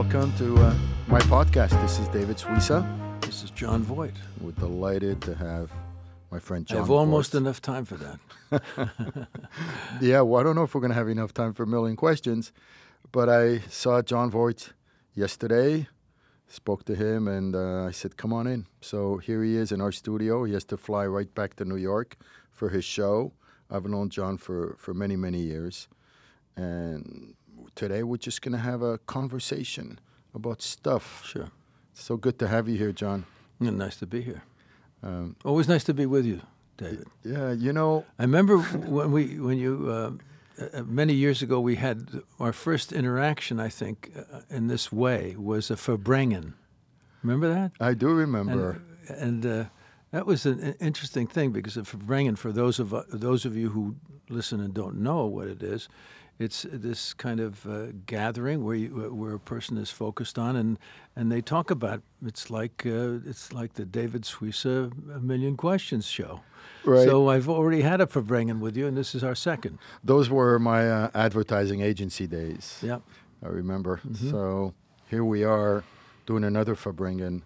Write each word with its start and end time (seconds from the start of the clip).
welcome 0.00 0.32
to 0.38 0.56
uh, 0.56 0.74
my 1.08 1.20
podcast. 1.20 1.78
This 1.82 1.98
is 1.98 2.08
David 2.08 2.38
Suissa. 2.38 2.80
This 3.20 3.42
is 3.42 3.50
Jon 3.50 3.82
Voight. 3.82 4.14
We're 4.40 4.52
delighted 4.52 5.20
to 5.20 5.34
have 5.34 5.70
my 6.30 6.38
friend 6.38 6.66
John. 6.66 6.78
I 6.78 6.80
have 6.80 6.90
almost 6.90 7.32
Voight. 7.32 7.42
enough 7.42 7.60
time 7.60 7.84
for 7.84 7.96
that. 7.96 8.18
Yeah, 10.00 10.22
well, 10.22 10.40
I 10.40 10.42
don't 10.42 10.56
know 10.56 10.62
if 10.62 10.74
we're 10.74 10.80
going 10.80 10.92
to 10.92 10.96
have 10.96 11.10
enough 11.10 11.34
time 11.34 11.52
for 11.52 11.64
a 11.64 11.66
million 11.66 11.96
questions, 11.96 12.50
but 13.12 13.28
I 13.28 13.58
saw 13.68 14.00
Jon 14.00 14.30
Voight 14.30 14.72
yesterday, 15.12 15.86
spoke 16.48 16.86
to 16.86 16.94
him, 16.94 17.28
and 17.28 17.54
uh, 17.54 17.84
I 17.84 17.90
said, 17.90 18.16
come 18.16 18.32
on 18.32 18.46
in. 18.46 18.64
So 18.80 19.18
here 19.18 19.44
he 19.44 19.54
is 19.54 19.70
in 19.70 19.82
our 19.82 19.92
studio. 19.92 20.44
He 20.44 20.54
has 20.54 20.64
to 20.72 20.78
fly 20.78 21.04
right 21.04 21.32
back 21.34 21.56
to 21.56 21.66
New 21.66 21.76
York 21.76 22.16
for 22.50 22.70
his 22.70 22.86
show. 22.86 23.34
I've 23.70 23.84
known 23.84 24.08
John 24.08 24.38
for, 24.38 24.76
for 24.78 24.94
many, 24.94 25.16
many 25.16 25.40
years. 25.42 25.88
And 26.56 27.34
today 27.74 28.02
we're 28.02 28.16
just 28.16 28.42
going 28.42 28.52
to 28.52 28.58
have 28.58 28.82
a 28.82 28.98
conversation 28.98 29.98
about 30.34 30.62
stuff. 30.62 31.24
Sure. 31.26 31.50
So 31.94 32.16
good 32.16 32.38
to 32.38 32.48
have 32.48 32.68
you 32.68 32.76
here, 32.76 32.92
John. 32.92 33.24
Yeah, 33.60 33.70
nice 33.70 33.96
to 33.96 34.06
be 34.06 34.22
here. 34.22 34.42
Um, 35.02 35.36
Always 35.44 35.68
nice 35.68 35.84
to 35.84 35.94
be 35.94 36.06
with 36.06 36.24
you, 36.26 36.40
David. 36.76 37.06
yeah, 37.24 37.52
you 37.52 37.72
know, 37.72 38.04
I 38.18 38.22
remember 38.22 38.58
when 38.58 39.12
we, 39.12 39.38
when 39.38 39.58
you, 39.58 39.88
uh, 39.88 40.10
uh, 40.62 40.82
many 40.82 41.14
years 41.14 41.42
ago, 41.42 41.60
we 41.60 41.76
had 41.76 42.22
our 42.38 42.52
first 42.52 42.92
interaction. 42.92 43.60
I 43.60 43.68
think 43.68 44.12
uh, 44.16 44.40
in 44.50 44.68
this 44.68 44.92
way 44.92 45.34
was 45.38 45.70
a 45.70 45.76
Farbrengen. 45.76 46.54
Remember 47.22 47.52
that? 47.52 47.72
I 47.80 47.94
do 47.94 48.08
remember. 48.08 48.82
And, 49.08 49.44
and 49.44 49.46
uh, 49.46 49.64
that 50.10 50.26
was 50.26 50.46
an 50.46 50.74
interesting 50.80 51.26
thing 51.26 51.50
because 51.52 51.76
a 51.76 51.82
Farbrengen, 51.82 52.36
for 52.36 52.52
those 52.52 52.78
of 52.78 52.92
uh, 52.92 53.02
those 53.08 53.44
of 53.44 53.56
you 53.56 53.70
who 53.70 53.96
listen 54.28 54.60
and 54.60 54.74
don't 54.74 54.96
know 54.96 55.26
what 55.26 55.48
it 55.48 55.62
is, 55.62 55.88
it's 56.40 56.66
this 56.72 57.12
kind 57.12 57.38
of 57.38 57.66
uh, 57.66 57.88
gathering 58.06 58.64
where 58.64 58.74
you, 58.74 58.88
where 59.14 59.34
a 59.34 59.38
person 59.38 59.76
is 59.76 59.90
focused 59.90 60.38
on 60.38 60.56
and 60.56 60.78
and 61.14 61.30
they 61.30 61.42
talk 61.42 61.70
about. 61.70 62.02
It's 62.24 62.50
like 62.50 62.82
uh, 62.86 63.30
it's 63.30 63.52
like 63.52 63.74
the 63.74 63.84
David 63.84 64.22
Suissa 64.22 64.90
A 65.14 65.20
Million 65.20 65.56
Questions 65.56 66.06
show. 66.06 66.40
Right. 66.84 67.06
So 67.06 67.28
I've 67.28 67.48
already 67.48 67.82
had 67.82 68.00
a 68.00 68.06
Farbrengen 68.06 68.58
with 68.58 68.74
you, 68.74 68.86
and 68.86 68.96
this 68.96 69.14
is 69.14 69.22
our 69.22 69.34
second. 69.34 69.78
Those 70.02 70.30
were 70.30 70.58
my 70.58 70.90
uh, 70.90 71.10
advertising 71.14 71.82
agency 71.82 72.26
days. 72.26 72.78
Yeah. 72.82 73.00
I 73.42 73.48
remember. 73.48 74.00
So 74.30 74.74
here 75.08 75.24
we 75.24 75.44
are 75.44 75.84
doing 76.24 76.44
another 76.44 76.74
Farbrengen. 76.74 77.42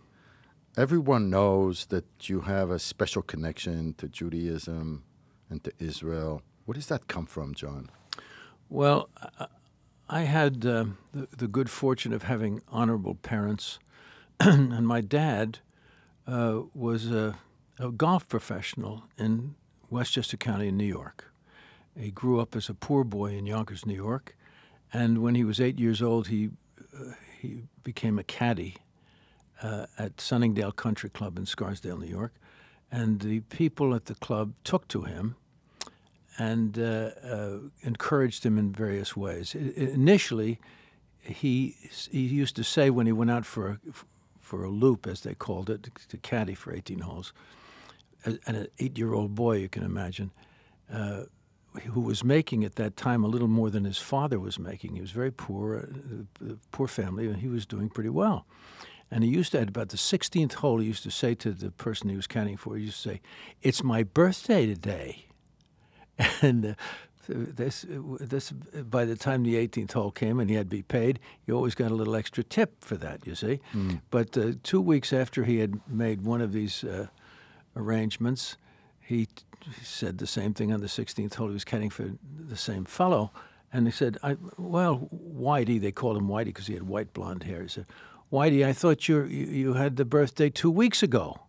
Everyone 0.76 1.30
knows 1.30 1.86
that 1.86 2.04
you 2.28 2.42
have 2.42 2.70
a 2.70 2.78
special 2.78 3.22
connection 3.22 3.94
to 3.94 4.08
Judaism 4.08 5.04
and 5.50 5.62
to 5.64 5.72
Israel. 5.78 6.42
Where 6.64 6.74
does 6.74 6.86
that 6.86 7.06
come 7.06 7.26
from, 7.26 7.54
John? 7.54 7.90
Well, 8.74 9.08
I- 10.08 10.22
had 10.22 10.66
uh, 10.66 10.86
the, 11.12 11.28
the 11.36 11.46
good 11.46 11.70
fortune 11.70 12.12
of 12.12 12.24
having 12.24 12.60
honorable 12.66 13.14
parents, 13.14 13.78
and 14.40 14.84
my 14.84 15.00
dad 15.00 15.60
uh, 16.26 16.62
was 16.74 17.08
a, 17.08 17.36
a 17.78 17.92
golf 17.92 18.28
professional 18.28 19.04
in 19.16 19.54
Westchester 19.90 20.36
County 20.36 20.66
in 20.66 20.76
New 20.76 20.84
York. 20.86 21.32
He 21.96 22.10
grew 22.10 22.40
up 22.40 22.56
as 22.56 22.68
a 22.68 22.74
poor 22.74 23.04
boy 23.04 23.36
in 23.36 23.46
Yonkers, 23.46 23.86
New 23.86 23.94
York, 23.94 24.36
and 24.92 25.22
when 25.22 25.36
he 25.36 25.44
was 25.44 25.60
eight 25.60 25.78
years 25.78 26.02
old, 26.02 26.26
he 26.26 26.50
uh, 26.98 27.12
he 27.40 27.62
became 27.84 28.18
a 28.18 28.24
caddy 28.24 28.78
uh, 29.62 29.86
at 29.96 30.20
Sunningdale 30.20 30.72
Country 30.72 31.10
Club 31.10 31.38
in 31.38 31.46
Scarsdale, 31.46 31.98
New 31.98 32.08
York, 32.10 32.34
and 32.90 33.20
the 33.20 33.38
people 33.40 33.94
at 33.94 34.06
the 34.06 34.16
club 34.16 34.52
took 34.64 34.88
to 34.88 35.02
him 35.02 35.36
and 36.38 36.78
uh, 36.78 37.10
uh, 37.22 37.58
encouraged 37.82 38.44
him 38.44 38.58
in 38.58 38.72
various 38.72 39.16
ways. 39.16 39.54
Initially, 39.54 40.58
he 41.20 41.76
he 42.10 42.20
used 42.20 42.56
to 42.56 42.64
say 42.64 42.90
when 42.90 43.06
he 43.06 43.12
went 43.12 43.30
out 43.30 43.46
for 43.46 43.68
a, 43.68 43.78
for 44.40 44.64
a 44.64 44.70
loop, 44.70 45.06
as 45.06 45.20
they 45.22 45.34
called 45.34 45.70
it, 45.70 45.88
to 46.08 46.16
caddy 46.18 46.54
for 46.54 46.74
18 46.74 47.00
holes, 47.00 47.32
and 48.24 48.38
an 48.46 48.68
eight-year-old 48.78 49.34
boy, 49.34 49.56
you 49.56 49.68
can 49.68 49.82
imagine, 49.82 50.30
uh, 50.92 51.22
who 51.84 52.00
was 52.00 52.22
making 52.22 52.64
at 52.64 52.76
that 52.76 52.96
time 52.96 53.24
a 53.24 53.26
little 53.26 53.48
more 53.48 53.70
than 53.70 53.84
his 53.84 53.98
father 53.98 54.38
was 54.38 54.58
making. 54.58 54.94
He 54.94 55.00
was 55.00 55.10
very 55.10 55.30
poor, 55.32 55.88
uh, 56.42 56.54
poor 56.72 56.86
family, 56.86 57.26
and 57.26 57.36
he 57.36 57.48
was 57.48 57.66
doing 57.66 57.88
pretty 57.88 58.10
well. 58.10 58.46
And 59.10 59.22
he 59.22 59.30
used 59.30 59.52
to, 59.52 59.60
at 59.60 59.68
about 59.68 59.90
the 59.90 59.96
16th 59.96 60.54
hole, 60.54 60.78
he 60.78 60.86
used 60.86 61.02
to 61.04 61.10
say 61.10 61.34
to 61.36 61.52
the 61.52 61.70
person 61.70 62.08
he 62.08 62.16
was 62.16 62.26
caddying 62.26 62.58
for, 62.58 62.76
he 62.76 62.84
used 62.84 63.02
to 63.02 63.08
say, 63.10 63.20
"It's 63.62 63.82
my 63.82 64.02
birthday 64.02 64.66
today." 64.66 65.26
and 66.42 66.66
uh, 66.66 66.74
this, 67.28 67.86
this, 67.88 68.50
by 68.52 69.04
the 69.04 69.16
time 69.16 69.42
the 69.42 69.54
18th 69.54 69.92
hole 69.92 70.10
came 70.10 70.38
and 70.38 70.50
he 70.50 70.56
had 70.56 70.66
to 70.70 70.76
be 70.76 70.82
paid, 70.82 71.18
he 71.46 71.52
always 71.52 71.74
got 71.74 71.90
a 71.90 71.94
little 71.94 72.14
extra 72.16 72.44
tip 72.44 72.84
for 72.84 72.96
that, 72.96 73.26
you 73.26 73.34
see. 73.34 73.60
But 74.10 74.36
uh, 74.36 74.52
two 74.62 74.80
weeks 74.80 75.12
after 75.12 75.44
he 75.44 75.58
had 75.58 75.80
made 75.88 76.22
one 76.22 76.40
of 76.40 76.52
these 76.52 76.84
uh, 76.84 77.06
arrangements, 77.76 78.56
he, 79.00 79.26
t- 79.26 79.42
he 79.78 79.84
said 79.84 80.18
the 80.18 80.26
same 80.26 80.52
thing 80.54 80.72
on 80.72 80.80
the 80.80 80.86
16th 80.86 81.34
hole. 81.34 81.48
He 81.48 81.54
was 81.54 81.64
caddying 81.64 81.92
for 81.92 82.10
the 82.38 82.56
same 82.56 82.84
fellow. 82.84 83.30
And 83.72 83.86
he 83.86 83.92
said, 83.92 84.18
I, 84.22 84.36
well, 84.56 85.08
Whitey, 85.12 85.80
they 85.80 85.90
called 85.92 86.16
him 86.16 86.28
Whitey 86.28 86.46
because 86.46 86.68
he 86.68 86.74
had 86.74 86.84
white 86.84 87.12
blonde 87.12 87.42
hair. 87.42 87.62
He 87.62 87.68
said, 87.68 87.86
Whitey, 88.32 88.64
I 88.64 88.72
thought 88.72 89.08
you, 89.08 89.24
you, 89.24 89.46
you 89.46 89.72
had 89.74 89.96
the 89.96 90.04
birthday 90.04 90.50
two 90.50 90.70
weeks 90.70 91.02
ago 91.02 91.40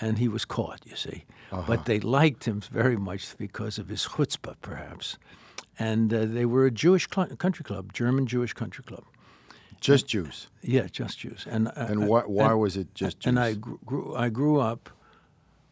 and 0.00 0.18
he 0.18 0.28
was 0.28 0.44
caught, 0.44 0.80
you 0.84 0.96
see. 0.96 1.24
But 1.66 1.84
they 1.86 2.00
liked 2.00 2.44
him 2.44 2.60
very 2.72 2.96
much 2.96 3.36
because 3.38 3.78
of 3.78 3.88
his 3.88 4.06
chutzpah, 4.06 4.56
perhaps. 4.60 5.18
And 5.78 6.12
uh, 6.12 6.24
they 6.26 6.44
were 6.46 6.66
a 6.66 6.70
Jewish 6.70 7.06
cl- 7.08 7.36
country 7.36 7.64
club, 7.64 7.92
German 7.92 8.26
Jewish 8.26 8.52
country 8.54 8.84
club. 8.84 9.04
Just 9.80 10.08
Jews. 10.08 10.48
Yeah, 10.62 10.86
just 10.90 11.18
Jews. 11.18 11.46
And 11.48 11.68
uh, 11.68 11.72
And 11.76 12.08
why, 12.08 12.22
why 12.22 12.52
was 12.54 12.76
it 12.76 12.94
just 12.94 13.20
Jews? 13.20 13.28
and 13.28 13.38
I 13.38 13.54
grew, 13.54 13.78
grew 13.84 14.14
I 14.16 14.28
grew 14.30 14.58
up. 14.60 14.88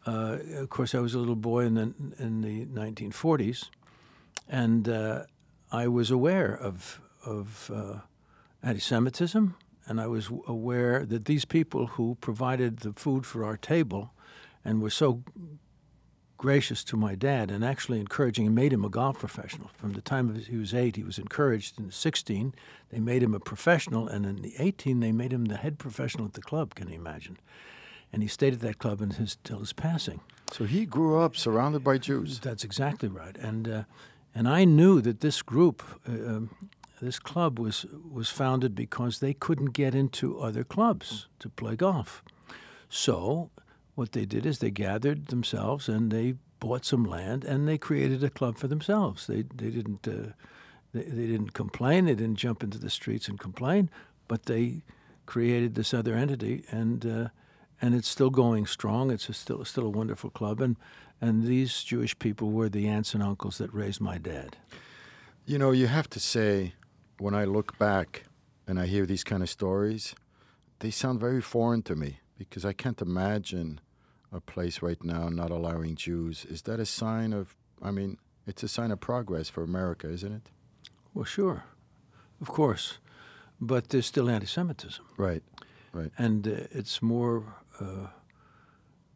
Uh, 0.07 0.37
of 0.61 0.69
course, 0.69 0.93
I 0.93 0.99
was 1.01 1.15
a 1.15 1.19
little 1.19 1.35
boy 1.35 1.65
in 1.65 1.73
the 1.73 1.93
in 2.19 2.41
the 2.41 2.65
1940s, 2.67 3.69
and 4.47 4.87
uh, 4.87 5.23
I 5.71 5.87
was 5.87 6.11
aware 6.11 6.55
of 6.55 7.01
of 7.25 7.71
uh, 7.73 7.99
anti-Semitism, 8.61 9.55
and 9.87 9.99
I 9.99 10.07
was 10.07 10.29
aware 10.47 11.05
that 11.05 11.25
these 11.25 11.45
people 11.45 11.87
who 11.87 12.15
provided 12.21 12.77
the 12.79 12.93
food 12.93 13.25
for 13.25 13.43
our 13.43 13.57
table, 13.57 14.11
and 14.65 14.81
were 14.81 14.89
so 14.89 15.23
gracious 16.37 16.83
to 16.83 16.97
my 16.97 17.15
dad 17.15 17.49
and 17.49 17.63
actually 17.63 17.99
encouraging 17.99 18.45
and 18.45 18.55
made 18.55 18.73
him 18.73 18.83
a 18.83 18.89
golf 18.89 19.19
professional. 19.19 19.69
From 19.77 19.93
the 19.93 20.01
time 20.01 20.35
he 20.35 20.57
was 20.57 20.73
eight, 20.73 20.95
he 20.95 21.03
was 21.03 21.17
encouraged. 21.17 21.79
In 21.79 21.91
16, 21.91 22.53
they 22.89 22.99
made 22.99 23.23
him 23.23 23.33
a 23.33 23.39
professional, 23.39 24.07
and 24.07 24.25
in 24.25 24.41
the 24.41 24.53
18, 24.59 24.99
they 24.99 25.11
made 25.11 25.31
him 25.31 25.45
the 25.45 25.57
head 25.57 25.79
professional 25.79 26.25
at 26.25 26.33
the 26.33 26.41
club. 26.41 26.75
Can 26.75 26.89
you 26.89 26.95
imagine? 26.95 27.37
And 28.11 28.21
he 28.21 28.27
stayed 28.27 28.53
at 28.53 28.61
that 28.61 28.79
club 28.79 29.01
until 29.01 29.59
his, 29.59 29.73
passing. 29.73 30.21
so 30.51 30.65
he 30.65 30.85
grew 30.85 31.19
up 31.19 31.35
surrounded 31.35 31.83
by 31.83 31.97
Jews. 31.97 32.39
That's 32.39 32.63
exactly 32.63 33.09
right. 33.09 33.35
And 33.37 33.67
uh, 33.67 33.83
and 34.37 34.47
I 34.49 34.65
knew 34.65 35.01
that 35.01 35.21
this 35.21 35.41
group, 35.41 35.81
uh, 36.07 36.11
um, 36.11 36.69
this 37.01 37.19
club, 37.19 37.57
was 37.57 37.85
was 38.09 38.29
founded 38.29 38.75
because 38.75 39.19
they 39.19 39.33
couldn't 39.33 39.71
get 39.73 39.95
into 39.95 40.39
other 40.39 40.63
clubs 40.63 41.27
to 41.39 41.49
play 41.49 41.75
golf. 41.75 42.23
So 42.89 43.49
what 43.95 44.11
they 44.11 44.25
did 44.25 44.45
is 44.45 44.59
they 44.59 44.71
gathered 44.71 45.27
themselves 45.27 45.89
and 45.89 46.11
they 46.11 46.35
bought 46.59 46.85
some 46.85 47.03
land 47.03 47.43
and 47.43 47.67
they 47.67 47.77
created 47.77 48.23
a 48.23 48.29
club 48.29 48.57
for 48.57 48.67
themselves. 48.67 49.27
They 49.27 49.43
they 49.43 49.71
didn't 49.71 50.07
uh, 50.07 50.33
they, 50.93 51.03
they 51.03 51.27
didn't 51.27 51.53
complain. 51.53 52.05
They 52.05 52.15
didn't 52.15 52.37
jump 52.37 52.63
into 52.63 52.77
the 52.77 52.89
streets 52.89 53.27
and 53.27 53.39
complain, 53.39 53.89
but 54.27 54.45
they 54.45 54.83
created 55.25 55.75
this 55.75 55.93
other 55.93 56.13
entity 56.13 56.63
and. 56.69 57.05
Uh, 57.05 57.29
and 57.81 57.93
it's 57.93 58.07
still 58.07 58.29
going 58.29 58.65
strong. 58.65 59.11
It's 59.11 59.27
a 59.27 59.33
still 59.33 59.65
still 59.65 59.85
a 59.85 59.89
wonderful 59.89 60.29
club, 60.29 60.61
and 60.61 60.77
and 61.21 61.43
these 61.43 61.83
Jewish 61.83 62.17
people 62.19 62.51
were 62.51 62.69
the 62.69 62.87
aunts 62.87 63.13
and 63.13 63.23
uncles 63.23 63.57
that 63.57 63.73
raised 63.73 64.01
my 64.01 64.17
dad. 64.17 64.57
You 65.45 65.57
know, 65.57 65.71
you 65.71 65.87
have 65.87 66.09
to 66.11 66.19
say, 66.19 66.73
when 67.19 67.35
I 67.35 67.45
look 67.45 67.77
back 67.77 68.23
and 68.67 68.79
I 68.79 68.85
hear 68.87 69.05
these 69.05 69.23
kind 69.23 69.43
of 69.43 69.49
stories, 69.49 70.15
they 70.79 70.91
sound 70.91 71.19
very 71.19 71.41
foreign 71.41 71.83
to 71.83 71.95
me 71.95 72.19
because 72.37 72.65
I 72.65 72.73
can't 72.73 73.01
imagine 73.01 73.79
a 74.31 74.39
place 74.39 74.81
right 74.81 75.03
now 75.03 75.29
not 75.29 75.51
allowing 75.51 75.95
Jews. 75.95 76.45
Is 76.45 76.63
that 76.63 76.79
a 76.79 76.85
sign 76.85 77.33
of, 77.33 77.55
I 77.81 77.91
mean, 77.91 78.17
it's 78.47 78.63
a 78.63 78.67
sign 78.67 78.91
of 78.91 78.99
progress 78.99 79.49
for 79.49 79.63
America, 79.63 80.09
isn't 80.09 80.31
it? 80.31 80.49
Well, 81.13 81.25
sure, 81.25 81.63
of 82.41 82.47
course, 82.47 82.99
but 83.61 83.89
there's 83.89 84.05
still 84.05 84.29
anti-Semitism, 84.29 85.03
Right, 85.17 85.43
right. 85.93 86.11
and 86.17 86.47
uh, 86.47 86.51
it's 86.71 87.01
more 87.01 87.55
uh, 87.79 88.07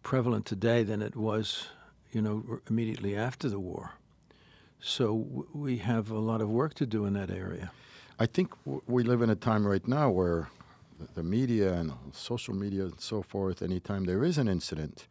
prevalent 0.04 0.46
today 0.46 0.84
than 0.84 1.02
it 1.02 1.16
was, 1.16 1.68
you 2.12 2.22
know, 2.22 2.60
immediately 2.70 3.16
after 3.18 3.50
the 3.50 3.60
war. 3.60 3.92
So 4.80 5.18
w- 5.18 5.48
we 5.54 5.78
have 5.80 6.10
a 6.10 6.20
lot 6.20 6.42
of 6.42 6.50
work 6.50 6.74
to 6.76 6.86
do 6.86 7.06
in 7.06 7.14
that 7.14 7.30
area. 7.30 7.72
I 8.18 8.26
think 8.26 8.52
w- 8.66 8.82
we 8.88 9.04
live 9.04 9.22
in 9.22 9.30
a 9.30 9.36
time 9.36 9.68
right 9.68 9.86
now 9.88 10.10
where 10.10 10.48
the- 11.16 11.24
media 11.24 11.74
and 11.74 11.94
social 12.14 12.54
media 12.56 12.84
and 12.86 13.00
so 13.00 13.22
forth, 13.22 13.62
anytime 13.62 14.06
there 14.06 14.24
is 14.24 14.38
an 14.38 14.48
incident, 14.48 15.08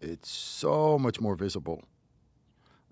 it's 0.00 0.30
so 0.30 0.98
much 0.98 1.20
more 1.20 1.36
visible 1.36 1.82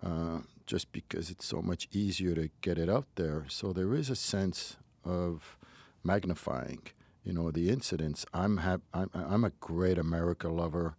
uh, 0.03 0.41
just 0.67 0.93
because 0.93 1.31
it's 1.31 1.47
so 1.47 1.63
much 1.63 1.89
easier 1.93 2.35
to 2.35 2.51
get 2.61 2.79
it 2.79 2.89
out 2.89 3.07
there. 3.17 3.45
So 3.49 3.73
there 3.73 3.95
is 3.95 4.11
a 4.11 4.17
sense 4.17 4.77
of 5.05 5.59
magnifying, 6.03 6.83
you 7.25 7.33
know, 7.33 7.51
the 7.51 7.71
incidents. 7.71 8.25
I'm 8.33 8.59
hap- 8.59 8.83
I'm 8.93 9.11
I'm 9.15 9.45
a 9.45 9.51
great 9.61 9.99
America 9.99 10.49
lover. 10.49 10.97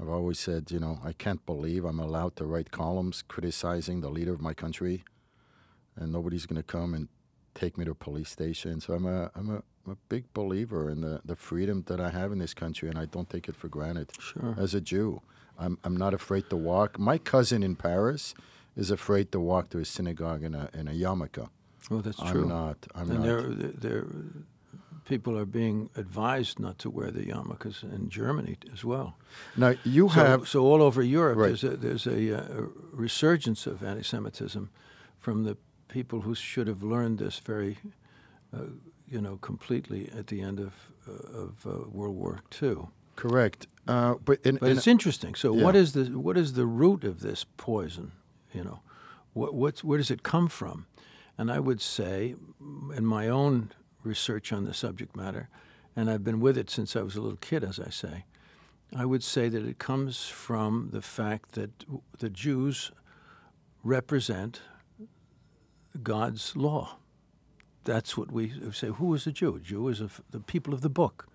I've 0.00 0.08
always 0.08 0.38
said, 0.38 0.70
you 0.70 0.80
know, 0.80 1.00
I 1.04 1.12
can't 1.12 1.44
believe 1.46 1.84
I'm 1.84 2.00
allowed 2.00 2.36
to 2.36 2.46
write 2.46 2.70
columns 2.70 3.22
criticizing 3.22 4.00
the 4.00 4.10
leader 4.10 4.32
of 4.32 4.40
my 4.40 4.54
country, 4.54 5.04
and 5.96 6.12
nobody's 6.12 6.46
going 6.46 6.62
to 6.62 6.62
come 6.62 6.94
and 6.94 7.08
take 7.54 7.78
me 7.78 7.84
to 7.84 7.92
a 7.92 7.94
police 7.94 8.30
station. 8.30 8.80
So 8.80 8.94
I'm 8.94 9.06
a 9.06 9.30
I'm 9.34 9.50
a, 9.50 9.62
a 9.90 9.96
big 10.08 10.24
believer 10.34 10.88
in 10.90 11.00
the, 11.00 11.20
the 11.24 11.36
freedom 11.36 11.84
that 11.86 12.00
I 12.00 12.10
have 12.10 12.32
in 12.32 12.38
this 12.38 12.54
country, 12.54 12.88
and 12.88 12.98
I 12.98 13.06
don't 13.06 13.28
take 13.28 13.48
it 13.48 13.56
for 13.56 13.68
granted. 13.68 14.10
Sure. 14.20 14.54
As 14.58 14.74
a 14.74 14.80
Jew, 14.80 15.20
I'm 15.58 15.78
I'm 15.84 15.96
not 15.96 16.14
afraid 16.14 16.48
to 16.50 16.56
walk. 16.56 16.98
My 16.98 17.18
cousin 17.18 17.62
in 17.62 17.76
Paris 17.76 18.34
is 18.76 18.90
afraid 18.90 19.30
to 19.32 19.40
walk 19.40 19.68
to 19.70 19.78
a 19.78 19.84
synagogue 19.84 20.42
in 20.44 20.54
a 20.54 20.68
in 20.72 20.88
a 20.88 20.92
yarmulke. 20.92 21.48
Oh, 21.90 22.00
that's 22.00 22.20
I'm 22.20 22.32
true. 22.32 22.46
not. 22.46 22.76
I'm 22.94 23.10
and 23.10 23.18
not. 23.18 23.26
there, 23.26 23.42
there, 23.42 24.06
people 25.04 25.36
are 25.36 25.44
being 25.44 25.90
advised 25.96 26.60
not 26.60 26.78
to 26.78 26.88
wear 26.90 27.10
the 27.10 27.24
yarmulkes 27.26 27.82
in 27.82 28.08
Germany 28.08 28.56
as 28.72 28.84
well. 28.84 29.16
Now 29.56 29.74
you 29.84 30.08
So, 30.08 30.14
have 30.14 30.48
so 30.48 30.60
all 30.64 30.80
over 30.80 31.02
Europe, 31.02 31.38
Right. 31.38 31.48
there's 31.48 31.64
a 31.64 31.76
there's 31.76 32.06
a, 32.06 32.38
uh, 32.38 32.66
resurgence 32.92 33.66
of 33.66 33.82
anti-Semitism 33.82 34.70
from 35.18 35.42
the 35.44 35.56
people 35.88 36.20
who 36.22 36.34
should 36.34 36.68
have 36.68 36.82
learned 36.82 37.18
this 37.18 37.40
very, 37.40 37.76
uh, 38.54 38.58
you 39.12 39.20
know, 39.20 39.36
completely 39.36 40.10
at 40.18 40.26
the 40.28 40.40
end 40.40 40.58
of 40.58 40.72
uh, 41.08 41.38
of 41.44 41.66
uh, 41.66 41.70
World 41.90 42.16
War 42.16 42.40
II. 42.62 42.76
correct, 43.16 43.66
uh, 43.86 44.14
but 44.24 44.38
in, 44.44 44.56
But 44.56 44.70
in 44.70 44.76
it's 44.78 44.86
interesting. 44.86 45.34
So, 45.34 45.54
Yeah. 45.54 45.64
what 45.64 45.76
is 45.76 45.92
the 45.92 46.04
what 46.18 46.36
is 46.38 46.52
the 46.54 46.66
root 46.66 47.04
of 47.04 47.20
this 47.20 47.44
poison? 47.56 48.12
You 48.54 48.64
know, 48.64 48.80
what 49.34 49.54
what's 49.54 49.84
where 49.84 49.98
does 49.98 50.10
it 50.10 50.22
come 50.22 50.48
from? 50.48 50.86
And 51.38 51.50
I 51.50 51.58
would 51.60 51.80
say, 51.80 52.36
in 52.96 53.04
my 53.06 53.28
own 53.28 53.70
research 54.04 54.52
on 54.52 54.64
the 54.64 54.74
subject 54.74 55.16
matter, 55.16 55.48
and 55.96 56.10
I've 56.10 56.24
been 56.24 56.40
with 56.40 56.56
it 56.58 56.70
since 56.70 56.96
I 56.96 57.02
was 57.02 57.16
a 57.16 57.20
little 57.20 57.38
kid, 57.50 57.64
as 57.64 57.78
I 57.80 57.90
say, 57.90 58.24
I 58.94 59.04
would 59.04 59.22
say 59.22 59.48
that 59.48 59.64
it 59.66 59.78
comes 59.78 60.26
from 60.28 60.90
the 60.92 61.02
fact 61.02 61.52
that 61.52 61.70
the 62.18 62.30
Jews 62.30 62.92
represent 63.84 64.60
God's 66.02 66.56
law. 66.56 66.98
That's 67.84 68.16
what 68.16 68.30
we 68.30 68.52
say. 68.72 68.88
Who 68.88 69.14
is 69.14 69.26
a 69.26 69.32
Jew? 69.32 69.56
A 69.56 69.60
Jew 69.60 69.88
is 69.88 70.00
a, 70.00 70.08
the 70.30 70.40
people 70.40 70.72
of 70.72 70.80
the 70.80 70.88
book. 70.88 71.26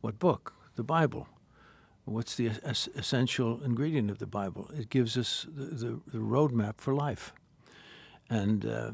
What 0.00 0.18
book? 0.18 0.52
The 0.74 0.82
Bible. 0.82 1.28
What's 2.04 2.36
the 2.36 2.50
es- 2.62 2.88
essential 2.94 3.62
ingredient 3.64 4.10
of 4.10 4.18
the 4.18 4.26
Bible? 4.26 4.70
It 4.76 4.90
gives 4.90 5.16
us 5.16 5.46
the, 5.48 5.64
the, 5.64 6.00
the 6.06 6.18
roadmap 6.18 6.74
for 6.78 6.94
life. 6.94 7.32
And, 8.28 8.64
uh, 8.64 8.90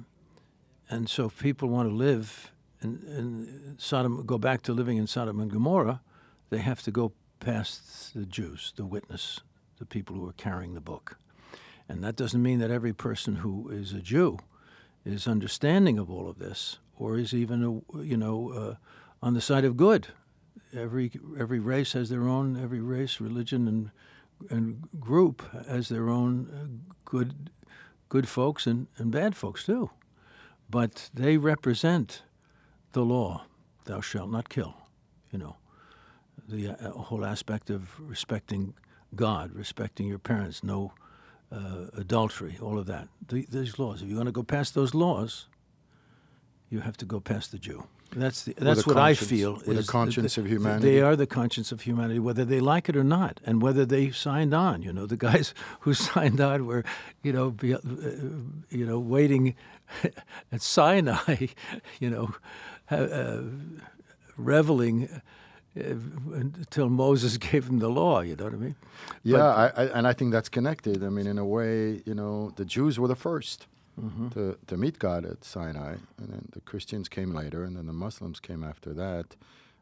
and 0.89 1.09
so 1.09 1.27
if 1.27 1.39
people 1.39 1.69
want 1.69 1.89
to 1.89 1.95
live 1.95 2.53
in, 2.83 3.01
in 3.07 3.75
Sodom, 3.79 4.25
go 4.25 4.39
back 4.39 4.63
to 4.63 4.73
living 4.73 4.97
in 4.97 5.07
Sodom 5.07 5.41
and 5.41 5.51
Gomorrah, 5.51 6.01
they 6.51 6.59
have 6.59 6.83
to 6.83 6.91
go 6.91 7.13
past 7.41 8.15
the 8.15 8.25
Jews, 8.25 8.73
the 8.77 8.87
witness, 8.87 9.41
the 9.79 9.87
people 9.87 10.17
who 10.17 10.29
are 10.29 10.35
carrying 10.35 10.75
the 10.75 10.81
book. 10.81 11.17
And 11.89 12.03
that 12.05 12.17
doesn't 12.17 12.43
mean 12.43 12.61
that 12.61 12.71
every 12.71 12.93
person 12.93 13.37
who 13.37 13.69
is 13.69 13.93
a 13.93 14.01
Jew 14.01 14.39
is 15.05 15.27
understanding 15.27 15.99
of 15.99 16.11
all 16.11 16.29
of 16.29 16.39
this, 16.39 16.79
or 17.03 17.19
is 17.19 17.35
even, 17.35 17.63
a, 17.65 18.03
you 18.03 18.17
know, 18.17 18.53
uh, 18.53 18.75
on 19.23 19.35
the 19.35 19.41
side 19.41 19.65
of 19.65 19.77
good. 19.77 20.09
Every 20.75 21.13
every 21.39 21.61
race 21.61 21.93
has 21.93 22.09
their 22.09 22.27
own. 22.29 22.57
Every 22.57 22.81
race, 22.81 23.21
religion, 23.21 23.69
and 23.69 23.91
and 24.51 24.89
group 24.99 25.43
has 25.67 25.89
their 25.89 26.09
own 26.09 26.49
uh, 26.51 26.67
good 27.05 27.51
good 28.09 28.29
folks 28.29 28.67
and, 28.67 28.87
and 28.99 29.11
bad 29.11 29.37
folks 29.37 29.65
too. 29.65 29.91
But 30.69 31.11
they 31.15 31.37
represent 31.37 32.23
the 32.93 33.05
law. 33.05 33.45
Thou 33.85 34.01
shalt 34.01 34.31
not 34.31 34.49
kill. 34.49 34.75
You 35.31 35.39
know, 35.39 35.57
the 36.49 36.71
uh, 36.71 36.91
whole 36.91 37.25
aspect 37.25 37.71
of 37.71 37.99
respecting 38.01 38.75
God, 39.15 39.53
respecting 39.55 40.09
your 40.09 40.19
parents, 40.19 40.63
no 40.63 40.93
uh, 41.51 41.87
adultery, 41.97 42.59
all 42.61 42.79
of 42.79 42.87
that. 42.87 43.09
The, 43.29 43.47
these 43.51 43.79
laws. 43.79 44.03
If 44.03 44.09
you're 44.09 44.17
going 44.17 44.27
to 44.27 44.33
go 44.33 44.43
past 44.43 44.75
those 44.75 44.95
laws, 44.95 45.49
you 46.73 46.81
have 46.81 46.97
to 46.97 47.05
go 47.05 47.21
past 47.21 47.53
the 47.53 47.59
Jew. 47.59 47.85
That's 48.17 48.45
the, 48.45 48.55
that's 48.55 48.85
the 48.85 48.89
what 48.89 48.97
I 48.97 49.13
feel. 49.15 49.55
with 49.55 49.67
the 49.67 49.73
is 49.75 49.91
conscience 49.91 50.39
of 50.39 50.47
humanity. 50.47 50.91
They 50.91 51.01
are 51.03 51.17
the 51.17 51.27
conscience 51.27 51.71
of 51.71 51.83
humanity, 51.83 52.19
whether 52.19 52.47
they 52.47 52.61
like 52.61 52.89
it 52.89 52.97
or 52.97 53.05
not, 53.05 53.41
and 53.45 53.61
whether 53.61 53.85
they 53.85 54.11
signed 54.11 54.55
on. 54.55 54.83
You 54.83 54.93
know, 54.93 55.05
the 55.05 55.17
guys 55.17 55.53
who 55.81 55.93
signed 55.93 56.41
on 56.41 56.67
were, 56.67 56.83
you 57.23 57.33
know, 57.33 57.51
be, 57.51 57.75
uh, 57.75 57.79
you 58.71 58.87
know, 58.87 58.99
waiting 58.99 59.55
at 60.53 60.63
Sinai, 60.63 61.49
you 62.01 62.11
know, 62.11 62.35
uh, 62.91 63.43
reveling 64.37 65.09
uh, 65.79 65.95
until 66.35 66.89
Moses 66.89 67.37
gave 67.37 67.67
them 67.67 67.81
the 67.81 67.91
law. 67.91 68.21
You 68.21 68.37
know 68.37 68.45
what 68.45 68.55
I 68.55 68.57
mean? 68.57 68.77
Yeah, 69.25 69.45
I, 69.45 69.67
I, 69.69 69.85
and 69.99 70.07
I 70.07 70.15
think 70.15 70.33
that's 70.33 70.49
connected. 70.49 71.05
I 71.05 71.11
mean, 71.11 71.27
in 71.27 71.39
a 71.39 71.47
way, 71.47 72.03
you 72.07 72.15
know, 72.15 72.51
the 72.57 72.65
Jews 72.65 72.99
were 72.99 73.09
the 73.09 73.17
1st 74.03 74.35
to, 74.35 74.59
to 74.67 74.77
meet 74.77 74.99
God 74.99 75.25
at 75.25 75.45
Sinai, 75.45 75.97
and 76.19 76.29
then 76.33 76.49
the 76.53 76.61
Christians 76.61 77.09
came 77.09 77.35
later, 77.35 77.65
and 77.65 77.77
then 77.77 77.87
the 77.87 77.93
Muslims 77.93 78.41
came 78.41 78.65
after 78.65 78.93
that. 78.95 79.37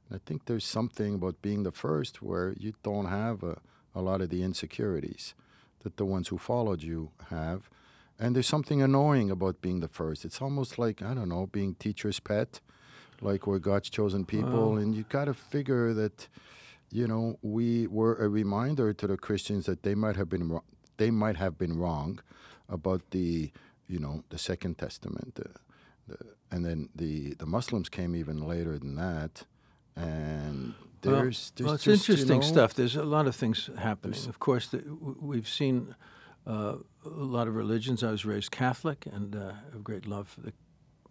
And 0.09 0.17
I 0.17 0.21
think 0.25 0.47
there's 0.47 0.65
something 0.65 1.15
about 1.15 1.43
being 1.43 1.63
the 1.63 1.73
first 1.73 2.23
where 2.23 2.55
you 2.59 2.75
don't 2.83 3.07
have 3.07 3.43
a, 3.43 3.59
a 3.95 4.03
lot 4.03 4.21
of 4.21 4.31
the 4.31 4.43
insecurities 4.43 5.35
that 5.83 5.97
the 5.97 6.05
ones 6.05 6.29
who 6.29 6.39
followed 6.39 6.83
you 6.83 7.11
have. 7.31 7.71
And 8.19 8.35
there's 8.35 8.47
something 8.47 8.83
annoying 8.83 9.31
about 9.31 9.63
being 9.63 9.81
the 9.81 9.89
first. 9.89 10.27
It's 10.27 10.43
almost 10.43 10.79
like, 10.79 11.01
I 11.01 11.15
don't 11.15 11.31
know, 11.31 11.47
being 11.47 11.75
teacher's 11.75 12.21
pet, 12.21 12.61
like 13.23 13.47
we're 13.47 13.59
God's 13.59 13.89
chosen 13.89 14.27
people. 14.27 14.75
Oh. 14.75 14.77
And 14.77 14.95
you 14.95 15.05
got 15.09 15.25
to 15.25 15.35
figure 15.35 15.95
that 15.95 16.29
you 16.91 17.07
know, 17.07 17.39
we 17.43 17.87
were 17.87 18.17
a 18.17 18.29
reminder 18.29 18.93
to 18.93 19.07
the 19.07 19.17
Christians 19.17 19.67
that 19.67 19.83
they 19.83 19.95
might 19.95 20.17
have 20.17 20.29
been 20.29 20.49
wro- 20.49 20.65
they 20.97 21.11
might 21.11 21.37
have 21.37 21.57
been 21.57 21.79
wrong 21.79 22.21
about 22.69 23.03
the 23.11 23.51
you 23.91 23.99
know 23.99 24.23
the 24.29 24.39
Second 24.39 24.79
Testament, 24.79 25.35
the, 25.35 25.51
the, 26.09 26.17
and 26.51 26.65
then 26.65 26.89
the 26.95 27.35
the 27.35 27.47
Muslims 27.47 27.89
came 27.89 28.15
even 28.15 28.47
later 28.47 28.79
than 28.79 28.95
that, 28.97 29.45
and 29.97 30.75
Well, 31.05 31.15
there's 31.17 31.53
there's 31.57 31.67
well, 31.67 31.75
it's 31.75 31.85
just, 31.85 32.09
you 32.09 32.15
interesting 32.15 32.41
know, 32.41 32.47
stuff. 32.47 32.75
There's 32.75 32.97
a 32.97 33.05
lot 33.05 33.27
of 33.27 33.35
things 33.37 33.71
happening. 33.79 34.29
Of 34.29 34.39
course, 34.39 34.69
the, 34.69 34.83
we've 35.21 35.49
seen 35.49 35.95
uh, 36.47 36.77
a 37.05 37.09
lot 37.09 37.49
of 37.49 37.55
religions. 37.57 38.03
I 38.03 38.11
was 38.11 38.25
raised 38.25 38.51
Catholic 38.51 39.07
and 39.07 39.35
uh, 39.35 39.53
have 39.73 39.83
great 39.83 40.07
love 40.07 40.29
for 40.29 40.41
the 40.43 40.53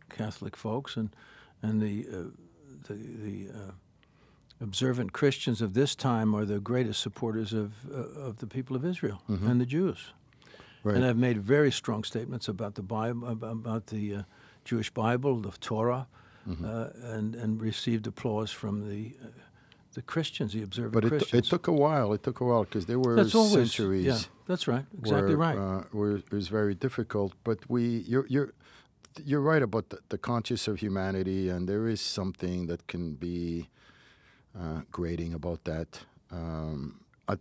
Catholic 0.10 0.56
folks 0.56 0.98
and 0.98 1.10
and 1.62 1.82
the 1.82 2.08
uh, 2.12 2.24
the, 2.88 2.94
the 2.94 3.50
uh, 3.54 3.72
observant 4.62 5.12
Christians 5.14 5.62
of 5.62 5.74
this 5.74 5.96
time 5.96 6.36
are 6.36 6.46
the 6.46 6.60
greatest 6.60 7.02
supporters 7.02 7.54
of 7.54 7.74
uh, 7.92 8.28
of 8.28 8.38
the 8.38 8.48
people 8.48 8.76
of 8.76 8.86
Israel 8.86 9.22
and 9.50 9.62
the 9.62 9.66
Jews. 9.66 10.14
Right. 10.84 10.96
And 10.96 11.06
I've 11.06 11.18
made 11.18 11.38
very 11.42 11.72
strong 11.72 12.04
statements 12.04 12.48
about 12.48 12.76
the 12.76 12.82
Bible, 12.84 13.28
about 13.28 13.88
the 13.88 14.16
uh, 14.16 14.24
Jewish 14.66 14.90
Bible, 14.92 15.42
the 15.42 15.52
Torah, 15.60 16.08
Mm-hmm. 16.48 16.66
uh, 16.66 17.16
and 17.16 17.36
and 17.36 17.62
received 17.62 18.08
applause 18.08 18.50
from 18.50 18.88
the 18.90 19.14
uh, 19.22 19.28
the 19.94 20.02
Christians, 20.02 20.54
the 20.54 20.64
observant 20.64 20.94
But 20.94 21.04
it, 21.06 21.10
Christians. 21.10 21.48
it 21.48 21.50
took 21.50 21.68
a 21.68 21.72
while. 21.74 22.14
It 22.14 22.24
took 22.24 22.40
a 22.40 22.46
while 22.46 22.64
because 22.64 22.86
there 22.86 22.98
were 22.98 23.16
That's 23.16 23.36
always 23.36 23.72
centuries. 23.74 24.06
Yeah, 24.06 24.20
that's 24.48 24.66
right. 24.68 24.86
Exactly 24.98 25.36
where, 25.36 25.56
right. 25.56 25.58
Uh, 25.58 25.84
where 25.92 26.12
it 26.18 26.32
was 26.32 26.48
very 26.48 26.74
difficult. 26.76 27.34
But 27.44 27.60
we, 27.70 27.82
you're, 28.08 28.26
you're, 28.28 28.54
you're 29.26 29.42
right 29.42 29.62
about 29.62 29.90
the, 29.90 30.00
the 30.10 30.18
conscience 30.18 30.68
of 30.68 30.80
humanity, 30.80 31.50
and 31.50 31.68
there 31.68 31.88
is 31.88 32.02
something 32.02 32.68
that 32.68 32.88
can 32.88 33.16
be 33.16 33.68
uh, 34.58 34.82
grating 34.92 35.34
about 35.34 35.66
that. 35.66 36.00
Um, 36.32 37.02
I, 37.28 37.36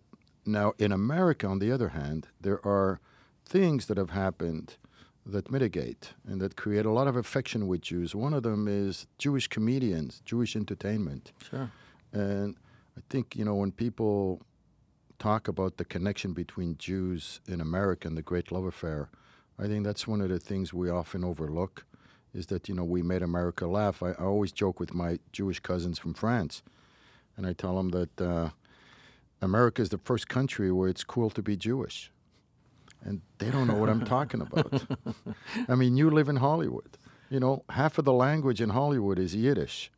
now, 0.45 0.73
in 0.78 0.90
America, 0.92 1.47
on 1.47 1.61
the 1.61 1.71
other 1.73 1.90
hand, 1.90 2.26
there 2.40 2.61
are 2.66 3.00
things 3.49 3.87
that 3.87 3.97
have 3.97 4.11
happened 4.11 4.76
that 5.25 5.50
mitigate 5.50 6.14
and 6.26 6.40
that 6.40 6.57
create 6.57 6.87
a 6.87 6.90
lot 6.90 7.07
of 7.07 7.17
affection 7.17 7.67
with 7.67 7.81
Jews. 7.81 8.14
One 8.14 8.35
of 8.35 8.43
them 8.43 8.69
is 8.69 9.07
Jewish 9.19 9.49
comedians, 9.49 10.23
Jewish 10.25 10.57
entertainment. 10.57 11.33
sure. 11.49 11.71
And 12.12 12.57
I 12.97 13.00
think, 13.11 13.37
you 13.37 13.45
know, 13.45 13.55
when 13.55 13.73
people 13.73 14.40
talk 15.19 15.49
about 15.49 15.76
the 15.76 15.85
connection 15.85 16.33
between 16.33 16.76
Jews 16.78 17.40
in 17.47 17.61
America 17.61 18.09
and 18.09 18.17
the 18.17 18.23
Great 18.23 18.50
Love 18.50 18.64
Affair, 18.64 19.11
I 19.59 19.67
think 19.67 19.85
that's 19.85 20.07
one 20.07 20.21
of 20.21 20.28
the 20.28 20.38
things 20.38 20.73
we 20.73 20.88
often 20.88 21.25
overlook 21.25 21.85
is 22.33 22.47
that, 22.47 22.69
you 22.69 22.75
know, 22.75 22.85
we 22.85 23.02
made 23.02 23.23
America 23.23 23.67
laugh. 23.67 24.02
I, 24.02 24.11
I 24.11 24.25
always 24.25 24.52
joke 24.52 24.78
with 24.78 24.95
my 24.95 25.19
Jewish 25.33 25.61
cousins 25.61 25.99
from 25.99 26.14
France, 26.14 26.62
and 27.37 27.47
I 27.47 27.52
tell 27.52 27.76
them 27.76 27.90
that 27.90 28.21
uh, 28.21 28.50
America 29.43 29.83
is 29.83 29.88
the 29.88 29.99
first 29.99 30.28
country 30.28 30.71
where 30.71 30.88
it's 30.88 31.05
cool 31.05 31.31
to 31.31 31.43
be 31.43 31.57
Jewish. 31.57 32.11
And 33.05 33.21
they 33.38 33.50
don't 33.50 33.67
know 33.67 33.75
what 33.75 33.88
I'm 33.88 34.05
talking 34.05 34.40
about. 34.40 34.85
I 35.69 35.75
mean, 35.75 35.97
you 35.97 36.11
live 36.11 36.28
in 36.28 36.37
Hollywood. 36.37 36.99
You 37.31 37.40
know, 37.40 37.64
half 37.71 37.99
of 37.99 38.05
the 38.05 38.12
language 38.12 38.61
in 38.61 38.71
Hollywood 38.71 39.19
is 39.19 39.35
Yiddish. 39.35 39.90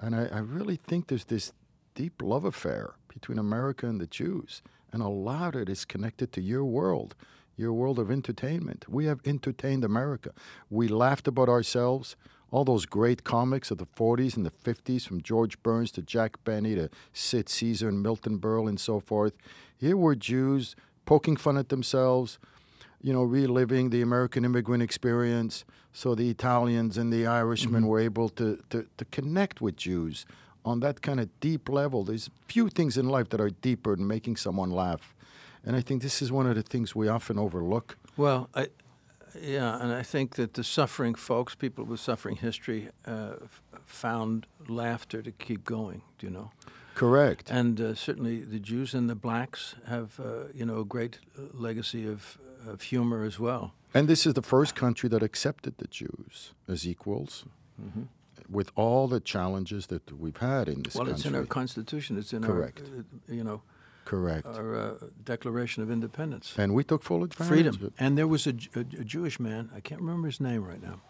And 0.00 0.14
I, 0.14 0.26
I 0.26 0.38
really 0.38 0.76
think 0.76 1.08
there's 1.08 1.24
this 1.24 1.52
deep 1.94 2.22
love 2.22 2.44
affair 2.44 2.94
between 3.08 3.38
America 3.38 3.86
and 3.86 4.00
the 4.00 4.06
Jews. 4.06 4.62
And 4.92 5.02
a 5.02 5.08
lot 5.08 5.54
of 5.54 5.62
it 5.62 5.68
is 5.68 5.84
connected 5.84 6.32
to 6.32 6.40
your 6.40 6.64
world, 6.64 7.14
your 7.56 7.72
world 7.72 7.98
of 7.98 8.10
entertainment. 8.10 8.84
We 8.88 9.06
have 9.06 9.20
entertained 9.24 9.84
America. 9.84 10.30
We 10.70 10.88
laughed 10.88 11.26
about 11.26 11.48
ourselves 11.48 12.16
all 12.50 12.64
those 12.64 12.86
great 12.86 13.24
comics 13.24 13.70
of 13.70 13.78
the 13.78 13.86
40s 13.86 14.36
and 14.36 14.46
the 14.46 14.50
50s, 14.50 15.06
from 15.06 15.22
George 15.22 15.62
Burns 15.62 15.90
to 15.92 16.02
Jack 16.02 16.42
Benny 16.44 16.74
to 16.74 16.88
Sid 17.12 17.48
Caesar 17.48 17.88
and 17.88 18.02
Milton 18.02 18.38
Berle 18.38 18.68
and 18.68 18.80
so 18.80 19.00
forth. 19.00 19.34
Here 19.76 19.96
were 19.96 20.14
Jews 20.14 20.74
poking 21.08 21.38
fun 21.38 21.56
at 21.56 21.70
themselves, 21.70 22.38
you 23.00 23.14
know, 23.14 23.22
reliving 23.22 23.88
the 23.88 24.02
American 24.02 24.44
immigrant 24.44 24.82
experience. 24.82 25.64
So 25.94 26.14
the 26.14 26.28
Italians 26.28 26.98
and 26.98 27.10
the 27.10 27.26
Irishmen 27.26 27.86
were 27.86 27.98
able 27.98 28.28
to, 28.40 28.62
to, 28.68 28.86
to 28.98 29.04
connect 29.06 29.62
with 29.62 29.74
Jews 29.76 30.26
on 30.66 30.80
that 30.80 31.00
kind 31.00 31.18
of 31.18 31.28
deep 31.40 31.70
level. 31.70 32.04
There's 32.04 32.28
few 32.46 32.68
things 32.68 32.98
in 32.98 33.08
life 33.08 33.30
that 33.30 33.40
are 33.40 33.48
deeper 33.48 33.96
than 33.96 34.06
making 34.06 34.36
someone 34.36 34.70
laugh. 34.70 35.14
And 35.64 35.74
I 35.76 35.80
think 35.80 36.02
this 36.02 36.20
is 36.20 36.30
one 36.30 36.46
of 36.46 36.56
the 36.56 36.62
things 36.62 36.94
we 36.94 37.08
often 37.08 37.38
overlook. 37.38 37.96
Well, 38.18 38.50
I, 38.54 38.68
yeah, 39.40 39.82
and 39.82 39.90
I 39.92 40.02
think 40.02 40.34
that 40.34 40.52
the 40.52 40.64
suffering 40.64 41.14
folks, 41.14 41.54
people 41.54 41.84
with 41.84 42.00
suffering 42.00 42.36
history, 42.36 42.90
uh, 43.06 43.36
f- 43.42 43.62
found 43.86 44.46
laughter 44.68 45.22
to 45.22 45.32
keep 45.32 45.64
going. 45.64 46.02
Do 46.18 46.26
you 46.26 46.32
know? 46.32 46.50
Correct. 46.98 47.48
And 47.50 47.80
uh, 47.80 47.94
certainly 47.94 48.40
the 48.40 48.58
Jews 48.58 48.92
and 48.92 49.08
the 49.08 49.14
blacks 49.14 49.76
have, 49.86 50.18
uh, 50.18 50.48
you 50.52 50.66
know, 50.66 50.80
a 50.80 50.84
great 50.84 51.20
uh, 51.38 51.42
legacy 51.52 52.08
of, 52.08 52.38
of 52.66 52.82
humor 52.82 53.22
as 53.24 53.38
well. 53.38 53.72
And 53.94 54.08
this 54.08 54.26
is 54.26 54.34
the 54.34 54.42
first 54.42 54.74
country 54.74 55.08
that 55.10 55.22
accepted 55.22 55.78
the 55.78 55.86
Jews 55.86 56.52
as 56.66 56.86
equals, 56.86 57.44
with 58.50 58.70
all 58.74 59.06
the 59.06 59.20
challenges 59.20 59.86
that 59.86 60.12
we've 60.12 60.36
had 60.38 60.68
in 60.68 60.82
this 60.82 60.94
well, 60.94 61.04
country. 61.04 61.14
it's 61.14 61.26
in 61.26 61.34
our 61.36 61.46
Constitution. 61.46 62.18
It's 62.18 62.32
in 62.32 62.42
Correct. 62.42 62.80
our, 62.80 62.98
uh, 62.98 63.34
you 63.34 63.44
know, 63.44 63.62
Correct. 64.04 64.46
our 64.46 64.76
uh, 64.76 64.94
Declaration 65.24 65.82
of 65.84 65.90
Independence. 65.90 66.54
and 66.58 66.74
we 66.74 66.82
took 66.82 67.02
full 67.04 67.22
advantage. 67.22 67.48
freedom. 67.48 67.74
of 67.76 67.82
it. 67.84 67.92
And 67.98 68.18
there 68.18 68.26
was 68.26 68.46
a 68.46 68.52
Jewish 68.52 69.38
man, 69.38 69.70
I 69.74 69.80
can't 69.80 70.00
remember 70.00 70.26
his 70.26 70.40
name 70.40 70.64
right 70.64 70.82
now, 70.82 71.00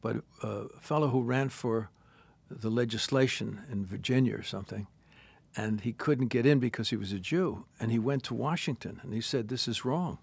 but 0.00 0.16
uh, 0.44 0.66
a 0.76 0.80
fellow 0.80 1.08
who 1.08 1.22
ran 1.22 1.48
for 1.48 1.90
the 2.60 2.70
legislation 2.70 3.60
in 3.70 3.84
Virginia 3.86 4.36
or 4.36 4.42
something, 4.42 4.86
and 5.56 5.80
he 5.82 5.92
couldn't 5.92 6.28
get 6.28 6.46
in 6.46 6.58
because 6.58 6.90
he 6.90 6.96
was 6.96 7.12
a 7.12 7.18
Jew. 7.18 7.64
And 7.80 7.90
he 7.90 7.98
went 7.98 8.22
to 8.24 8.34
Washington 8.34 9.00
and 9.02 9.12
he 9.12 9.20
said, 9.20 9.48
This 9.48 9.68
is 9.68 9.84
wrong. 9.84 10.18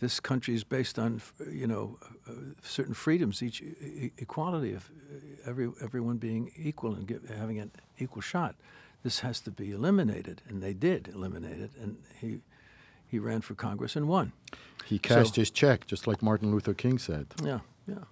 This 0.00 0.18
country 0.20 0.54
is 0.54 0.64
based 0.64 0.98
on, 0.98 1.20
you 1.50 1.66
know, 1.66 1.98
uh, 2.28 2.32
certain 2.62 2.94
freedoms, 2.94 3.42
each 3.42 3.60
e- 3.60 4.12
equality 4.16 4.72
of 4.72 4.90
uh, 5.12 5.50
every 5.50 5.70
everyone 5.82 6.16
being 6.16 6.50
equal 6.56 6.94
and 6.94 7.06
give, 7.06 7.28
having 7.28 7.58
an 7.58 7.70
equal 7.98 8.22
shot. 8.22 8.54
This 9.02 9.20
has 9.20 9.40
to 9.40 9.50
be 9.50 9.70
eliminated, 9.72 10.42
and 10.48 10.62
they 10.62 10.72
did 10.74 11.08
eliminate 11.08 11.60
it. 11.60 11.70
And 11.80 11.96
he 12.18 12.40
he 13.06 13.18
ran 13.18 13.40
for 13.42 13.54
Congress 13.54 13.96
and 13.96 14.08
won. 14.08 14.32
He 14.86 14.98
cast 14.98 15.34
So- 15.34 15.40
his 15.40 15.50
check, 15.50 15.86
just 15.86 16.06
like 16.06 16.22
Martin 16.22 16.50
Luther 16.50 16.74
King 16.74 16.98
said. 16.98 17.26
Yeah, 17.44 17.60
yeah. 17.86 18.04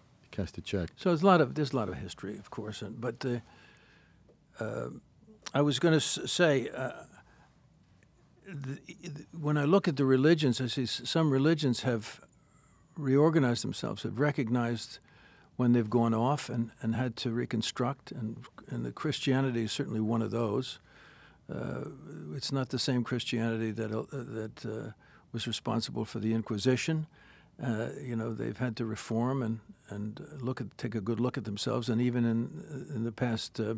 Check. 0.47 0.91
So 0.97 1.11
there's 1.11 1.23
a 1.23 1.27
lot 1.27 1.41
of 1.41 1.55
there's 1.55 1.73
a 1.73 1.77
lot 1.77 1.89
of 1.89 1.97
history, 1.97 2.39
of 2.39 2.51
course, 2.51 2.83
and, 2.83 3.01
but 3.01 3.25
uh, 3.25 3.41
uh, 4.65 4.89
I 5.55 5.63
was 5.63 5.79
going 5.79 5.95
to 5.95 6.01
say 6.29 6.69
uh, 6.69 6.91
the, 8.47 8.79
the- 9.03 9.27
when 9.39 9.57
I 9.59 9.65
look 9.65 9.89
at 9.89 9.97
the 9.97 10.05
religions, 10.05 10.61
I 10.61 10.67
see 10.69 10.87
some 10.87 11.31
religions 11.31 11.83
have 11.83 12.21
reorganized 12.97 13.63
themselves, 13.65 14.03
have 14.03 14.19
recognized 14.21 14.99
when 15.57 15.73
they've 15.73 15.91
gone 15.91 16.15
off 16.15 16.49
and, 16.49 16.71
and 16.83 16.95
had 16.95 17.17
to 17.17 17.31
reconstruct, 17.31 18.13
and 18.13 18.37
and 18.71 18.85
the 18.85 18.93
Christianity 18.93 19.63
is 19.65 19.73
certainly 19.73 20.01
one 20.01 20.23
of 20.23 20.31
those. 20.31 20.79
Uh, 21.53 21.85
it's 22.37 22.53
not 22.53 22.69
the 22.69 22.79
same 22.79 23.03
Christianity 23.03 23.73
that 23.73 23.91
uh, 23.93 24.05
that 24.13 24.65
uh, 24.67 24.93
was 25.33 25.47
responsible 25.47 26.05
for 26.05 26.21
the 26.21 26.33
Inquisition. 26.33 27.07
Uh, 27.61 27.89
you 28.01 28.15
know, 28.15 28.33
they've 28.35 28.59
had 28.59 28.77
to 28.77 28.85
reform 28.85 29.43
and 29.43 29.59
and 29.89 30.21
look 30.41 30.61
at 30.61 30.77
take 30.79 30.95
a 30.95 31.01
good 31.01 31.21
look 31.21 31.39
at 31.39 31.45
themselves. 31.45 31.89
And 31.89 32.01
even 32.01 32.25
in 32.25 32.87
in 32.95 33.05
the 33.05 33.13
past 33.13 33.61
uh, 33.61 33.75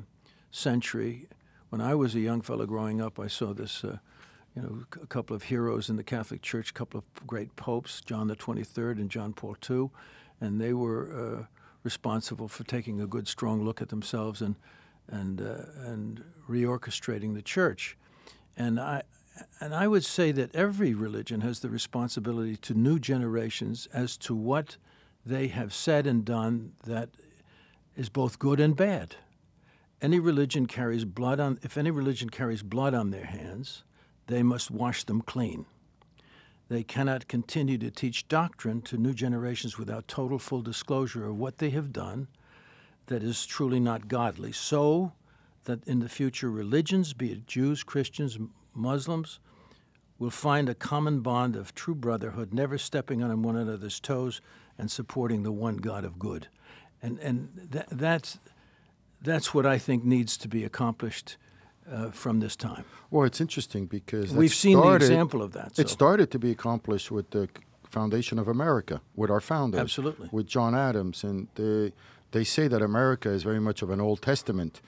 century, 0.50 1.28
when 1.70 1.80
I 1.80 1.94
was 1.94 2.14
a 2.14 2.20
young 2.20 2.42
fellow 2.42 2.66
growing 2.66 3.00
up, 3.00 3.18
I 3.18 3.28
saw 3.28 3.52
this. 3.54 3.84
Uh, 3.84 3.98
you 4.56 4.62
know, 4.62 4.82
a 5.00 5.06
couple 5.06 5.36
of 5.36 5.44
heroes 5.44 5.88
in 5.88 5.94
the 5.94 6.02
Catholic 6.02 6.42
Church, 6.42 6.70
a 6.70 6.72
couple 6.72 6.98
of 6.98 7.04
great 7.24 7.54
popes, 7.54 8.00
John 8.00 8.26
the 8.26 8.34
23rd 8.34 8.98
and 8.98 9.08
John 9.08 9.32
Paul 9.32 9.56
II, 9.70 9.90
and 10.40 10.60
they 10.60 10.72
were 10.72 11.12
uh, 11.12 11.44
responsible 11.84 12.48
for 12.48 12.64
taking 12.64 13.00
a 13.00 13.06
good, 13.06 13.28
strong 13.28 13.64
look 13.64 13.80
at 13.80 13.88
themselves 13.88 14.42
and 14.42 14.56
and 15.08 15.40
uh, 15.40 15.64
and 15.84 16.22
reorchestrating 16.48 17.34
the 17.34 17.42
church. 17.42 17.96
And 18.56 18.80
I 18.80 19.02
and 19.60 19.74
I 19.74 19.88
would 19.88 20.04
say 20.04 20.32
that 20.32 20.54
every 20.54 20.94
religion 20.94 21.40
has 21.40 21.60
the 21.60 21.70
responsibility 21.70 22.56
to 22.56 22.74
new 22.74 22.98
generations 22.98 23.88
as 23.92 24.16
to 24.18 24.34
what 24.34 24.76
they 25.24 25.48
have 25.48 25.72
said 25.74 26.06
and 26.06 26.24
done 26.24 26.72
that 26.84 27.10
is 27.96 28.08
both 28.08 28.38
good 28.38 28.60
and 28.60 28.76
bad. 28.76 29.16
Any 30.00 30.18
religion 30.18 30.66
carries 30.66 31.04
blood 31.04 31.40
on 31.40 31.58
if 31.62 31.76
any 31.76 31.90
religion 31.90 32.30
carries 32.30 32.62
blood 32.62 32.94
on 32.94 33.10
their 33.10 33.26
hands, 33.26 33.84
they 34.26 34.42
must 34.42 34.70
wash 34.70 35.04
them 35.04 35.20
clean. 35.20 35.66
They 36.68 36.84
cannot 36.84 37.28
continue 37.28 37.78
to 37.78 37.90
teach 37.90 38.28
doctrine 38.28 38.80
to 38.82 38.96
new 38.96 39.12
generations 39.12 39.76
without 39.76 40.06
total 40.06 40.38
full 40.38 40.62
disclosure 40.62 41.26
of 41.26 41.36
what 41.36 41.58
they 41.58 41.70
have 41.70 41.92
done 41.92 42.28
that 43.06 43.24
is 43.24 43.44
truly 43.44 43.80
not 43.80 44.06
godly. 44.06 44.52
So 44.52 45.12
that 45.64 45.84
in 45.84 45.98
the 45.98 46.08
future, 46.08 46.50
religions, 46.50 47.12
be 47.12 47.32
it 47.32 47.46
Jews, 47.46 47.82
Christians, 47.82 48.38
Muslims, 48.72 49.40
will 50.18 50.30
find 50.30 50.68
a 50.68 50.74
common 50.74 51.20
bond 51.20 51.56
of 51.56 51.74
true 51.74 51.94
brotherhood, 51.94 52.54
never 52.54 52.78
stepping 52.78 53.22
on 53.22 53.42
one 53.42 53.56
another's 53.56 53.98
toes 53.98 54.40
and 54.80 54.90
supporting 54.90 55.42
the 55.42 55.52
one 55.52 55.76
God 55.76 56.04
of 56.04 56.18
good. 56.18 56.49
And, 57.02 57.18
and 57.20 57.68
tha- 57.70 57.87
that's, 57.90 58.38
that's 59.22 59.54
what 59.54 59.66
I 59.66 59.78
think 59.78 60.04
needs 60.04 60.37
to 60.38 60.49
be 60.49 60.64
accomplished 60.64 61.37
uh, 61.90 62.10
from 62.10 62.40
this 62.40 62.56
time. 62.56 62.84
Well, 63.10 63.25
it's 63.25 63.40
interesting 63.40 63.87
because 63.87 64.32
We've 64.32 64.54
seen 64.54 64.76
the 64.76 64.82
started- 64.82 65.04
example 65.06 65.42
of 65.42 65.52
that. 65.52 65.78
It 65.78 65.88
started 65.88 66.30
to 66.30 66.38
be 66.38 66.50
accomplished 66.50 67.10
with 67.10 67.30
the 67.30 67.49
foundation 67.88 68.38
of 68.38 68.49
America, 68.49 69.00
with 69.16 69.30
our 69.30 69.40
founders, 69.40 69.80
Absolutely. 69.80 70.28
with 70.32 70.46
John 70.46 70.75
Adams, 70.75 71.25
and 71.25 71.49
they 71.56 71.92
they 72.32 72.44
say 72.44 72.68
that 72.68 72.80
America 72.82 73.28
is 73.28 73.42
very 73.42 73.58
much 73.60 73.82
of 73.82 73.90
an 73.90 74.00
Old 74.00 74.22
Testament 74.22 74.80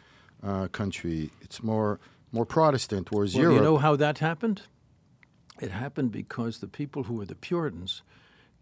uh, 0.44 0.68
country. 0.68 1.30
It's 1.40 1.60
more 1.62 1.98
more 2.30 2.46
Protestant, 2.46 3.10
whereas 3.10 3.34
Well, 3.34 3.42
Europe. 3.42 3.56
you 3.56 3.62
know 3.64 3.78
how 3.78 3.96
that 3.96 4.18
happened? 4.18 4.62
It 5.60 5.70
happened 5.72 6.12
because 6.12 6.58
the 6.58 6.68
people 6.68 7.02
who 7.04 7.14
were 7.14 7.26
the 7.26 7.34
Puritans 7.34 8.02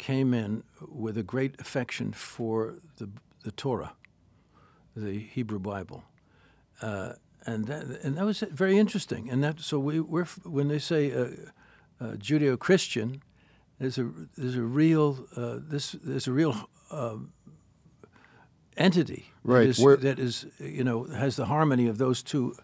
came 0.01 0.33
in 0.35 0.65
with 0.81 1.19
a 1.19 1.23
great 1.23 1.61
affection 1.61 2.13
for 2.13 2.79
the, 2.97 3.09
the 3.45 3.53
Torah, 3.53 3.93
the 4.97 5.19
Hebrew 5.19 5.59
Bible. 5.59 6.03
Uh, 6.81 7.13
and 7.45 7.67
that, 7.67 7.83
and 8.03 8.17
that 8.17 8.25
was 8.25 8.41
very 8.41 8.79
interesting. 8.79 9.31
And 9.31 9.45
that 9.45 9.61
so 9.61 9.79
we 9.79 10.01
we're 10.01 10.27
when 10.45 10.69
they 10.69 10.79
say 10.79 11.13
uh, 11.13 11.25
uh, 12.01 12.17
Judeo-Christian, 12.17 13.23
there's 13.79 13.99
a 13.99 14.11
there's 14.37 14.57
a 14.57 14.63
real 14.63 15.27
uh, 15.37 15.59
this 15.61 15.97
there's 16.03 16.29
a 16.29 16.33
real 16.33 16.55
um, 16.91 17.33
entity 18.77 19.33
Right, 19.43 19.61
that, 19.61 19.69
is, 19.69 20.01
that 20.01 20.19
is, 20.19 20.47
you 20.59 20.85
know 20.85 21.05
has 21.05 21.37
the 21.37 21.47
harmony 21.47 21.89
of 21.89 21.99
those 21.99 22.23
two 22.23 22.55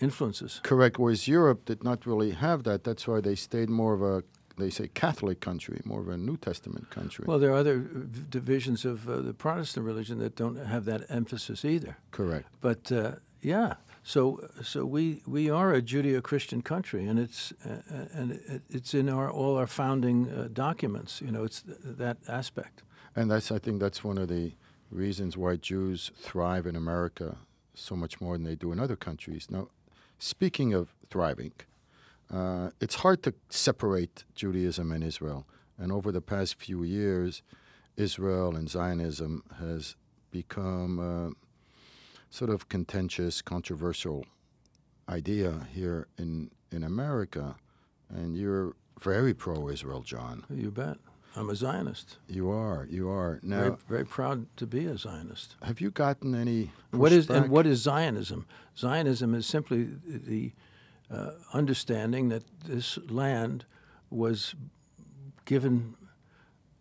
influences. 0.00 0.60
Correct. 0.62 0.98
Whereas 0.98 1.28
Europe 1.28 1.64
did 1.64 1.84
not 1.84 2.06
really 2.06 2.32
have 2.32 2.62
that. 2.62 2.84
That's 2.84 3.06
why 3.06 3.20
they 3.20 3.36
stayed 3.36 3.68
more 3.68 3.94
of 3.94 4.02
a, 4.02 4.22
they 4.60 4.70
say, 4.70 4.88
Catholic 4.88 5.40
country, 5.40 5.80
more 5.84 6.00
of 6.00 6.08
a 6.08 6.16
New 6.16 6.36
Testament 6.36 6.90
country. 6.90 7.24
Well, 7.26 7.40
there 7.40 7.50
are 7.50 7.60
other 7.60 7.78
v- 7.78 8.24
divisions 8.30 8.84
of 8.84 9.08
uh, 9.08 9.20
the 9.20 9.34
Protestant 9.34 9.86
religion 9.86 10.18
that 10.18 10.36
don't 10.36 10.56
have 10.56 10.84
that 10.84 11.02
emphasis 11.08 11.64
either. 11.64 11.96
Correct. 12.10 12.46
But 12.60 12.92
uh, 12.92 13.16
yeah, 13.40 13.74
so 14.02 14.48
so 14.62 14.84
we 14.84 15.22
we 15.26 15.50
are 15.50 15.74
a 15.74 15.82
Judeo-Christian 15.82 16.62
country, 16.62 17.08
and 17.08 17.18
it's 17.18 17.52
uh, 17.64 18.06
and 18.12 18.32
it, 18.32 18.62
it's 18.70 18.94
in 18.94 19.08
our 19.08 19.30
all 19.30 19.56
our 19.56 19.66
founding 19.66 20.28
uh, 20.30 20.48
documents. 20.52 21.20
You 21.20 21.32
know, 21.32 21.44
it's 21.44 21.62
th- 21.62 21.78
that 21.98 22.18
aspect. 22.28 22.82
And 23.16 23.30
that's, 23.30 23.50
I 23.50 23.58
think, 23.58 23.80
that's 23.80 24.04
one 24.04 24.18
of 24.18 24.28
the 24.28 24.52
reasons 24.90 25.36
why 25.36 25.56
Jews 25.56 26.12
thrive 26.16 26.66
in 26.66 26.76
America 26.76 27.38
so 27.74 27.96
much 27.96 28.20
more 28.20 28.36
than 28.36 28.44
they 28.44 28.56
do 28.56 28.72
in 28.72 28.78
other 28.80 28.96
countries. 28.96 29.48
Now, 29.50 29.68
speaking 30.18 30.74
of 30.74 30.94
thriving, 31.08 31.52
uh, 32.32 32.70
it's 32.80 32.96
hard 32.96 33.22
to 33.24 33.34
separate 33.48 34.24
Judaism 34.34 34.92
and 34.92 35.02
Israel. 35.02 35.46
And 35.78 35.90
over 35.90 36.12
the 36.12 36.20
past 36.20 36.54
few 36.56 36.82
years, 36.82 37.42
Israel 37.96 38.54
and 38.54 38.68
Zionism 38.68 39.42
has 39.58 39.96
become 40.30 40.98
a 40.98 41.30
sort 42.32 42.50
of 42.50 42.68
contentious, 42.68 43.42
controversial 43.42 44.24
idea 45.08 45.66
here 45.72 46.06
in, 46.18 46.50
in 46.70 46.84
America. 46.84 47.56
And 48.08 48.36
you're 48.36 48.74
very 49.00 49.34
pro-Israel, 49.34 50.02
John. 50.02 50.44
You 50.50 50.70
bet. 50.70 50.98
I'm 51.36 51.48
a 51.48 51.54
Zionist. 51.54 52.18
You 52.28 52.50
are. 52.50 52.86
You 52.90 53.08
are. 53.08 53.38
Now, 53.42 53.60
Very, 53.60 53.76
very 53.88 54.04
proud 54.04 54.46
to 54.56 54.66
be 54.66 54.86
a 54.86 54.96
Zionist. 54.98 55.56
have 55.62 55.80
you 55.80 55.90
gotten 55.90 56.34
any? 56.34 56.72
What 56.90 57.12
is 57.12 57.30
and 57.30 57.48
what 57.48 57.66
is 57.66 57.82
Zionism? 57.82 58.46
Zionism 58.76 59.34
is 59.34 59.46
simply 59.46 59.88
the 60.04 60.52
uh, 61.12 61.30
understanding 61.52 62.28
that 62.28 62.44
this 62.64 62.98
land 63.08 63.64
was 64.10 64.54
given 65.44 65.96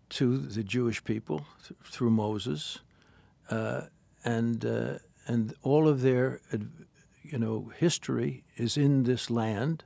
to 0.10 0.38
the 0.38 0.64
Jewish 0.64 1.04
people 1.04 1.46
th- 1.68 1.80
through 1.86 2.12
Moses, 2.12 2.80
uh, 3.50 3.82
and 4.24 4.66
uh, 4.66 5.00
and 5.28 5.54
all 5.64 5.88
of 5.88 6.02
their 6.02 6.42
you 7.24 7.38
know 7.38 7.72
history 7.78 8.44
is 8.56 8.78
in 8.78 9.04
this 9.04 9.30
land, 9.30 9.84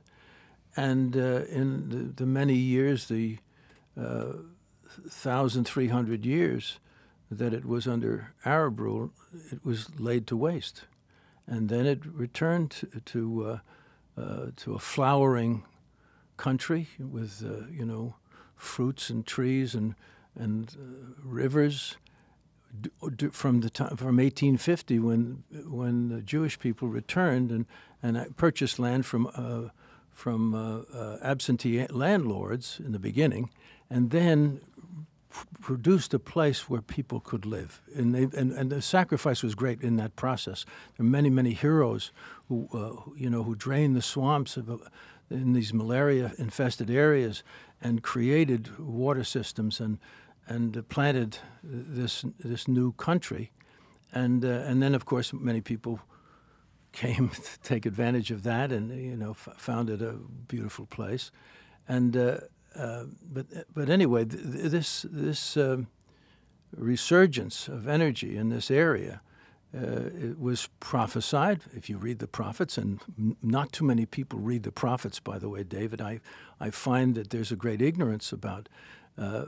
and 0.76 1.16
uh, 1.16 1.44
in 1.48 1.88
the, 1.88 2.24
the 2.24 2.26
many 2.26 2.54
years, 2.54 3.08
the 3.08 3.38
uh, 4.00 4.32
thousand 5.08 5.64
three 5.64 5.88
hundred 5.88 6.24
years 6.24 6.78
that 7.30 7.54
it 7.54 7.64
was 7.64 7.86
under 7.86 8.34
Arab 8.44 8.80
rule, 8.80 9.10
it 9.50 9.64
was 9.64 9.98
laid 9.98 10.26
to 10.26 10.36
waste, 10.36 10.84
and 11.46 11.68
then 11.68 11.86
it 11.86 12.04
returned 12.04 12.70
to 12.70 12.86
to, 13.00 13.60
uh, 14.16 14.20
uh, 14.20 14.50
to 14.56 14.74
a 14.74 14.78
flowering 14.78 15.64
country 16.36 16.88
with 16.98 17.42
uh, 17.44 17.66
you 17.70 17.84
know 17.84 18.14
fruits 18.56 19.10
and 19.10 19.26
trees 19.26 19.74
and 19.74 19.94
and 20.34 20.76
uh, 20.78 21.12
rivers. 21.22 21.96
D- 22.80 22.90
d- 23.14 23.28
from 23.28 23.60
the 23.60 23.70
time 23.70 23.96
from 23.96 24.16
1850 24.16 24.98
when 24.98 25.44
when 25.66 26.08
the 26.08 26.20
Jewish 26.20 26.58
people 26.58 26.88
returned 26.88 27.50
and 27.52 27.66
and 28.02 28.36
purchased 28.36 28.78
land 28.78 29.06
from 29.06 29.28
uh, 29.34 29.70
from 30.12 30.54
uh, 30.54 30.82
uh, 30.96 31.18
absentee 31.22 31.86
landlords 31.88 32.80
in 32.84 32.92
the 32.92 32.98
beginning, 32.98 33.50
and 33.90 34.10
then 34.10 34.60
produced 35.60 36.14
a 36.14 36.18
place 36.18 36.68
where 36.68 36.82
people 36.82 37.20
could 37.20 37.44
live. 37.44 37.80
And, 37.94 38.14
they, 38.14 38.22
and 38.38 38.52
and 38.52 38.70
the 38.70 38.82
sacrifice 38.82 39.42
was 39.42 39.54
great 39.54 39.82
in 39.82 39.96
that 39.96 40.16
process. 40.16 40.64
There 40.96 41.06
are 41.06 41.10
many 41.10 41.30
many 41.30 41.52
heroes 41.52 42.12
who 42.48 42.68
uh, 42.72 43.10
you 43.16 43.30
know 43.30 43.42
who 43.42 43.54
drained 43.54 43.96
the 43.96 44.02
swamps 44.02 44.56
of. 44.56 44.70
Uh, 44.70 44.76
in 45.30 45.54
these 45.54 45.72
malaria-infested 45.72 46.90
areas, 46.90 47.42
and 47.80 48.02
created 48.02 48.78
water 48.78 49.24
systems 49.24 49.80
and 49.80 49.98
and 50.46 50.86
planted 50.88 51.38
this 51.62 52.24
this 52.38 52.68
new 52.68 52.92
country, 52.92 53.50
and 54.12 54.44
uh, 54.44 54.48
and 54.48 54.82
then 54.82 54.94
of 54.94 55.04
course 55.04 55.32
many 55.32 55.60
people 55.60 55.98
came 56.92 57.28
to 57.44 57.60
take 57.62 57.86
advantage 57.86 58.30
of 58.30 58.42
that, 58.42 58.70
and 58.70 58.90
you 58.90 59.16
know 59.16 59.34
founded 59.34 60.02
a 60.02 60.12
beautiful 60.46 60.86
place, 60.86 61.30
and 61.88 62.16
uh, 62.76 62.80
uh, 62.80 63.04
but 63.32 63.46
but 63.74 63.88
anyway, 63.88 64.24
th- 64.24 64.42
this 64.42 65.06
this 65.10 65.56
um, 65.56 65.88
resurgence 66.76 67.68
of 67.68 67.88
energy 67.88 68.36
in 68.36 68.50
this 68.50 68.70
area. 68.70 69.20
Uh, 69.76 70.34
was 70.38 70.68
prophesied. 70.78 71.62
If 71.74 71.90
you 71.90 71.98
read 71.98 72.20
the 72.20 72.28
prophets, 72.28 72.78
and 72.78 73.00
n- 73.18 73.36
not 73.42 73.72
too 73.72 73.84
many 73.84 74.06
people 74.06 74.38
read 74.38 74.62
the 74.62 74.70
prophets, 74.70 75.18
by 75.18 75.36
the 75.36 75.48
way, 75.48 75.64
David, 75.64 76.00
I, 76.00 76.20
I 76.60 76.70
find 76.70 77.16
that 77.16 77.30
there's 77.30 77.50
a 77.50 77.56
great 77.56 77.82
ignorance 77.82 78.32
about 78.32 78.68
uh, 79.18 79.46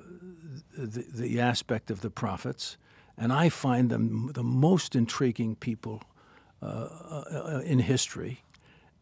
the, 0.77 1.05
the 1.15 1.41
aspect 1.41 1.93
of 1.93 2.01
the 2.01 2.11
prophets, 2.11 2.77
and 3.17 3.33
I 3.33 3.49
find 3.49 3.89
them 3.89 4.33
the 4.35 4.43
most 4.43 4.97
intriguing 4.97 5.55
people 5.55 6.03
uh, 6.63 6.67
uh, 6.67 7.63
in 7.65 7.79
history, 7.79 8.43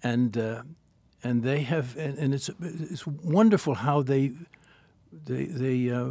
and 0.03 0.37
uh, 0.37 0.63
and 1.25 1.43
they 1.43 1.63
have, 1.63 1.97
and, 1.97 2.19
and, 2.19 2.35
it's 2.35 2.51
it's 2.61 3.07
wonderful 3.07 3.75
how 3.75 4.03
they 4.03 4.33
they 5.13 5.47
they 5.47 5.91
uh, 5.91 6.11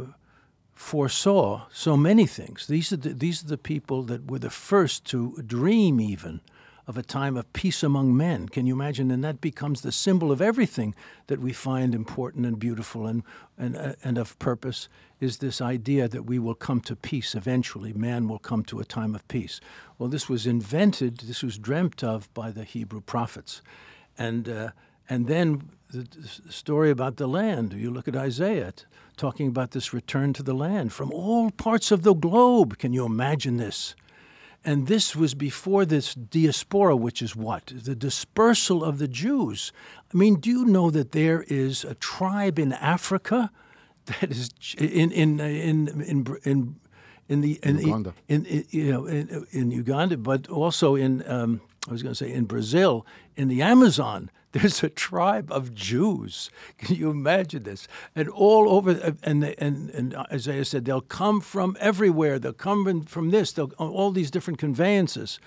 foresaw 0.74 1.66
so 1.72 1.96
many 1.96 2.26
things. 2.26 2.66
These 2.66 2.92
are 2.92 2.96
the, 2.96 3.10
these 3.10 3.44
are 3.44 3.48
the 3.48 3.58
people 3.58 4.02
that 4.02 4.30
were 4.30 4.40
the 4.40 4.50
first 4.50 5.04
to 5.06 5.40
dream 5.46 6.00
even 6.00 6.40
of 6.86 6.98
a 6.98 7.02
time 7.02 7.36
of 7.36 7.50
peace 7.52 7.82
among 7.82 8.14
men. 8.14 8.48
Can 8.48 8.66
you 8.66 8.74
imagine? 8.74 9.10
And 9.10 9.24
that 9.24 9.40
becomes 9.40 9.80
the 9.80 9.92
symbol 9.92 10.30
of 10.30 10.42
everything 10.42 10.94
that 11.28 11.40
we 11.40 11.52
find 11.52 11.94
important 11.94 12.44
and 12.44 12.58
beautiful 12.58 13.06
and, 13.06 13.22
and, 13.56 13.76
uh, 13.76 13.94
and 14.04 14.18
of 14.18 14.38
purpose 14.38 14.88
is 15.18 15.38
this 15.38 15.62
idea 15.62 16.08
that 16.08 16.24
we 16.24 16.38
will 16.38 16.54
come 16.54 16.80
to 16.82 16.94
peace 16.94 17.34
eventually. 17.34 17.94
Man 17.94 18.28
will 18.28 18.38
come 18.38 18.64
to 18.64 18.80
a 18.80 18.84
time 18.84 19.14
of 19.14 19.26
peace. 19.28 19.60
Well, 19.98 20.10
this 20.10 20.28
was 20.28 20.46
invented, 20.46 21.18
this 21.20 21.42
was 21.42 21.56
dreamt 21.56 22.04
of 22.04 22.32
by 22.34 22.50
the 22.50 22.64
Hebrew 22.64 23.00
prophets. 23.00 23.62
And, 24.18 24.48
uh, 24.48 24.70
and 25.08 25.26
then 25.26 25.70
the, 25.90 26.06
story 26.50 26.90
about 26.90 27.16
the 27.16 27.26
land, 27.26 27.72
you 27.72 27.90
look 27.90 28.08
at 28.08 28.16
Isaiah 28.16 28.72
talking 29.16 29.48
about 29.48 29.70
this 29.70 29.92
return 29.92 30.32
to 30.32 30.42
the 30.42 30.54
land 30.54 30.92
from 30.92 31.12
all 31.12 31.50
parts 31.50 31.92
of 31.92 32.02
the 32.02 32.14
globe. 32.14 32.78
Can 32.78 32.92
you 32.92 33.04
imagine 33.04 33.58
this? 33.58 33.94
And 34.64 34.86
this 34.86 35.14
was 35.14 35.34
before 35.34 35.84
this 35.84 36.14
diaspora, 36.14 36.96
which 36.96 37.20
is 37.20 37.36
what? 37.36 37.66
The 37.66 37.94
dispersal 37.94 38.82
of 38.82 38.98
the 38.98 39.06
Jews. 39.06 39.72
I 40.12 40.16
mean, 40.16 40.36
do 40.36 40.50
you 40.50 40.64
know 40.64 40.90
that 40.90 41.12
there 41.12 41.44
is 41.48 41.84
a 41.84 41.94
tribe 41.94 42.58
in 42.58 42.72
Africa 42.72 43.50
that 44.06 44.30
is 44.30 44.50
in 44.78 45.12
in 45.12 45.40
in 45.40 45.88
in 46.02 46.38
in, 46.44 46.76
in 47.28 47.40
the 47.40 47.58
in, 47.62 47.78
Uganda. 47.78 48.14
in, 48.28 48.44
in 48.46 48.64
you 48.70 48.92
know 48.92 49.06
in, 49.06 49.46
in, 49.50 49.70
Uganda, 49.70 50.16
but 50.16 50.48
also 50.48 50.94
in 50.94 51.22
um, 51.26 51.60
I 51.88 51.92
was 51.92 52.02
going 52.02 52.14
to 52.14 52.16
say 52.16 52.32
in 52.32 52.44
Brazil, 52.44 53.06
in 53.36 53.48
the 53.48 53.62
Amazon. 53.62 54.30
There's 54.54 54.84
a 54.84 54.88
tribe 54.88 55.50
of 55.50 55.74
Jews. 55.74 56.48
Can 56.78 56.94
you 56.94 57.10
imagine 57.10 57.64
this? 57.64 57.88
And 58.14 58.28
all 58.28 58.68
over, 58.68 59.16
and 59.24 59.42
and 59.42 59.90
and 59.90 60.14
Isaiah 60.32 60.64
said 60.64 60.84
they'll 60.84 61.00
come 61.00 61.40
from 61.40 61.76
everywhere. 61.80 62.38
They'll 62.38 62.52
come 62.52 63.02
from 63.02 63.30
this. 63.30 63.50
They'll 63.50 63.72
all 63.78 64.12
these 64.12 64.30
different 64.30 64.60
conveyances. 64.60 65.40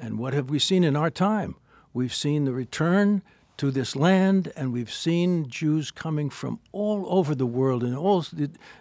And 0.00 0.18
what 0.18 0.34
have 0.34 0.50
we 0.50 0.58
seen 0.58 0.82
in 0.82 0.96
our 0.96 1.10
time? 1.10 1.54
We've 1.94 2.12
seen 2.12 2.44
the 2.44 2.52
return 2.52 3.22
to 3.58 3.70
this 3.70 3.94
land, 3.94 4.50
and 4.56 4.72
we've 4.72 4.92
seen 4.92 5.48
Jews 5.48 5.92
coming 5.92 6.28
from 6.28 6.58
all 6.72 7.06
over 7.08 7.36
the 7.36 7.46
world, 7.46 7.84
and 7.84 7.96
all 7.96 8.24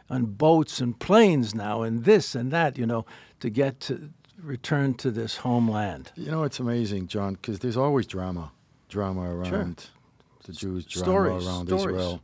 on 0.10 0.26
boats 0.26 0.82
and 0.82 0.98
planes 0.98 1.54
now, 1.54 1.84
and 1.84 2.06
this 2.06 2.34
and 2.34 2.50
that, 2.52 2.76
you 2.80 2.88
know, 2.88 3.06
to 3.40 3.52
get 3.52 3.80
to 3.82 4.10
return 4.42 4.96
to 4.96 5.12
this 5.12 5.38
homeland. 5.38 6.12
You 6.16 6.32
know, 6.32 6.44
it's 6.44 6.60
amazing, 6.60 7.06
John, 7.08 7.34
because 7.34 7.60
there's 7.60 7.78
always 7.78 8.08
drama 8.08 8.52
drama 8.90 9.22
around 9.22 9.50
sure. 9.50 9.76
the 10.46 10.54
Jews, 10.54 10.86
drama 10.86 11.06
stories, 11.06 11.48
around 11.48 11.68
stories. 11.68 11.96
Israel. 11.96 12.22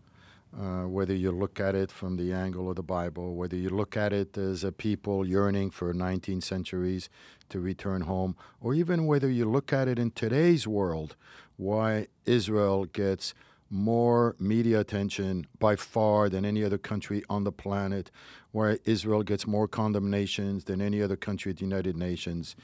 Uh, 0.57 0.87
whether 0.87 1.13
you 1.13 1.31
look 1.31 1.59
at 1.59 1.75
it 1.75 1.91
from 1.91 2.15
the 2.15 2.31
angle 2.31 2.69
of 2.69 2.77
the 2.77 2.83
Bible, 2.83 3.35
whether 3.35 3.57
you 3.57 3.69
look 3.69 3.97
at 3.97 4.13
it 4.13 4.37
as 4.37 4.63
a 4.63 4.71
people 4.71 5.27
yearning 5.27 5.69
for 5.69 5.93
19 5.93 6.39
centuries 6.39 7.09
to 7.49 7.59
return 7.59 8.01
home, 8.01 8.37
or 8.61 8.73
even 8.73 9.05
whether 9.05 9.29
you 9.29 9.43
look 9.43 9.73
at 9.73 9.89
it 9.89 9.99
in 9.99 10.11
today's 10.11 10.65
world, 10.65 11.17
why 11.57 12.07
Israel 12.25 12.85
gets 12.85 13.33
more 13.69 14.37
media 14.39 14.79
attention 14.79 15.45
by 15.59 15.75
far 15.75 16.29
than 16.29 16.45
any 16.45 16.63
other 16.63 16.77
country 16.77 17.21
on 17.29 17.43
the 17.43 17.51
planet, 17.51 18.09
why 18.53 18.77
Israel 18.85 19.23
gets 19.23 19.45
more 19.45 19.67
condemnations 19.67 20.63
than 20.63 20.79
any 20.79 21.01
other 21.01 21.17
country 21.17 21.49
at 21.49 21.57
the 21.57 21.65
United 21.65 21.97
Nations 21.97 22.55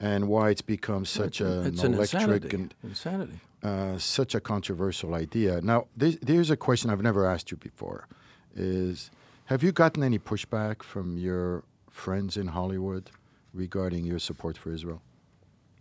and 0.00 0.28
why 0.28 0.50
it's 0.50 0.62
become 0.62 1.04
such 1.04 1.40
it's, 1.40 1.50
a, 1.50 1.60
it's 1.66 1.82
an 1.82 1.92
an 1.92 1.94
electric 1.94 2.22
insanity. 2.22 2.56
and 2.56 2.74
insanity. 2.82 3.40
uh, 3.62 3.98
such 3.98 4.34
a 4.34 4.40
controversial 4.40 5.14
idea. 5.14 5.60
Now, 5.60 5.86
this, 5.96 6.18
there's 6.20 6.50
a 6.50 6.56
question 6.56 6.90
I've 6.90 7.02
never 7.02 7.26
asked 7.26 7.50
you 7.50 7.56
before: 7.56 8.06
is 8.54 9.10
have 9.46 9.62
you 9.62 9.72
gotten 9.72 10.02
any 10.02 10.18
pushback 10.18 10.82
from 10.82 11.16
your 11.18 11.64
friends 11.90 12.36
in 12.36 12.48
Hollywood 12.48 13.10
regarding 13.52 14.04
your 14.04 14.18
support 14.18 14.56
for 14.58 14.72
Israel? 14.72 15.00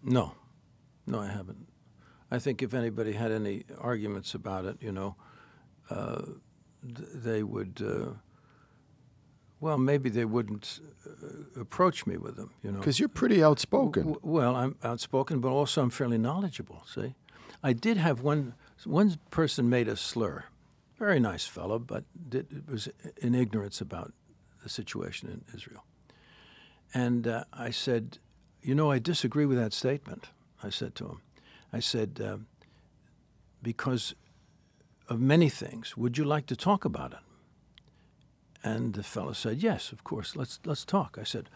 No, 0.04 0.36
no, 1.08 1.20
I 1.20 1.28
haven't. 1.28 1.68
I 2.30 2.40
think 2.40 2.62
if 2.62 2.74
anybody 2.74 3.14
had 3.14 3.32
any 3.32 3.64
arguments 3.80 4.34
about 4.34 4.66
it, 4.66 4.78
you 4.82 4.92
know, 4.92 5.16
uh, 5.90 6.24
th- 6.96 7.10
they 7.14 7.44
would. 7.44 7.82
Uh, 7.86 8.14
well, 9.64 9.78
maybe 9.78 10.10
they 10.10 10.26
wouldn't 10.26 10.80
uh, 11.08 11.62
approach 11.62 12.06
me 12.06 12.18
with 12.18 12.36
them, 12.36 12.52
you 12.64 12.72
know. 12.72 12.80
Because 12.80 13.00
you're 13.00 13.16
pretty 13.22 13.44
outspoken. 13.44 14.04
W- 14.14 14.20
well, 14.22 14.56
I'm 14.56 14.76
outspoken, 14.84 15.40
but 15.40 15.50
also 15.50 15.82
I'm 15.82 15.90
fairly 15.90 16.18
knowledgeable. 16.18 16.84
See, 16.86 17.16
I 17.64 17.74
did 17.74 17.98
have 17.98 18.22
one. 18.22 18.54
One 18.86 19.18
person 19.30 19.70
made 19.70 19.88
a 19.88 19.96
slur. 19.96 20.44
Very 21.00 21.20
nice 21.20 21.46
fellow, 21.46 21.80
but 21.80 22.04
did, 22.30 22.68
was 22.70 22.90
in 23.22 23.34
ignorance 23.34 23.80
about 23.80 24.12
the 24.64 24.70
situation 24.70 25.30
in 25.30 25.40
Israel. 25.56 25.84
And 26.94 27.28
uh, 27.28 27.44
I 27.68 27.72
said, 27.72 28.20
you 28.62 28.76
know, 28.76 28.92
I 28.92 29.00
disagree 29.00 29.46
with 29.46 29.58
that 29.58 29.74
statement. 29.74 30.30
I 30.62 30.70
said 30.70 30.96
to 30.96 31.06
him, 31.06 31.22
I 31.72 31.80
said, 31.80 32.20
uh, 32.24 32.38
because 33.62 34.16
of 35.08 35.20
many 35.20 35.50
things. 35.50 35.96
Would 35.96 36.18
you 36.18 36.26
like 36.26 36.46
to 36.48 36.56
talk 36.56 36.86
about 36.86 37.14
it? 37.14 37.23
And 38.64 38.94
the 38.94 39.04
fellow 39.04 39.34
said, 39.34 39.62
"Yes, 39.64 39.92
of 39.92 40.04
course. 40.04 40.36
Let's 40.36 40.60
let's 40.66 40.86
talk." 40.86 41.18
I 41.20 41.26
said, 41.26 41.50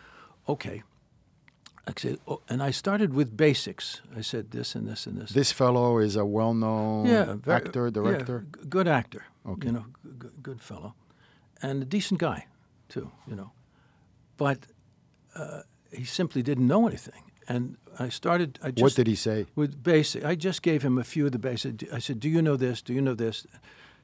"Okay." 0.45 0.83
I 1.89 1.93
said, 1.95 2.19
oh, 2.27 2.41
and 2.49 2.61
I 2.61 2.71
started 2.71 3.13
with 3.13 3.37
basics. 3.37 4.01
I 4.13 4.21
said 4.21 4.51
this 4.51 4.75
and 4.75 4.85
this 4.85 5.07
and 5.07 5.17
this. 5.17 5.31
This 5.31 5.53
fellow 5.53 5.99
is 5.99 6.17
a 6.17 6.25
well-known 6.25 7.05
yeah, 7.05 7.35
very, 7.37 7.55
actor, 7.55 7.89
director. 7.89 8.43
Yeah, 8.45 8.61
g- 8.61 8.67
good 8.69 8.87
actor. 8.89 9.23
Okay. 9.45 9.67
You 9.67 9.71
know, 9.73 9.85
g- 10.21 10.27
good 10.41 10.61
fellow, 10.61 10.95
and 11.61 11.81
a 11.81 11.85
decent 11.85 12.19
guy, 12.19 12.47
too. 12.89 13.09
You 13.25 13.35
know, 13.35 13.51
but 14.35 14.57
uh, 15.33 15.61
he 15.89 16.03
simply 16.03 16.43
didn't 16.43 16.67
know 16.67 16.87
anything. 16.87 17.23
And 17.47 17.77
I 17.97 18.09
started. 18.09 18.59
I 18.61 18.71
just, 18.71 18.81
what 18.81 18.95
did 18.95 19.07
he 19.07 19.15
say? 19.15 19.45
With 19.55 19.81
basic, 19.81 20.25
I 20.25 20.35
just 20.35 20.61
gave 20.61 20.81
him 20.83 20.97
a 20.97 21.05
few 21.05 21.25
of 21.25 21.31
the 21.31 21.39
basic. 21.39 21.85
I 21.93 21.99
said, 21.99 22.19
"Do 22.19 22.27
you 22.27 22.41
know 22.41 22.57
this? 22.57 22.81
Do 22.81 22.93
you 22.93 23.01
know 23.01 23.15
this?" 23.15 23.47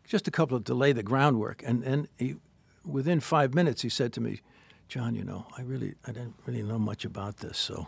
Just 0.07 0.27
a 0.27 0.31
couple 0.31 0.55
of 0.55 0.63
to 0.63 0.73
lay 0.73 0.93
the 0.93 1.03
groundwork, 1.03 1.61
and 1.65 1.83
and 1.83 2.07
he 2.17 2.35
within 2.85 3.19
five 3.19 3.53
minutes, 3.53 3.81
he 3.81 3.89
said 3.89 4.13
to 4.13 4.21
me, 4.21 4.41
John, 4.87 5.15
you 5.15 5.23
know, 5.23 5.47
I 5.57 5.61
really 5.61 5.95
I 6.05 6.11
didn't 6.11 6.35
really 6.45 6.63
know 6.63 6.79
much 6.79 7.05
about 7.05 7.37
this, 7.37 7.57
so 7.57 7.87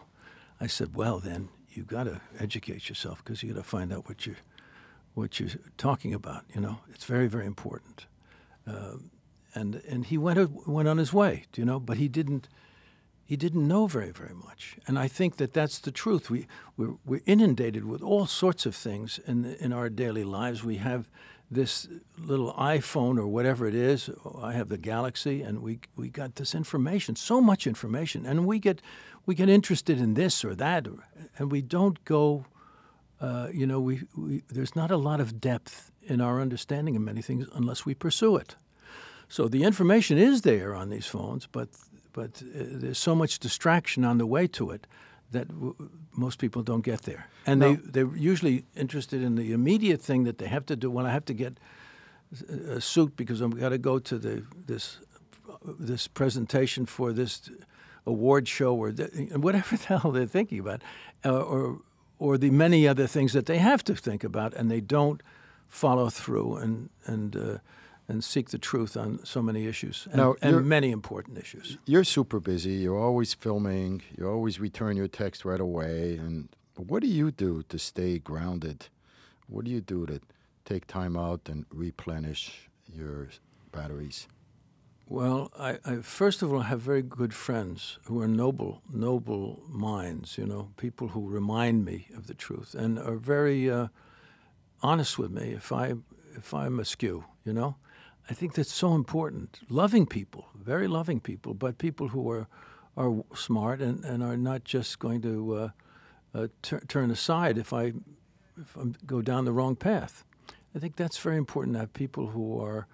I 0.60 0.68
said, 0.68 0.96
well, 0.96 1.20
then 1.20 1.50
you 1.70 1.84
got 1.84 2.06
to 2.06 2.22
educate 2.40 2.90
yourself 2.90 3.24
because 3.24 3.44
you 3.44 3.54
got 3.54 3.60
to 3.60 3.68
find 3.68 3.92
out 3.92 4.08
what 4.08 4.26
you 4.26 4.36
what 5.14 5.40
you're 5.40 5.50
talking 5.78 6.14
about. 6.14 6.46
You 6.54 6.62
know, 6.62 6.80
it's 6.90 7.06
very 7.06 7.28
very 7.28 7.46
important. 7.46 8.06
Um, 8.66 9.12
and 9.54 9.82
and 9.88 10.06
he 10.06 10.18
went 10.18 10.68
went 10.68 10.88
on 10.88 10.98
his 10.98 11.14
way, 11.14 11.46
you 11.56 11.66
know, 11.66 11.80
but 11.80 11.98
he 11.98 12.08
didn't 12.08 12.48
he 13.24 13.36
didn't 13.36 13.68
know 13.68 13.88
very 13.88 14.12
very 14.12 14.34
much. 14.34 14.78
And 14.88 14.98
I 14.98 15.08
think 15.08 15.38
that 15.38 15.54
that's 15.54 15.80
the 15.80 15.92
truth. 15.92 16.30
We 16.30 16.48
we're, 16.78 16.96
we're 17.06 17.22
inundated 17.26 17.86
with 17.86 18.02
all 18.02 18.26
sorts 18.26 18.66
of 18.66 18.76
things 18.76 19.20
in 19.28 19.46
in 19.46 19.74
our 19.74 19.90
daily 19.90 20.24
lives. 20.24 20.64
We 20.64 20.78
have 20.78 21.10
this 21.50 21.88
little 22.18 22.54
iPhone 22.54 23.18
or 23.18 23.28
whatever 23.28 23.68
it 23.68 23.76
is. 23.76 24.10
I 24.42 24.54
have 24.54 24.70
the 24.70 24.78
Galaxy, 24.78 25.42
and 25.42 25.62
we 25.62 25.80
we 25.96 26.10
got 26.10 26.36
this 26.36 26.56
information, 26.56 27.16
so 27.16 27.42
much 27.42 27.68
information, 27.68 28.26
and 28.26 28.46
we 28.46 28.60
get 28.60 28.82
we 29.26 29.36
get 29.36 29.50
interested 29.50 30.00
in 30.00 30.14
this 30.14 30.44
or 30.46 30.56
that, 30.56 30.88
and 31.38 31.52
we 31.52 31.62
don't 31.62 32.04
go. 32.06 32.46
Uh, 33.22 33.48
you 33.54 33.66
know, 33.66 33.80
we, 33.80 34.04
we 34.18 34.44
there's 34.50 34.76
not 34.76 34.92
a 34.92 34.98
lot 34.98 35.22
of 35.22 35.40
depth 35.40 35.92
in 36.02 36.20
our 36.20 36.42
understanding 36.42 36.96
of 36.96 37.02
many 37.02 37.22
things 37.22 37.48
unless 37.54 37.86
we 37.86 37.94
pursue 37.94 38.36
it. 38.36 38.56
So 39.28 39.48
the 39.48 39.64
information 39.64 40.18
is 40.18 40.42
there 40.42 40.76
on 40.76 40.90
these 40.90 41.08
phones, 41.08 41.48
but 41.48 41.70
but 42.12 42.42
uh, 42.42 42.80
there's 42.82 42.98
so 42.98 43.16
much 43.16 43.40
distraction 43.40 44.06
on 44.06 44.18
the 44.18 44.26
way 44.26 44.48
to 44.48 44.72
it 44.72 44.88
that 45.36 45.48
w- 45.48 45.76
most 46.12 46.40
people 46.40 46.64
don't 46.64 46.86
get 46.86 47.02
there, 47.02 47.28
and 47.46 47.60
No. 47.60 47.74
they 47.76 47.92
they're 48.04 48.18
usually 48.32 48.64
interested 48.76 49.22
in 49.22 49.36
the 49.36 49.52
immediate 49.54 50.02
thing 50.02 50.26
that 50.26 50.38
they 50.38 50.48
have 50.48 50.66
to 50.66 50.76
do. 50.76 50.90
Well, 50.92 51.06
I 51.06 51.12
have 51.12 51.26
to 51.26 51.34
get 51.34 51.54
a 52.76 52.80
suit 52.82 53.16
because 53.16 53.42
I've 53.46 53.60
got 53.60 53.70
to 53.70 53.78
go 53.78 54.00
to 54.00 54.18
the 54.20 54.44
this 54.68 55.00
this 55.80 56.08
presentation 56.08 56.86
for 56.86 57.14
this 57.14 57.50
award 58.06 58.48
show 58.48 58.76
or 58.76 58.92
th- 58.92 59.10
whatever 59.36 59.78
the 59.78 59.84
hell 60.00 60.12
they're 60.12 60.28
thinking 60.30 60.60
about, 60.60 60.82
uh, 61.26 61.30
or 61.44 61.80
or 62.20 62.38
the 62.38 62.50
many 62.50 62.88
other 62.88 63.08
things 63.08 63.32
that 63.34 63.46
they 63.46 63.58
have 63.60 63.84
to 63.84 63.96
think 63.96 64.24
about, 64.24 64.54
and 64.54 64.70
they 64.70 64.82
don't 64.82 65.22
follow 65.68 66.10
through 66.10 66.58
and 66.58 66.90
and 67.06 67.36
uh, 67.36 67.58
and 68.08 68.24
seek 68.24 68.50
the 68.50 68.58
truth 68.58 68.96
on 68.96 69.26
so 69.26 69.42
many 69.42 69.66
issues 69.66 70.08
and, 70.12 70.18
Now, 70.18 70.36
and 70.42 70.66
many 70.66 70.92
important 70.92 71.38
issues. 71.38 71.78
You're 71.86 72.04
super 72.04 72.40
busy. 72.40 72.74
You're 72.74 73.00
always 73.00 73.34
filming. 73.34 74.04
You 74.18 74.30
always 74.30 74.60
return 74.60 74.96
your 74.96 75.08
text 75.08 75.44
right 75.46 75.60
away. 75.60 76.18
And 76.18 76.50
what 76.76 77.02
do 77.02 77.08
you 77.08 77.32
do 77.32 77.64
to 77.70 77.80
stay 77.80 78.20
grounded? 78.20 78.90
What 79.48 79.66
do 79.66 79.72
you 79.72 79.82
do 79.82 80.06
to 80.06 80.20
take 80.66 80.88
time 80.88 81.18
out 81.18 81.42
and 81.50 81.66
replenish 81.72 82.70
your 82.88 83.30
batteries? 83.72 84.28
Well, 85.08 85.52
I, 85.58 85.78
I 85.86 85.96
first 85.98 86.42
of 86.42 86.52
all 86.52 86.62
have 86.62 86.82
very 86.82 87.04
good 87.04 87.34
friends 87.34 88.00
who 88.06 88.20
are 88.22 88.28
noble, 88.28 88.82
noble 88.92 89.62
minds. 89.70 90.38
You 90.38 90.48
know, 90.48 90.70
people 90.78 91.10
who 91.10 91.28
remind 91.28 91.86
me 91.86 92.08
of 92.18 92.26
the 92.26 92.34
truth 92.34 92.74
and 92.74 92.98
are 92.98 93.16
very 93.16 93.70
uh, 93.70 93.88
honest 94.82 95.20
with 95.20 95.32
me 95.32 95.52
if 95.52 95.72
I 95.72 95.94
if 96.36 96.54
I'm 96.54 96.80
askew. 96.80 97.26
You 97.44 97.54
know, 97.54 97.76
I 98.30 98.34
think 98.34 98.54
that's 98.54 98.74
so 98.74 98.96
important. 98.96 99.60
Loving 99.70 100.06
people, 100.06 100.48
very 100.56 100.88
loving 100.88 101.20
people, 101.20 101.54
but 101.54 101.78
people 101.78 102.10
who 102.10 102.30
are 102.32 102.48
are 102.98 103.24
smart 103.36 103.82
and, 103.82 104.06
and 104.06 104.24
are 104.24 104.38
not 104.38 104.64
just 104.64 105.00
going 105.00 105.22
to 105.22 105.54
uh, 105.56 105.70
uh, 106.34 106.48
tur 106.62 106.80
turn 106.88 107.12
aside 107.12 107.58
if 107.58 107.74
I 107.74 107.94
if 108.58 108.78
I 108.78 108.84
go 109.06 109.22
down 109.22 109.46
the 109.46 109.52
wrong 109.52 109.76
path. 109.76 110.24
I 110.76 110.80
think 110.80 110.96
that's 110.96 111.18
very 111.18 111.38
important 111.38 111.76
to 111.76 111.80
have 111.80 111.94
people 111.94 112.28
who 112.28 112.60
are 112.62 112.88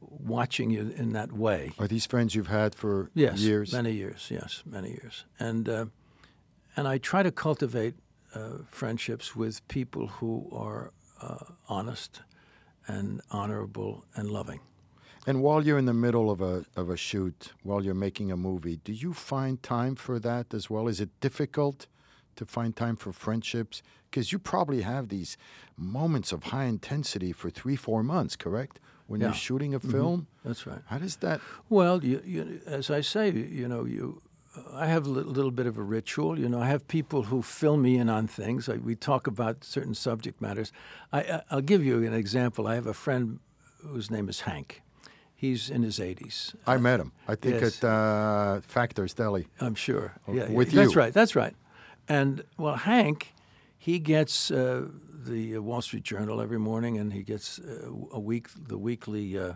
watching 0.00 0.70
you 0.70 0.92
in 0.96 1.12
that 1.12 1.32
way. 1.32 1.72
Are 1.78 1.88
these 1.88 2.06
friends 2.06 2.34
you've 2.34 2.46
had 2.48 2.74
for 2.74 3.10
Yes, 3.14 3.40
years? 3.40 3.72
many 3.72 3.92
years. 3.92 4.28
Yes, 4.30 4.62
many 4.64 4.90
years. 4.90 5.24
And 5.38 5.68
uh, 5.68 5.86
and 6.76 6.86
I 6.88 6.98
try 6.98 7.22
to 7.22 7.30
cultivate 7.30 7.94
uh, 8.34 8.58
friendships 8.70 9.34
with 9.36 9.66
people 9.68 10.06
who 10.20 10.48
are 10.52 10.92
uh, 11.22 11.44
honest 11.68 12.22
and 12.86 13.20
honorable 13.30 14.04
and 14.14 14.30
loving. 14.30 14.60
And 15.26 15.42
while 15.42 15.64
you're 15.66 15.78
in 15.78 15.86
the 15.86 15.94
middle 15.94 16.30
of 16.30 16.40
a 16.40 16.64
of 16.76 16.88
a 16.88 16.96
shoot, 16.96 17.52
while 17.64 17.82
you're 17.84 17.94
making 17.94 18.30
a 18.30 18.36
movie, 18.36 18.76
do 18.84 18.92
you 18.92 19.12
find 19.12 19.60
time 19.62 19.96
for 19.96 20.20
that 20.20 20.54
as 20.54 20.70
well? 20.70 20.86
Is 20.86 21.00
it 21.00 21.10
difficult 21.20 21.88
to 22.36 22.46
find 22.46 22.76
time 22.76 22.96
for 22.96 23.12
friendships? 23.12 23.82
Because 24.08 24.30
you 24.30 24.38
probably 24.38 24.82
have 24.82 25.08
these 25.08 25.36
moments 25.76 26.30
of 26.32 26.44
high 26.44 26.64
intensity 26.66 27.32
for 27.32 27.50
three, 27.50 27.76
four 27.76 28.02
months, 28.04 28.36
correct? 28.36 28.78
When 29.08 29.20
Yeah. 29.20 29.28
you're 29.28 29.34
shooting 29.34 29.74
a 29.74 29.78
mm-hmm. 29.80 29.90
film, 29.90 30.26
That's 30.44 30.66
right. 30.66 30.82
how 30.86 30.98
does 30.98 31.16
that? 31.16 31.40
Well, 31.68 32.04
you, 32.04 32.22
you, 32.24 32.60
as 32.66 32.90
I 32.90 33.02
say, 33.02 33.30
you 33.30 33.68
know, 33.68 33.84
you. 33.84 34.22
I 34.72 34.86
have 34.86 35.06
a 35.06 35.10
little, 35.10 35.50
bit 35.50 35.66
of 35.66 35.78
a 35.78 35.82
ritual. 35.82 36.38
You 36.38 36.48
know, 36.48 36.60
I 36.60 36.66
have 36.66 36.86
people 36.88 37.24
who 37.24 37.42
fill 37.42 37.76
me 37.76 37.96
in 37.96 38.08
on 38.08 38.26
things. 38.26 38.68
I, 38.68 38.76
we 38.76 38.94
talk 38.94 39.26
about 39.26 39.64
certain 39.64 39.94
subject 39.94 40.40
matters. 40.40 40.72
I, 41.12 41.20
I, 41.20 41.42
I'll 41.50 41.60
give 41.60 41.84
you 41.84 42.04
an 42.04 42.14
example. 42.14 42.66
I 42.66 42.74
have 42.74 42.86
a 42.86 42.94
friend 42.94 43.38
whose 43.82 44.10
name 44.10 44.28
is 44.28 44.40
Hank. 44.40 44.82
He's 45.34 45.68
in 45.68 45.82
his 45.82 45.98
80s. 45.98 46.54
I 46.66 46.78
met 46.78 46.98
him. 46.98 47.12
I 47.28 47.34
think 47.34 47.60
Yes. 47.60 47.84
at 47.84 47.88
uh, 47.88 48.60
Factor's 48.66 49.12
Deli. 49.12 49.46
I'm 49.60 49.74
sure. 49.74 50.14
Yeah, 50.32 50.50
with 50.50 50.72
yeah, 50.72 50.82
That's 50.82 50.96
right. 50.96 51.12
That's 51.12 51.36
right. 51.36 51.54
And 52.08 52.42
well, 52.56 52.76
Hank, 52.76 53.34
he 53.76 53.98
gets 53.98 54.50
uh, 54.50 54.86
the 55.12 55.56
uh, 55.56 55.60
Wall 55.60 55.82
Street 55.82 56.04
Journal 56.04 56.40
every 56.40 56.58
morning, 56.58 56.98
and 56.98 57.12
he 57.12 57.22
gets 57.22 57.58
uh, 57.58 57.90
a 58.12 58.20
week 58.20 58.48
the 58.68 58.78
weekly. 58.78 59.38
Uh, 59.38 59.54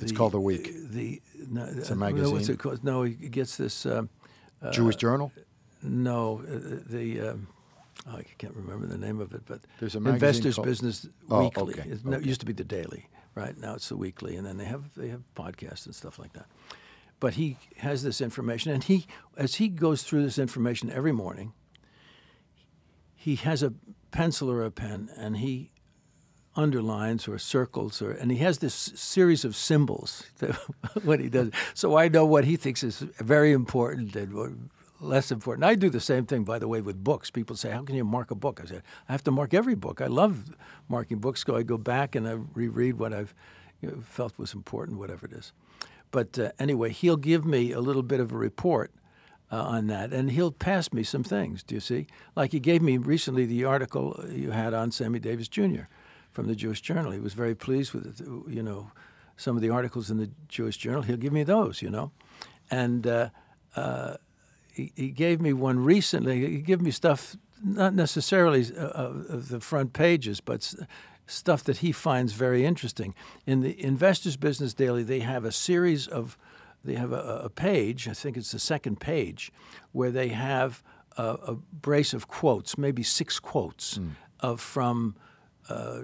It's 0.00 0.12
called 0.12 0.32
The 0.32 0.40
Week. 0.40 0.72
The 0.90 1.20
no, 1.48 1.64
It's 1.64 1.90
a 1.90 1.94
uh, 1.94 1.96
What's 1.96 2.14
magazine. 2.14 2.54
it 2.54 2.58
called? 2.58 2.84
No, 2.84 3.02
he 3.02 3.12
gets 3.14 3.56
this. 3.56 3.86
Um, 3.86 4.08
Jewish 4.70 4.96
Journal. 4.96 5.32
no, 5.82 6.40
uh, 6.48 6.78
the. 6.86 7.20
Um, 7.20 7.48
oh, 8.08 8.16
I 8.16 8.22
can't 8.38 8.54
remember 8.54 8.86
the 8.86 8.98
name 8.98 9.20
of 9.20 9.32
it, 9.34 9.42
but 9.46 9.60
There's 9.80 9.94
a 9.96 10.00
magazine 10.00 10.14
Investors 10.28 10.54
called- 10.54 10.66
Business 10.68 11.08
Oh, 11.30 11.40
Weekly. 11.44 11.74
okay, 11.74 11.90
It 11.90 12.24
used 12.24 12.40
to 12.40 12.46
be 12.46 12.52
the 12.52 12.64
Daily, 12.64 13.08
right? 13.34 13.56
Now 13.58 13.74
it's 13.74 13.88
the 13.88 13.96
Weekly, 13.96 14.36
and 14.36 14.46
then 14.46 14.56
they 14.56 14.64
have 14.66 14.94
they 14.94 15.08
have 15.08 15.22
podcasts 15.34 15.86
and 15.86 15.94
stuff 15.94 16.18
like 16.18 16.32
that. 16.34 16.46
But 17.20 17.34
he 17.34 17.56
has 17.78 18.02
this 18.02 18.20
information, 18.20 18.72
and 18.72 18.84
he 18.84 19.06
as 19.36 19.56
he 19.56 19.68
goes 19.68 20.02
through 20.04 20.22
this 20.24 20.38
information 20.38 20.90
every 20.90 21.12
morning, 21.12 21.52
he 23.14 23.36
has 23.36 23.62
a 23.62 23.72
pencil 24.10 24.50
or 24.50 24.62
a 24.62 24.70
pen, 24.70 25.10
and 25.16 25.36
he 25.38 25.70
underlines 26.54 27.26
or 27.26 27.38
circles 27.38 28.02
or 28.02 28.12
and 28.12 28.30
he 28.30 28.38
has 28.38 28.58
this 28.58 28.74
series 28.74 29.44
of 29.44 29.56
symbols 29.56 30.24
that 30.38 30.54
what 31.04 31.18
he 31.18 31.28
does 31.28 31.50
so 31.74 31.96
i 31.96 32.08
know 32.08 32.26
what 32.26 32.44
he 32.44 32.56
thinks 32.56 32.82
is 32.82 32.98
very 33.18 33.52
important 33.52 34.14
and 34.14 34.70
less 35.00 35.32
important 35.32 35.64
i 35.64 35.74
do 35.74 35.88
the 35.88 36.00
same 36.00 36.26
thing 36.26 36.44
by 36.44 36.58
the 36.58 36.68
way 36.68 36.80
with 36.80 37.02
books 37.02 37.30
people 37.30 37.56
say 37.56 37.70
how 37.70 37.82
can 37.82 37.96
you 37.96 38.04
mark 38.04 38.30
a 38.30 38.34
book 38.34 38.60
i 38.62 38.66
said 38.66 38.82
i 39.08 39.12
have 39.12 39.24
to 39.24 39.30
mark 39.30 39.54
every 39.54 39.74
book 39.74 40.00
i 40.00 40.06
love 40.06 40.54
marking 40.88 41.18
books 41.18 41.42
so 41.44 41.56
i 41.56 41.62
go 41.62 41.78
back 41.78 42.14
and 42.14 42.28
i 42.28 42.32
reread 42.54 42.98
what 42.98 43.12
i've 43.12 43.34
you 43.80 43.90
know, 43.90 43.96
felt 44.02 44.38
was 44.38 44.52
important 44.52 44.98
whatever 44.98 45.26
it 45.26 45.32
is 45.32 45.52
but 46.10 46.38
uh, 46.38 46.50
anyway 46.58 46.90
he'll 46.90 47.16
give 47.16 47.46
me 47.46 47.72
a 47.72 47.80
little 47.80 48.02
bit 48.02 48.20
of 48.20 48.30
a 48.30 48.36
report 48.36 48.92
uh, 49.52 49.62
on 49.62 49.86
that, 49.88 50.12
and 50.12 50.30
he'll 50.30 50.50
pass 50.50 50.92
me 50.92 51.02
some 51.02 51.22
things. 51.22 51.62
Do 51.62 51.74
you 51.74 51.80
see? 51.80 52.06
Like 52.34 52.52
he 52.52 52.58
gave 52.58 52.80
me 52.80 52.96
recently 52.96 53.44
the 53.44 53.64
article 53.64 54.24
you 54.30 54.50
had 54.50 54.72
on 54.72 54.90
Sammy 54.90 55.18
Davis 55.18 55.46
Jr. 55.46 55.82
from 56.32 56.46
the 56.46 56.56
Jewish 56.56 56.80
Journal. 56.80 57.12
He 57.12 57.20
was 57.20 57.34
very 57.34 57.54
pleased 57.54 57.92
with 57.92 58.06
it. 58.06 58.26
You 58.52 58.62
know, 58.62 58.90
some 59.36 59.56
of 59.56 59.62
the 59.62 59.70
articles 59.70 60.10
in 60.10 60.18
the 60.18 60.30
Jewish 60.48 60.76
Journal. 60.76 61.02
He'll 61.02 61.16
give 61.16 61.32
me 61.32 61.44
those. 61.44 61.82
You 61.82 61.90
know, 61.90 62.10
and 62.70 63.06
uh, 63.06 63.28
uh, 63.76 64.16
he, 64.72 64.92
he 64.96 65.10
gave 65.10 65.40
me 65.40 65.52
one 65.52 65.84
recently. 65.84 66.40
He 66.40 66.58
gave 66.58 66.80
me 66.80 66.90
stuff 66.90 67.36
not 67.64 67.94
necessarily 67.94 68.66
uh, 68.76 68.88
of 68.88 69.30
of 69.30 69.48
the 69.48 69.60
front 69.60 69.92
pages, 69.92 70.40
but 70.40 70.74
stuff 71.26 71.62
that 71.64 71.78
he 71.78 71.92
finds 71.92 72.32
very 72.32 72.64
interesting. 72.64 73.14
In 73.46 73.60
the 73.60 73.80
Investors 73.82 74.36
Business 74.36 74.74
Daily, 74.74 75.02
they 75.04 75.20
have 75.20 75.44
a 75.44 75.52
series 75.52 76.08
of 76.08 76.36
they 76.84 76.94
have 76.94 77.12
a, 77.12 77.42
a 77.44 77.48
page, 77.48 78.08
I 78.08 78.12
think 78.12 78.36
it's 78.36 78.52
the 78.52 78.58
second 78.58 79.00
page, 79.00 79.52
where 79.92 80.10
they 80.10 80.28
have 80.28 80.82
a, 81.16 81.36
a 81.46 81.54
brace 81.54 82.12
of 82.12 82.26
quotes, 82.28 82.76
maybe 82.76 83.02
six 83.02 83.38
quotes, 83.38 84.00
of 84.40 84.60
from, 84.60 85.14
uh, 85.16 85.20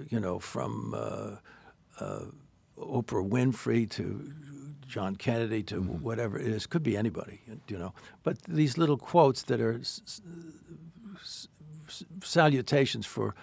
you 0.09 0.19
know, 0.19 0.39
from 0.39 0.93
uh, 0.93 1.35
uh, 2.03 2.25
Oprah 2.77 3.27
Winfrey 3.27 3.89
to 3.91 4.31
John 4.87 5.15
Kennedy 5.15 5.63
to 5.63 5.81
whatever 5.81 6.39
it 6.39 6.47
is. 6.47 6.65
Could 6.67 6.83
be 6.83 6.97
anybody, 6.97 7.41
you 7.67 7.77
know. 7.77 7.93
But 8.23 8.41
these 8.47 8.77
little 8.77 8.97
quotes 8.97 9.43
that 9.43 9.59
are 9.61 9.73
s- 9.79 10.01
s- 11.21 11.47
s- 11.87 12.03
salutations 12.23 13.05
for 13.05 13.33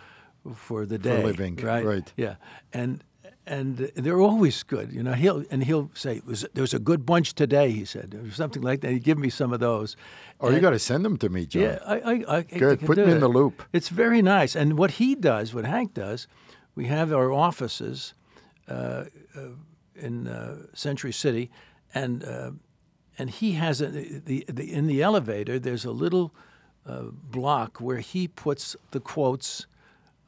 for 0.55 0.87
the 0.87 0.99
day, 0.99 1.25
living, 1.25 1.57
right? 1.57 1.85
right. 1.85 2.13
Yeah, 2.17 2.37
and 2.73 3.03
and 3.47 3.77
they're 3.95 4.21
always 4.21 4.63
good. 4.65 4.93
You 4.93 5.03
know, 5.03 5.13
he'll 5.13 5.45
and 5.51 5.63
he'll 5.65 5.91
say 5.95 6.21
"Was- 6.27 6.47
there 6.55 6.63
was 6.63 6.75
a 6.75 6.79
good 6.81 7.07
bunch 7.07 7.35
today. 7.35 7.71
He 7.71 7.85
said 7.85 8.15
or 8.15 8.31
something 8.33 8.63
like 8.63 8.81
that. 8.81 8.91
He'd 8.91 9.05
give 9.05 9.19
me 9.19 9.31
some 9.31 9.53
of 9.53 9.61
those. 9.61 9.97
Oh, 10.41 10.49
you 10.49 10.55
And- 10.55 10.63
got 10.63 10.71
to 10.71 10.79
send 10.79 11.05
them 11.05 11.17
to 11.19 11.29
me, 11.29 11.47
John. 11.47 11.63
yeah, 11.63 11.79
I, 11.87 11.95
I, 11.95 12.13
I, 12.13 12.37
I 12.39 12.43
Good. 12.43 12.79
can 12.81 12.87
Put 12.87 12.99
me 12.99 13.11
in 13.13 13.21
the 13.21 13.29
loop. 13.29 13.63
It's 13.73 13.89
very 13.89 14.21
nice. 14.21 14.57
And 14.57 14.77
what 14.77 14.93
he 14.93 15.15
does, 15.15 15.55
what 15.55 15.65
Hank 15.65 15.95
does, 15.95 16.27
we 16.75 16.87
have 16.87 17.13
our 17.13 17.33
offices 17.33 18.15
uh, 18.69 19.05
uh, 19.37 19.41
in 19.95 20.27
uh, 20.29 20.67
Century 20.75 21.13
City, 21.13 21.51
and 21.95 22.25
uh, 22.25 22.51
and 23.19 23.31
he 23.31 23.53
has 23.53 23.81
a, 23.81 23.87
the, 23.89 24.45
the 24.49 24.73
in 24.73 24.87
the 24.89 25.03
elevator. 25.03 25.59
There's 25.59 25.85
a 25.87 25.93
little 25.93 26.35
uh, 26.85 27.05
block 27.13 27.81
where 27.81 28.01
he 28.01 28.29
puts 28.29 28.77
the 28.91 29.01
quotes 29.01 29.67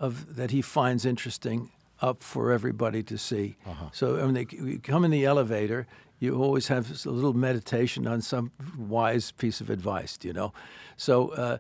of 0.01 0.37
that 0.37 0.51
he 0.53 0.63
finds 0.63 1.05
interesting 1.05 1.71
up 2.01 2.23
for 2.23 2.53
everybody 2.53 3.03
to 3.03 3.17
see. 3.19 3.57
So 3.93 4.17
when 4.25 4.35
they 4.35 4.47
you 4.51 4.79
come 4.83 5.05
in 5.05 5.11
the 5.11 5.25
elevator, 5.25 5.87
you 6.21 6.35
always 6.43 6.69
have 6.69 6.91
a 7.07 7.11
little 7.11 7.33
meditation 7.33 8.07
on 8.07 8.21
some 8.23 8.51
wise 8.77 9.33
piece 9.33 9.61
of 9.61 9.71
advice, 9.71 10.19
you 10.23 10.33
know. 10.33 10.53
So 10.97 11.29
uh, 11.31 11.59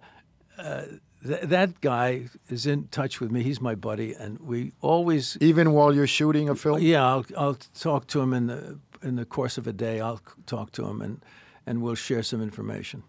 uh, 0.58 0.82
th- 1.26 1.42
that 1.42 1.80
guy 1.80 2.26
is 2.48 2.66
in 2.66 2.88
touch 2.88 3.20
with 3.20 3.30
me. 3.30 3.42
He's 3.42 3.60
my 3.60 3.74
buddy, 3.76 4.14
and 4.14 4.38
we 4.40 4.72
always 4.80 5.36
Even 5.40 5.72
while 5.72 5.94
you're 5.94 6.06
shooting 6.08 6.48
a 6.48 6.54
film? 6.54 6.80
yeah, 6.80 7.04
I'll, 7.06 7.24
I'll 7.36 7.58
talk 7.80 8.06
to 8.08 8.20
him 8.20 8.32
in 8.34 8.46
the 8.46 8.78
in 9.02 9.14
the 9.16 9.24
course 9.24 9.58
of 9.58 9.66
a 9.68 9.72
day. 9.72 10.00
I'll 10.00 10.20
talk 10.46 10.72
to 10.72 10.86
him, 10.86 11.00
and 11.02 11.20
and 11.66 11.82
we'll 11.82 11.94
share 11.96 12.22
some 12.22 12.42
information. 12.42 13.02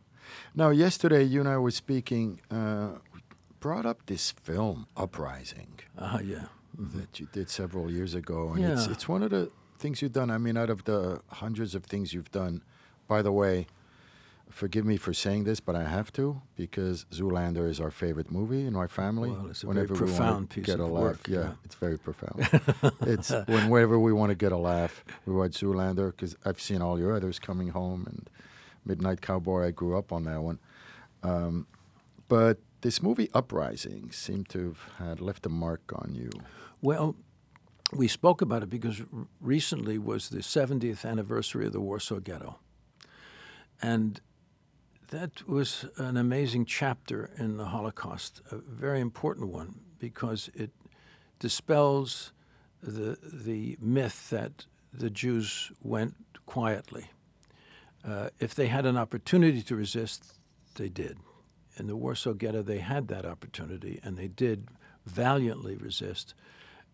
Now, 0.53 0.69
yesterday 0.69 1.23
you 1.23 1.39
and 1.39 1.49
I 1.49 1.57
were 1.57 1.71
speaking, 1.71 2.41
uh, 2.51 2.99
brought 3.59 3.85
up 3.87 4.05
this 4.05 4.31
film, 4.31 4.85
Uprising, 4.95 5.79
Uh, 5.97 6.19
yeah. 6.23 6.45
That 6.77 7.19
you 7.19 7.27
did 7.31 7.49
several 7.49 7.89
years 7.91 8.13
ago. 8.15 8.53
And 8.53 8.63
it's, 8.63 8.85
Yeah. 8.87 8.93
it's 8.93 9.07
one 9.07 9.23
of 9.23 9.31
the 9.31 9.51
things 9.77 10.01
you've 10.01 10.13
done. 10.13 10.29
I 10.29 10.37
mean, 10.37 10.57
out 10.57 10.69
of 10.69 10.83
the 10.85 11.21
hundreds 11.27 11.75
of 11.75 11.85
things 11.85 12.13
you've 12.13 12.31
done, 12.31 12.61
by 13.07 13.21
the 13.21 13.31
way, 13.31 13.67
forgive 14.49 14.83
me 14.85 14.97
for 14.97 15.13
saying 15.13 15.43
this, 15.43 15.59
but 15.59 15.75
I 15.75 15.83
have 15.83 16.11
to 16.13 16.41
because 16.55 17.05
Zoolander 17.11 17.69
is 17.69 17.79
our 17.79 17.91
favorite 17.91 18.31
movie 18.31 18.65
in 18.65 18.73
my 18.73 18.87
family. 18.87 19.29
Well, 19.29 19.47
it's 19.47 19.63
a 19.63 19.67
very 19.67 19.85
we 19.85 19.93
wanna 19.93 19.97
profound 20.05 20.49
piece 20.49 20.65
get 20.65 20.79
of 20.79 20.89
a 20.89 20.91
laugh, 20.91 21.03
work, 21.03 21.27
yeah, 21.27 21.39
yeah. 21.39 21.51
it's 21.63 21.75
very 21.75 21.97
profound. 21.99 22.49
it's 23.01 23.29
whenever 23.47 23.99
we 23.99 24.11
want 24.11 24.31
to 24.31 24.35
get 24.35 24.51
a 24.51 24.57
laugh, 24.57 25.03
we 25.25 25.33
watch 25.33 25.51
Zoolander 25.51 26.11
because 26.11 26.35
I've 26.45 26.59
seen 26.59 26.81
all 26.81 26.97
your 26.99 27.15
others 27.15 27.37
coming 27.39 27.69
home 27.69 28.05
and 28.07 28.29
Midnight 28.85 29.21
Cowboy. 29.21 29.67
I 29.67 29.71
grew 29.71 29.95
up 29.97 30.11
on 30.11 30.23
that 30.23 30.41
one, 30.41 30.57
um, 31.23 31.67
but 32.27 32.57
this 32.81 33.01
movie 33.01 33.29
Uprising 33.33 34.11
seemed 34.11 34.49
to 34.49 34.75
have 34.97 35.19
left 35.19 35.45
a 35.45 35.49
mark 35.49 35.81
on 35.93 36.15
you. 36.15 36.29
Well, 36.81 37.15
we 37.91 38.07
spoke 38.07 38.41
about 38.41 38.63
it 38.63 38.69
because 38.69 39.01
recently 39.41 39.97
was 39.97 40.29
the 40.29 40.39
70th 40.39 41.05
anniversary 41.05 41.65
of 41.65 41.73
the 41.73 41.81
Warsaw 41.81 42.19
Ghetto. 42.19 42.59
And 43.81 44.21
that 45.09 45.47
was 45.47 45.85
an 45.97 46.17
amazing 46.17 46.65
chapter 46.65 47.31
in 47.37 47.57
the 47.57 47.65
Holocaust, 47.65 48.41
a 48.51 48.57
very 48.57 48.99
important 48.99 49.49
one 49.49 49.79
because 49.97 50.49
it 50.53 50.71
dispels 51.39 52.31
the, 52.81 53.17
the 53.21 53.77
myth 53.81 54.29
that 54.29 54.65
the 54.93 55.09
Jews 55.09 55.71
went 55.81 56.15
quietly. 56.45 57.09
Uh, 58.07 58.29
if 58.39 58.55
they 58.55 58.67
had 58.67 58.85
an 58.85 58.97
opportunity 58.97 59.61
to 59.63 59.75
resist, 59.75 60.35
they 60.75 60.89
did. 60.89 61.17
In 61.79 61.87
the 61.87 61.95
Warsaw 61.95 62.33
Ghetto, 62.33 62.61
they 62.61 62.79
had 62.79 63.07
that 63.07 63.25
opportunity, 63.25 63.99
and 64.03 64.17
they 64.17 64.27
did 64.27 64.67
valiantly 65.05 65.77
resist 65.77 66.33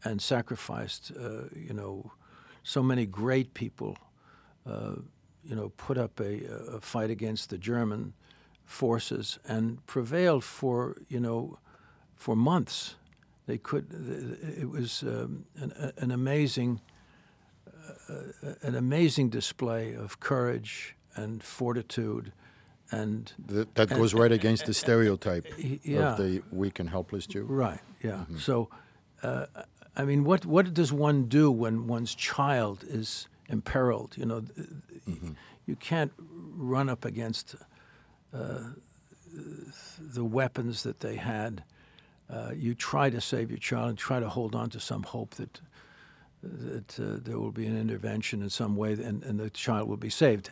and 0.04 0.22
sacrificed, 0.22 1.12
uh, 1.20 1.50
you 1.56 1.74
know, 1.74 2.12
so 2.64 2.84
many 2.84 3.06
great 3.06 3.54
people, 3.54 3.98
uh, 4.70 4.96
you 5.44 5.56
know, 5.56 5.70
put 5.70 5.98
up 5.98 6.20
a, 6.20 6.46
a 6.76 6.80
fight 6.80 7.10
against 7.10 7.50
the 7.50 7.58
German 7.58 8.14
forces 8.66 9.40
and 9.48 9.86
prevailed 9.88 10.44
for, 10.44 10.98
you 11.08 11.20
know, 11.20 11.58
for 12.16 12.36
months. 12.36 12.96
They 13.48 13.58
could, 13.58 13.86
it 14.58 14.70
was 14.70 15.04
um, 15.04 15.46
an, 15.56 15.94
an 15.98 16.12
amazing, 16.12 16.82
uh, 18.10 18.54
an 18.62 18.76
amazing 18.76 19.30
display 19.30 19.94
of 19.94 20.20
courage 20.20 20.96
and 21.16 21.44
fortitude 21.44 22.32
and 22.92 23.32
That, 23.48 23.76
that 23.76 23.90
goes 23.90 24.14
right 24.14 24.32
against 24.32 24.66
the 24.66 24.74
stereotype 24.74 25.46
yeah. 25.58 26.12
of 26.12 26.18
the 26.18 26.44
weak 26.52 26.80
and 26.80 26.90
helpless 26.90 27.28
Jew. 27.28 27.44
Right. 27.44 27.80
Yeah. 28.04 28.26
So, 28.38 28.70
uh, 29.24 29.48
I 29.96 30.06
mean, 30.06 30.24
what 30.24 30.46
what 30.46 30.74
does 30.74 30.92
one 30.92 31.26
do 31.26 31.52
when 31.52 31.88
one's 31.88 32.14
child 32.16 32.84
is 32.88 33.28
imperiled? 33.50 34.16
You 34.18 34.26
know, 34.26 34.42
th- 34.42 34.68
you 35.66 35.76
can't 35.76 36.12
run 36.18 36.90
up 36.90 37.06
against 37.06 37.56
uh, 38.34 38.60
the 40.00 40.24
weapons 40.24 40.84
that 40.84 41.00
they 41.00 41.16
had. 41.16 41.64
Uh, 42.30 42.52
you 42.56 42.74
try 42.74 43.10
to 43.10 43.22
save 43.22 43.50
your 43.50 43.60
child 43.60 43.90
and 43.90 43.98
try 43.98 44.20
to 44.20 44.30
hold 44.30 44.56
on 44.56 44.70
to 44.70 44.80
some 44.80 45.04
hope 45.04 45.36
that 45.36 45.62
that 46.42 47.00
uh, 47.00 47.18
there 47.24 47.40
will 47.40 47.52
be 47.52 47.66
an 47.66 47.78
intervention 47.78 48.44
in 48.44 48.50
some 48.50 48.76
way 48.76 48.94
and, 48.94 49.24
and 49.24 49.40
the 49.40 49.50
child 49.50 49.90
will 49.90 49.98
be 49.98 50.10
saved. 50.10 50.52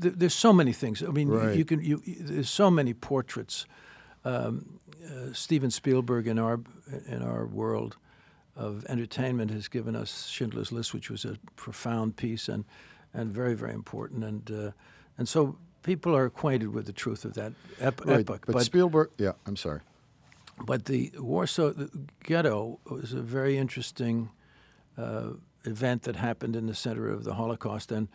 Th- 0.00 0.14
There's 0.16 0.34
so 0.34 0.52
many 0.52 0.72
things. 0.72 1.02
I 1.02 1.06
mean, 1.06 1.28
you- 1.28 1.38
Right. 1.38 1.56
you 1.56 1.64
can. 1.64 1.80
You, 1.82 2.02
there's 2.06 2.50
so 2.50 2.70
many 2.70 2.94
portraits. 2.94 3.66
Um, 4.24 4.80
uh, 5.04 5.32
Steven 5.32 5.70
Spielberg 5.70 6.26
in 6.26 6.38
our 6.38 6.60
in 7.06 7.22
our 7.22 7.46
world 7.46 7.96
of 8.56 8.84
entertainment 8.88 9.50
has 9.50 9.68
given 9.68 9.96
us 9.96 10.26
Schindler's 10.26 10.72
List, 10.72 10.92
which 10.94 11.10
was 11.10 11.24
a 11.24 11.36
profound 11.56 12.16
piece 12.16 12.48
and 12.52 12.64
and 13.14 13.32
very 13.32 13.54
very 13.54 13.72
important. 13.74 14.24
And 14.24 14.50
uh, 14.50 14.70
and 15.18 15.28
so 15.28 15.56
people 15.82 16.14
are 16.16 16.26
acquainted 16.26 16.74
with 16.74 16.84
the 16.86 16.92
truth 16.92 17.24
of 17.24 17.32
that 17.34 17.52
ep- 17.80 18.04
Right, 18.04 18.20
epoch. 18.20 18.44
but, 18.46 18.62
Spielberg, 18.64 19.10
yeah, 19.18 19.32
I'm 19.46 19.56
sorry. 19.56 19.80
But 20.66 20.84
the 20.84 21.10
Warsaw 21.18 21.72
the 21.72 21.88
Ghetto 22.24 22.78
was 22.90 23.14
a 23.14 23.22
very 23.22 23.56
interesting 23.56 24.28
uh, 24.98 25.30
event 25.64 26.02
that 26.02 26.16
happened 26.16 26.54
in 26.56 26.66
the 26.66 26.74
center 26.74 27.08
of 27.08 27.24
the 27.24 27.34
Holocaust, 27.34 27.92
and 27.92 28.08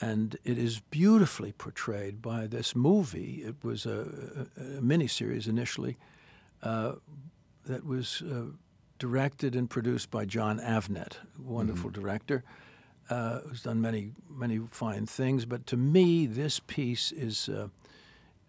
and 0.00 0.36
it 0.44 0.58
is 0.58 0.80
beautifully 0.90 1.52
portrayed 1.52 2.22
by 2.22 2.46
this 2.46 2.76
movie. 2.76 3.42
It 3.44 3.56
was 3.62 3.86
a, 3.86 4.46
a, 4.56 4.62
a 4.62 4.80
miniseries 4.80 5.48
initially 5.48 5.96
uh, 6.62 6.92
that 7.66 7.84
was 7.84 8.22
uh, 8.22 8.52
directed 8.98 9.54
and 9.54 9.68
produced 9.68 10.10
by 10.10 10.24
Jon 10.24 10.58
Avnet, 10.60 11.14
a 11.38 11.42
wonderful 11.42 11.90
director. 11.90 12.44
Uh, 13.10 13.40
who's 13.40 13.62
done 13.62 13.80
many 13.80 14.12
many 14.28 14.60
fine 14.70 15.06
things, 15.06 15.46
but 15.46 15.66
to 15.66 15.78
me, 15.78 16.26
this 16.26 16.60
piece 16.60 17.10
is 17.10 17.48
uh, 17.48 17.68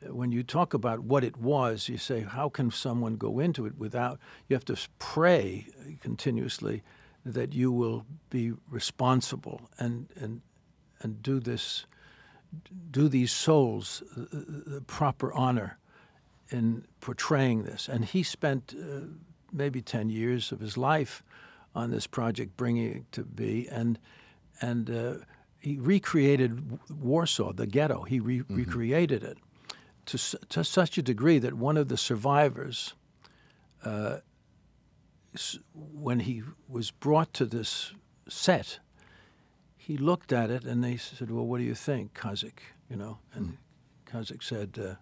when 0.01 0.33
you 0.33 0.43
talk 0.43 0.73
about 0.73 0.99
what 0.99 1.23
it 1.23 1.38
was, 1.38 1.89
you 1.89 1.97
say, 1.97 2.21
how 2.21 2.49
can 2.49 2.71
someone 2.71 3.15
go 3.15 3.39
into 3.39 3.65
it 3.65 3.77
without? 3.77 4.19
You 4.47 4.55
have 4.55 4.65
to 4.65 4.77
pray 4.97 5.67
continuously 6.01 6.83
that 7.25 7.53
you 7.53 7.71
will 7.71 8.05
be 8.29 8.53
responsible 8.69 9.69
and 9.77 10.07
and 10.15 10.41
and 11.01 11.21
do 11.23 11.39
this, 11.39 11.85
do 12.91 13.07
these 13.07 13.31
souls 13.31 14.03
uh, 14.17 14.25
the 14.31 14.81
proper 14.81 15.33
honor 15.33 15.77
in 16.49 16.85
portraying 16.99 17.63
this. 17.63 17.89
And 17.89 18.05
he 18.05 18.23
spent 18.23 18.75
uh, 18.75 19.01
maybe 19.51 19.81
ten 19.81 20.09
years 20.09 20.51
of 20.51 20.59
his 20.59 20.77
life 20.77 21.23
on 21.75 21.91
this 21.91 22.07
project, 22.07 22.57
bringing 22.57 22.97
it 22.97 23.12
to 23.12 23.23
be, 23.23 23.67
and 23.69 23.99
and 24.62 24.89
uh, 24.89 25.13
he 25.59 25.77
recreated 25.77 26.79
Warsaw, 26.89 27.53
the 27.53 27.67
ghetto. 27.67 28.03
He 28.03 28.19
re- 28.19 28.43
recreated 28.49 29.23
it 29.23 29.38
to, 30.05 30.17
to 30.49 30.63
such 30.63 30.97
a 30.97 31.01
degree 31.01 31.38
that 31.39 31.53
one 31.53 31.77
of 31.77 31.88
the 31.88 31.97
survivors, 31.97 32.95
uh, 33.85 34.17
when 35.73 36.21
he 36.21 36.41
was 36.67 36.91
brought 36.91 37.33
to 37.35 37.45
this 37.45 37.93
set, 38.27 38.79
he 39.89 39.97
looked 39.97 40.32
at 40.32 40.52
it 40.52 40.65
and 40.65 40.84
they 40.84 40.97
said, 40.97 41.32
"Well, 41.32 41.47
what 41.47 41.58
do 41.58 41.63
you 41.63 41.73
think, 41.73 42.13
Kazik?" 42.13 42.60
You 42.91 42.95
know, 42.95 43.17
and 43.34 43.58
Kazik 44.06 44.43
said, 44.43 44.78
uh, 44.78 44.95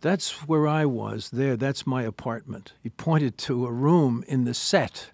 "That's 0.00 0.48
where 0.48 0.66
I 0.66 0.84
was. 0.84 1.30
There, 1.30 1.56
that's 1.56 1.86
my 1.86 2.02
apartment." 2.02 2.72
He 2.82 2.90
pointed 2.90 3.38
to 3.46 3.66
a 3.66 3.70
room 3.70 4.24
in 4.26 4.46
the 4.46 4.52
set. 4.52 5.12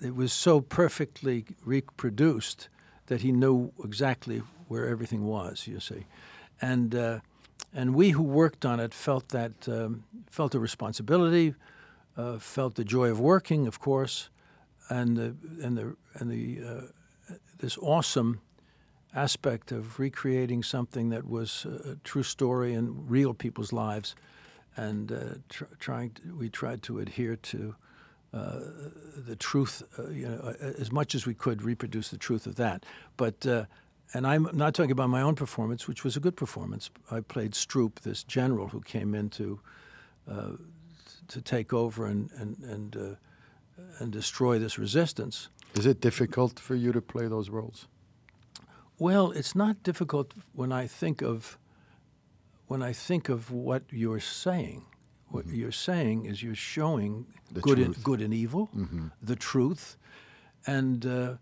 It 0.00 0.14
was 0.14 0.32
so 0.32 0.60
perfectly 0.60 1.44
reproduced 1.64 2.68
that 3.06 3.22
he 3.22 3.32
knew 3.32 3.72
exactly 3.82 4.42
where 4.68 4.86
everything 4.86 5.24
was. 5.24 5.66
You 5.66 5.80
see, 5.80 6.06
and 6.62 6.94
uh, 6.94 7.18
and 7.74 7.96
we 7.96 8.10
who 8.10 8.22
worked 8.22 8.64
on 8.64 8.78
it 8.78 8.94
felt 8.94 9.30
that 9.30 9.68
um, 9.68 10.04
felt 10.30 10.54
a 10.54 10.60
responsibility, 10.60 11.56
uh, 12.16 12.38
felt 12.38 12.76
the 12.76 12.84
joy 12.84 13.10
of 13.10 13.18
working, 13.18 13.66
of 13.66 13.80
course, 13.80 14.30
and 14.88 15.16
the 15.16 15.34
and 15.64 15.76
the 15.76 15.96
and 16.20 16.30
the 16.30 16.60
uh, 16.64 16.86
this 17.58 17.78
awesome 17.78 18.40
aspect 19.14 19.72
of 19.72 19.98
recreating 19.98 20.62
something 20.62 21.08
that 21.08 21.26
was 21.26 21.64
a 21.64 21.96
true 22.04 22.22
story 22.22 22.74
in 22.74 23.08
real 23.08 23.32
people's 23.34 23.72
lives, 23.72 24.14
and 24.76 25.10
uh, 25.10 25.18
tr- 25.48 25.64
trying 25.78 26.10
to, 26.10 26.36
we 26.36 26.50
tried 26.50 26.82
to 26.82 26.98
adhere 26.98 27.36
to 27.36 27.74
uh, 28.34 28.60
the 29.16 29.36
truth, 29.36 29.82
uh, 29.98 30.08
you 30.10 30.28
know, 30.28 30.54
as 30.78 30.92
much 30.92 31.14
as 31.14 31.24
we 31.24 31.32
could 31.32 31.62
reproduce 31.62 32.10
the 32.10 32.18
truth 32.18 32.46
of 32.46 32.56
that. 32.56 32.84
But 33.16 33.46
uh, 33.46 33.64
and 34.12 34.26
I'm 34.26 34.48
not 34.52 34.74
talking 34.74 34.92
about 34.92 35.10
my 35.10 35.22
own 35.22 35.34
performance, 35.34 35.88
which 35.88 36.04
was 36.04 36.16
a 36.16 36.20
good 36.20 36.36
performance. 36.36 36.90
I 37.10 37.20
played 37.20 37.52
Stroop, 37.52 38.00
this 38.00 38.22
general 38.22 38.68
who 38.68 38.80
came 38.80 39.14
in 39.14 39.30
to 39.30 39.60
uh, 40.30 40.52
to 41.28 41.40
take 41.40 41.72
over 41.72 42.06
and 42.06 42.30
and 42.32 42.58
and 42.58 42.96
uh, 42.96 43.80
and 43.98 44.12
destroy 44.12 44.58
this 44.58 44.78
resistance. 44.78 45.48
Is 45.78 45.86
it 45.86 46.00
difficult 46.00 46.58
for 46.60 46.74
you 46.74 46.92
to 46.92 47.00
play 47.00 47.28
those 47.28 47.50
roles? 47.50 47.86
Well, 48.98 49.30
it's 49.32 49.54
not 49.54 49.82
difficult 49.82 50.32
when 50.54 50.72
I 50.72 50.86
think 50.88 51.22
of 51.22 51.58
when 52.68 52.82
I 52.82 52.92
think 52.94 53.28
of 53.28 53.50
what 53.50 53.82
you're 53.90 54.20
saying. 54.20 54.82
What 55.30 55.46
you're 55.46 55.72
saying 55.72 56.24
is 56.26 56.42
you're 56.42 56.54
showing 56.56 57.26
The 57.52 57.60
good 57.60 57.78
and 57.78 58.02
good 58.02 58.20
and 58.22 58.32
evil, 58.34 58.68
Mhm. 58.74 59.10
the 59.26 59.36
truth, 59.36 59.96
and 60.66 61.04
uh, 61.06 61.36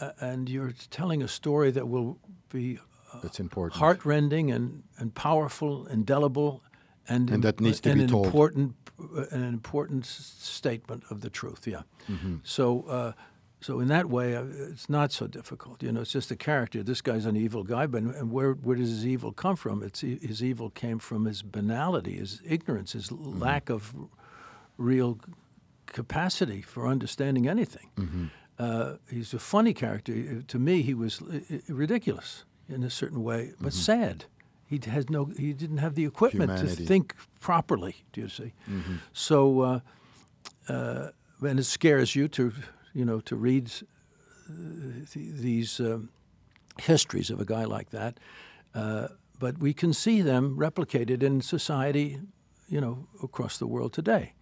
uh, 0.00 0.10
and 0.20 0.48
you're 0.48 0.74
telling 0.90 1.22
a 1.22 1.28
story 1.28 1.70
that 1.72 1.86
will 1.88 2.18
be 2.52 2.78
That's 3.22 3.38
important. 3.40 3.78
heartrending 3.80 4.50
and, 4.50 4.82
and 4.98 5.14
powerful, 5.14 5.86
indelible, 5.86 6.62
and 7.08 7.30
And 7.30 7.42
that 7.44 7.60
needs 7.60 7.80
to 7.80 7.90
and 7.90 7.98
be 7.98 8.04
an 8.04 8.10
told. 8.10 8.26
important 8.26 8.74
uh, 8.98 9.26
an 9.30 9.44
important 9.44 10.04
s- 10.04 10.34
statement 10.38 11.04
of 11.10 11.20
the 11.20 11.30
truth. 11.30 11.66
Yeah. 11.66 11.82
Mm-hmm. 12.08 12.36
So 12.42 12.82
uh, 12.88 13.12
so 13.66 13.80
in 13.80 13.88
that 13.88 14.06
way, 14.16 14.36
uh, 14.36 14.44
it's 14.72 14.88
not 14.88 15.12
so 15.12 15.26
difficult. 15.26 15.82
You 15.82 15.92
know, 15.92 16.02
it's 16.02 16.12
just 16.18 16.30
a 16.30 16.36
character. 16.36 16.82
This 16.82 17.00
guy's 17.02 17.26
an 17.26 17.36
evil 17.36 17.62
guy, 17.64 17.86
but 17.86 18.02
and 18.02 18.30
where 18.36 18.52
where 18.64 18.76
does 18.76 18.90
his 18.90 19.04
evil 19.14 19.32
come 19.32 19.56
from? 19.56 19.82
It's 19.82 20.00
his 20.00 20.40
evil 20.42 20.70
came 20.70 20.98
from 20.98 21.24
his 21.26 21.42
banality, 21.42 22.14
his 22.24 22.40
ignorance, 22.56 22.92
his 22.98 23.08
Mm-hmm. 23.10 23.42
lack 23.42 23.70
of 23.70 23.94
real 24.78 25.18
capacity 25.86 26.62
for 26.62 26.86
understanding 26.86 27.48
anything. 27.48 27.90
Mm-hmm. 27.96 28.24
Uh, 28.58 28.92
he's 29.10 29.34
a 29.34 29.38
funny 29.38 29.74
character. 29.74 30.12
Uh, 30.12 30.42
To 30.46 30.58
me, 30.58 30.82
he 30.82 30.94
was 30.94 31.20
uh, 31.22 31.40
ridiculous 31.68 32.44
in 32.68 32.82
a 32.84 32.90
certain 32.90 33.22
way, 33.22 33.52
but 33.60 33.72
sad. 33.72 34.24
He 34.66 34.80
has 34.90 35.04
no. 35.10 35.24
He 35.38 35.52
didn't 35.52 35.78
have 35.78 35.94
the 35.94 36.04
equipment 36.06 36.50
Mm-hmm. 36.50 36.60
Humanity. 36.60 36.82
to 36.84 36.88
think 36.88 37.14
properly. 37.40 37.94
Do 38.12 38.20
you 38.20 38.28
see? 38.28 38.52
Mm-hmm. 38.70 38.96
So, 39.12 39.60
uh, 39.60 39.80
uh, 40.68 41.08
and 41.48 41.58
it 41.58 41.64
scares 41.66 42.14
you 42.16 42.28
to, 42.28 42.52
you 42.94 43.04
know, 43.04 43.20
to 43.20 43.36
read 43.36 43.70
uh, 44.48 45.06
th- 45.10 45.34
these 45.34 45.80
um, 45.80 46.08
histories 46.80 47.30
of 47.30 47.40
a 47.40 47.44
guy 47.44 47.64
like 47.64 47.90
that. 47.90 48.18
Uh, 48.74 49.08
but 49.38 49.58
we 49.58 49.72
can 49.72 49.92
see 49.92 50.22
them 50.22 50.56
replicated 50.56 51.22
in 51.22 51.40
society, 51.40 52.20
you 52.68 52.80
know, 52.80 53.06
across 53.22 53.58
the 53.58 53.66
world 53.66 53.92
today. 53.92 54.34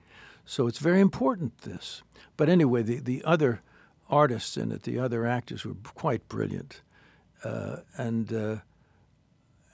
So 0.45 0.67
it's 0.67 0.79
very 0.79 1.01
important, 1.01 1.63
this. 1.63 2.03
But 2.37 2.49
anyway, 2.49 2.83
the, 2.83 3.01
the 3.01 3.25
other 3.25 3.63
artists 4.09 4.57
in 4.57 4.73
it, 4.73 4.83
the 4.83 4.99
other 4.99 5.27
actors 5.27 5.65
were 5.65 5.75
quite 5.95 6.29
brilliant. 6.29 6.83
Uh, 7.45 7.79
and 7.97 8.33
uh, 8.33 8.57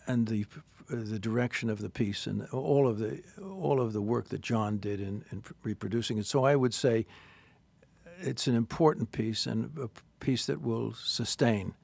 and 0.07 0.29
the 0.29 0.47
the 0.88 1.19
direction 1.19 1.69
of 1.69 1.81
the 1.81 1.91
piece 1.91 2.27
and 2.27 2.49
all 2.49 2.88
of 2.88 2.99
the 2.99 3.23
all 3.43 3.81
of 3.81 3.93
the 3.93 4.01
work 4.01 4.29
that 4.29 4.41
Jon 4.41 4.79
did 4.79 5.01
in, 5.01 5.25
in 5.31 5.43
reproducing 5.62 6.19
it. 6.19 6.27
So 6.27 6.45
I 6.45 6.57
would 6.57 6.73
say 6.73 7.07
it's 8.20 8.46
an 8.46 8.54
important 8.54 9.12
piece 9.12 9.46
and 9.46 9.70
a 9.78 9.88
piece 10.24 10.46
that 10.46 10.61
will 10.62 10.92
sustain. 10.94 11.74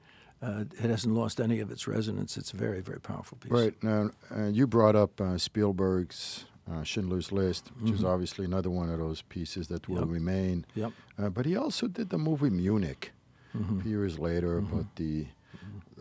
Uh, 0.41 0.65
it 0.83 0.89
hasn't 0.89 1.15
lost 1.15 1.39
any 1.39 1.59
of 1.59 1.71
its 1.71 1.87
resonance. 1.87 2.37
It's 2.37 2.53
a 2.53 2.57
very 2.57 2.81
very 2.81 2.99
powerful 2.99 3.37
piece. 3.39 3.51
Right 3.51 3.73
now, 3.83 4.11
uh, 4.35 4.47
you 4.47 4.67
brought 4.67 4.95
up 4.95 5.19
uh, 5.21 5.37
Spielberg's 5.37 6.45
uh, 6.71 6.83
Schindler's 6.83 7.31
List, 7.31 7.71
which 7.79 7.93
is 7.93 8.03
obviously 8.03 8.45
another 8.45 8.69
one 8.69 8.89
of 8.89 8.99
those 8.99 9.21
pieces 9.23 9.67
that 9.69 9.87
will 9.87 9.97
Mm-hmm. 9.97 10.13
Yep. 10.13 10.13
remain. 10.13 10.65
Yep. 10.75 10.91
Uh, 11.17 11.29
but 11.29 11.45
he 11.45 11.55
also 11.55 11.87
did 11.87 12.09
the 12.09 12.17
movie 12.17 12.49
Munich 12.49 13.11
Mm-hmm. 13.55 13.79
a 13.79 13.83
few 13.83 13.91
years 13.91 14.19
later 14.19 14.57
about 14.57 14.93
the 14.97 15.27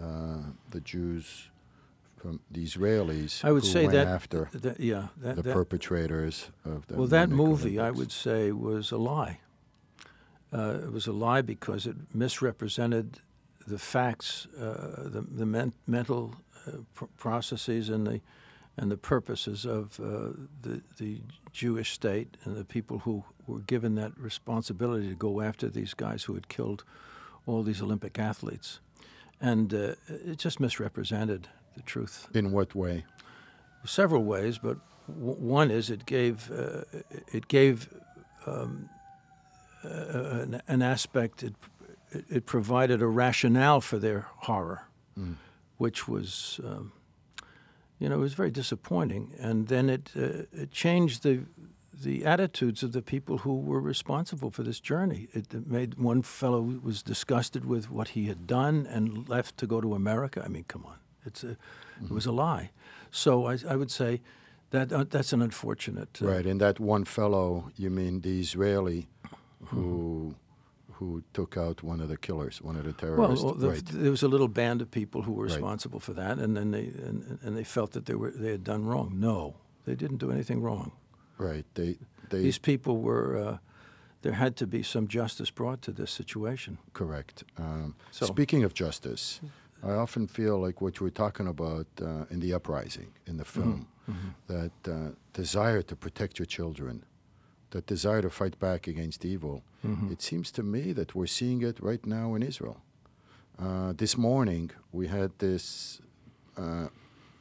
uh, 0.03 0.38
the 0.70 0.81
Jews 0.81 1.51
from 2.16 2.40
the 2.51 2.64
Israelis 2.64 3.44
I 3.44 3.53
would 3.53 3.62
who 3.62 3.68
say 3.68 3.87
that, 3.87 4.09
after 4.09 4.49
that 4.53 4.81
yeah 4.81 5.09
that, 5.18 5.37
the 5.37 5.42
that- 5.42 5.53
perpetrators 5.55 6.51
of 6.64 6.87
the 6.88 6.97
well 6.97 7.07
that 7.07 7.31
movie 7.31 7.79
I 7.79 7.90
would 7.92 8.11
say 8.11 8.51
was 8.51 8.90
a 8.90 8.97
lie. 8.97 9.38
Uh, 10.55 10.79
it 10.87 10.93
was 10.93 11.07
a 11.09 11.12
lie 11.12 11.43
because 11.43 11.87
it 11.90 11.97
misrepresented 12.14 13.19
the 13.67 13.79
facts, 13.79 14.47
uh, 14.61 15.09
the 15.11 15.25
the 15.38 15.47
men- 15.47 15.73
mental 15.87 16.35
uh, 16.67 16.71
pr- 16.95 17.07
processes 17.17 17.88
and 17.88 18.07
the 18.07 18.21
and 18.77 18.90
the 18.90 18.97
purposes 18.97 19.64
of 19.67 19.99
uh, 20.01 20.33
the 20.62 20.81
the 20.99 21.21
Jewish 21.53 21.93
state 21.93 22.37
and 22.45 22.57
the 22.57 22.64
people 22.64 22.99
who 23.01 23.25
were 23.47 23.61
given 23.67 23.95
that 23.97 24.12
responsibility 24.19 25.09
to 25.09 25.14
go 25.17 25.40
after 25.40 25.69
these 25.71 25.95
guys 25.95 26.25
who 26.25 26.35
had 26.35 26.49
killed 26.49 26.85
all 27.47 27.62
these 27.64 27.83
Olympic 27.83 28.19
athletes, 28.19 28.81
and 29.40 29.73
uh, 29.75 29.95
it 30.09 30.38
just 30.45 30.61
misrepresented 30.61 31.49
the 31.77 31.83
truth 31.83 32.29
In 32.35 32.53
what 32.53 32.75
way? 32.75 33.05
several 33.85 34.25
ways, 34.25 34.59
but 34.59 34.77
w- 35.09 35.37
one 35.59 35.71
is 35.71 35.90
it 35.90 36.07
gave 36.07 36.51
uh, 36.51 36.83
it 37.33 37.49
gave 37.49 37.88
um, 38.47 38.88
an, 39.85 40.61
an 40.68 40.83
aspect. 40.83 41.42
It, 41.42 41.55
it 42.11 42.25
it 42.29 42.47
provided 42.47 43.03
a 43.03 43.07
rationale 43.07 43.81
for 43.81 43.99
their 43.99 44.27
horror, 44.47 44.81
Mm. 45.18 45.35
which 45.79 46.09
was, 46.09 46.61
um, 46.64 46.92
you 48.01 48.09
know, 48.09 48.16
it 48.16 48.20
was 48.20 48.35
very 48.35 48.51
disappointing. 48.51 49.33
And 49.40 49.68
then 49.68 49.88
it 49.90 50.11
uh, 50.16 50.62
it 50.62 50.70
changed 50.70 51.23
the 51.23 51.40
the 52.05 52.25
attitudes 52.27 52.83
of 52.83 52.90
the 52.92 53.03
people 53.03 53.38
who 53.38 53.55
were 53.61 53.81
responsible 53.81 54.51
for 54.51 54.64
this 54.64 54.81
journey. 54.81 55.29
It, 55.33 55.66
made 55.66 55.94
one 55.99 56.23
fellow 56.23 56.61
was 56.83 57.03
disgusted 57.03 57.64
with 57.64 57.85
what 57.90 58.09
he 58.09 58.27
had 58.29 58.47
done 58.47 58.87
and 58.94 59.29
left 59.29 59.57
to 59.59 59.66
go 59.66 59.81
to 59.81 59.94
America. 59.94 60.42
I 60.44 60.49
mean, 60.49 60.64
come 60.66 60.85
on, 60.87 60.97
it's 61.27 61.44
a, 61.44 61.51
it 62.03 62.11
was 62.11 62.27
a 62.27 62.33
lie. 62.33 62.70
So 63.11 63.47
I, 63.53 63.59
I 63.73 63.77
would 63.77 63.90
say 63.90 64.20
that 64.70 64.92
uh, 64.92 65.05
that's 65.09 65.33
an 65.33 65.42
unfortunate. 65.42 66.18
uh, 66.23 66.27
Right, 66.35 66.47
and 66.51 66.61
that 66.61 66.81
one 66.81 67.05
fellow, 67.05 67.70
you 67.77 67.90
mean 67.90 68.20
the 68.20 68.40
Israeli 68.40 69.01
Mm-hmm. 69.01 69.13
Who 69.66 70.35
who 70.98 71.22
took 71.33 71.57
out 71.57 71.83
one 71.83 72.00
of 72.00 72.09
the 72.09 72.16
killers, 72.16 72.62
one 72.62 72.77
of 72.77 72.85
the 72.85 72.92
terrorists. 72.92 73.44
well, 73.44 73.55
the, 73.55 73.68
right. 73.70 73.85
there 73.87 74.11
was 74.12 74.22
a 74.22 74.29
little 74.29 74.48
band 74.48 74.81
of 74.81 74.90
people 74.90 75.22
who 75.22 75.33
were 75.33 75.44
Right. 75.46 75.55
responsible 75.55 75.98
for 76.00 76.14
that, 76.14 76.38
and 76.38 76.57
then 76.57 76.70
they 76.70 76.85
and, 77.09 77.38
and 77.42 77.57
they 77.57 77.64
felt 77.64 77.90
that 77.92 78.05
they 78.07 78.14
were 78.14 78.31
they 78.31 78.50
had 78.53 78.62
done 78.64 78.85
wrong. 78.87 79.11
No, 79.18 79.55
they 79.85 79.94
didn't 79.96 80.18
do 80.18 80.31
anything 80.31 80.62
wrong. 80.62 80.92
Right. 81.38 81.64
They 81.74 81.98
they 82.31 82.42
These 82.42 82.59
people 82.61 82.94
were. 83.03 83.37
Uh, 83.37 83.59
there 84.22 84.33
had 84.37 84.57
to 84.57 84.66
be 84.66 84.83
some 84.83 85.07
justice 85.07 85.50
brought 85.53 85.83
to 85.83 85.92
this 85.92 86.11
situation. 86.11 86.79
correct. 86.92 87.44
Um, 87.59 87.94
So- 88.11 88.27
Speaking 88.27 88.64
of 88.64 88.72
justice, 88.72 89.40
I 89.83 89.90
often 89.90 90.27
feel 90.29 90.59
like 90.66 90.81
what 90.81 90.98
you 90.98 91.05
were 91.05 91.11
talking 91.24 91.46
about 91.46 91.87
uh, 92.00 92.24
in 92.31 92.40
the 92.40 92.55
uprising 92.55 93.12
in 93.27 93.37
the 93.37 93.44
film, 93.44 93.87
Mm-hmm. 94.09 94.31
that 94.46 94.72
uh, 94.88 95.11
desire 95.33 95.83
to 95.83 95.96
protect 95.96 96.38
your 96.38 96.46
children, 96.46 97.05
that 97.75 97.87
desire 97.87 98.23
to 98.23 98.31
fight 98.31 98.57
back 98.61 98.87
against 98.87 99.25
evil. 99.25 99.65
Mm-hmm. 99.85 100.13
It 100.13 100.23
seems 100.23 100.53
to 100.53 100.63
me 100.63 100.93
that 100.93 101.15
we're 101.17 101.35
seeing 101.41 101.61
it 101.63 101.77
right 101.81 102.05
now 102.07 102.35
in 102.37 102.43
Israel. 102.43 102.79
Uh, 103.59 103.93
this 104.03 104.17
morning 104.17 104.71
we 104.93 105.09
had 105.09 105.33
this 105.39 106.01
uh, 106.57 106.87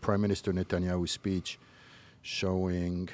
Prime 0.02 0.22
Minister 0.22 0.52
Netanyahu 0.52 1.08
speech 1.08 1.60
showing 2.24 3.10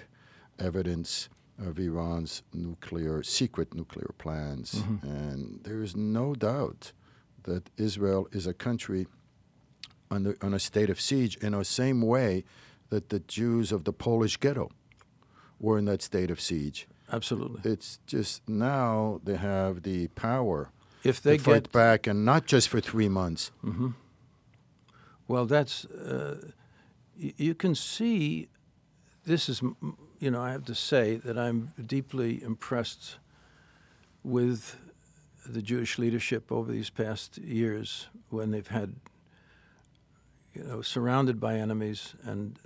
evidence 0.60 1.28
of 1.68 1.78
Iran's 1.78 2.42
nuclear 2.54 3.22
secret 3.22 3.74
nuclear 3.76 4.12
plans, 4.18 4.82
and 5.02 5.60
there 5.66 5.82
is 5.84 5.94
no 5.98 6.34
doubt 6.34 6.94
that 7.44 7.64
Israel 7.76 8.30
is 8.32 8.48
a 8.48 8.54
country 8.54 9.08
under 10.10 10.38
on 10.42 10.54
a 10.54 10.60
state 10.60 10.90
of 10.90 11.02
siege 11.02 11.36
in 11.46 11.52
the 11.52 11.66
same 11.66 12.02
way 12.02 12.46
that 12.92 13.10
the 13.10 13.20
Jews 13.20 13.74
of 13.74 13.84
the 13.84 13.92
Polish 14.08 14.38
ghetto 14.38 14.72
were 15.60 15.78
in 15.78 15.86
that 15.86 16.02
state 16.02 16.32
of 16.32 16.40
siege. 16.40 16.88
Absolutely. 17.12 17.72
It's 17.72 18.00
just 18.06 18.48
now 18.48 19.20
they 19.24 19.36
have 19.36 19.82
the 19.84 20.08
power 20.10 20.70
If 21.04 21.22
they 21.22 21.38
to 21.38 21.44
fight 21.44 21.64
get 21.64 21.72
back, 21.72 22.08
and 22.08 22.24
not 22.26 22.46
just 22.46 22.70
for 22.70 22.80
three 22.82 23.10
months. 23.10 23.52
well, 25.28 25.46
that's 25.46 25.86
uh, 25.86 26.52
y- 27.22 27.34
you 27.38 27.56
can 27.56 27.76
see. 27.76 28.50
This 29.26 29.50
is, 29.50 29.62
you 30.20 30.32
know, 30.32 30.42
I 30.42 30.52
have 30.52 30.66
to 30.66 30.76
say 30.76 31.16
that 31.18 31.38
I'm 31.38 31.72
deeply 31.86 32.42
impressed 32.42 33.18
with 34.24 34.76
the 35.46 35.62
Jewish 35.62 35.98
leadership 36.00 36.52
over 36.52 36.72
these 36.72 36.90
past 36.90 37.38
years 37.38 38.08
when 38.30 38.52
they've 38.52 38.68
had, 38.68 38.96
you 40.54 40.64
know, 40.64 40.82
surrounded 40.82 41.40
by 41.40 41.56
enemies 41.56 42.16
and 42.24 42.60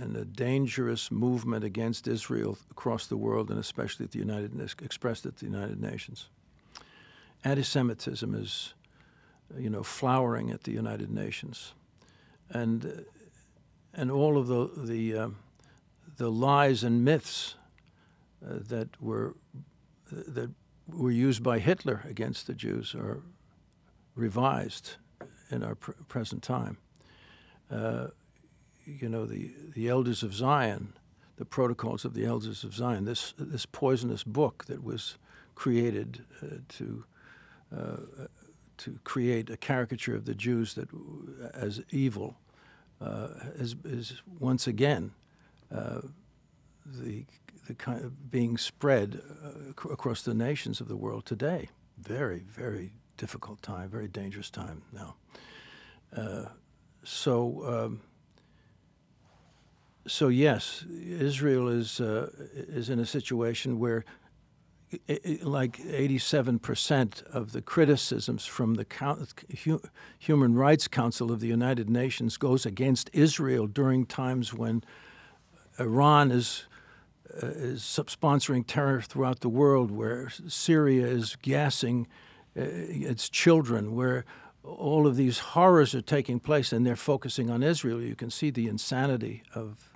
and 0.00 0.16
a 0.16 0.24
dangerous 0.24 1.10
movement 1.10 1.64
against 1.64 2.08
Israel 2.08 2.58
across 2.70 3.06
the 3.06 3.16
world 3.16 3.50
and 3.50 3.58
especially 3.58 4.04
at 4.04 4.12
the 4.12 4.18
United 4.18 4.52
expressed 4.82 5.26
at 5.26 5.36
the 5.36 5.46
United 5.46 5.80
Nations. 5.80 6.28
Anti-Semitism 7.44 8.34
is, 8.34 8.74
you 9.56 9.70
know, 9.70 9.82
flowering 9.82 10.50
at 10.50 10.64
the 10.64 10.72
United 10.72 11.10
Nations, 11.10 11.74
and 12.48 12.86
uh, 12.86 12.88
and 13.92 14.10
all 14.10 14.38
of 14.38 14.46
the 14.46 14.70
the 14.76 15.18
um, 15.18 15.36
the 16.16 16.30
lies 16.30 16.82
and 16.82 17.04
myths 17.04 17.56
uh, 18.44 18.58
that 18.68 18.88
were 19.00 19.34
that 20.10 20.50
were 20.88 21.10
used 21.10 21.42
by 21.42 21.58
Hitler 21.58 22.02
against 22.08 22.46
the 22.46 22.54
Jews 22.54 22.94
are 22.94 23.22
revised 24.14 24.96
in 25.50 25.62
our 25.62 25.74
pr- 25.74 25.92
present 26.08 26.42
time. 26.42 26.78
Uh, 27.70 28.08
you 28.84 29.08
know, 29.08 29.26
the, 29.26 29.50
the 29.74 29.88
Elders 29.88 30.22
of 30.22 30.34
Zion, 30.34 30.94
the 31.36 31.44
Protocols 31.44 32.04
of 32.04 32.14
the 32.14 32.24
Elders 32.24 32.64
of 32.64 32.74
Zion, 32.74 33.04
this, 33.04 33.34
this 33.38 33.66
poisonous 33.66 34.24
book 34.24 34.64
that 34.66 34.82
was 34.82 35.16
created 35.54 36.24
uh, 36.42 36.56
to 36.68 37.04
uh, 37.76 37.96
to 38.76 38.98
create 39.04 39.50
a 39.50 39.56
caricature 39.56 40.16
of 40.16 40.24
the 40.24 40.34
Jews 40.34 40.74
that 40.74 40.88
as 41.54 41.80
evil 41.90 42.36
uh, 43.00 43.28
is, 43.54 43.76
is 43.84 44.20
once 44.38 44.66
again 44.66 45.12
uh, 45.72 46.00
the 46.84 47.24
the 47.66 47.74
kind 47.74 48.04
of 48.04 48.30
being 48.30 48.58
spread 48.58 49.22
uh, 49.42 49.90
across 49.90 50.22
the 50.22 50.34
nations 50.34 50.80
of 50.80 50.88
the 50.88 50.96
world 50.96 51.24
today. 51.24 51.70
Very, 51.98 52.40
very 52.40 52.92
difficult 53.16 53.62
time, 53.62 53.88
very 53.88 54.08
dangerous 54.08 54.50
time 54.50 54.82
now. 54.92 55.14
Uh, 56.14 56.46
so, 57.02 57.64
um, 57.66 58.00
so 60.06 60.28
yes, 60.28 60.84
Israel 61.08 61.68
is 61.68 62.00
uh, 62.00 62.30
is 62.54 62.90
in 62.90 62.98
a 62.98 63.06
situation 63.06 63.78
where, 63.78 64.04
like 65.42 65.80
eighty-seven 65.80 66.58
percent 66.58 67.22
of 67.32 67.52
the 67.52 67.62
criticisms 67.62 68.44
from 68.44 68.74
the 68.74 68.84
Human 70.18 70.54
Rights 70.54 70.88
Council 70.88 71.32
of 71.32 71.40
the 71.40 71.46
United 71.46 71.88
Nations 71.88 72.36
goes 72.36 72.66
against 72.66 73.10
Israel 73.12 73.66
during 73.66 74.06
times 74.06 74.52
when 74.52 74.84
Iran 75.78 76.30
is 76.30 76.66
uh, 77.42 77.46
is 77.46 77.80
sponsoring 77.82 78.64
terror 78.66 79.00
throughout 79.00 79.40
the 79.40 79.48
world, 79.48 79.90
where 79.90 80.30
Syria 80.48 81.06
is 81.06 81.36
gassing 81.36 82.06
uh, 82.56 82.62
its 82.62 83.30
children, 83.30 83.94
where 83.94 84.24
all 84.62 85.06
of 85.06 85.16
these 85.16 85.38
horrors 85.38 85.94
are 85.94 86.02
taking 86.02 86.40
place, 86.40 86.72
and 86.72 86.86
they're 86.86 86.94
focusing 86.94 87.50
on 87.50 87.62
Israel. 87.62 88.00
You 88.02 88.14
can 88.14 88.30
see 88.30 88.50
the 88.50 88.68
insanity 88.68 89.42
of 89.54 89.90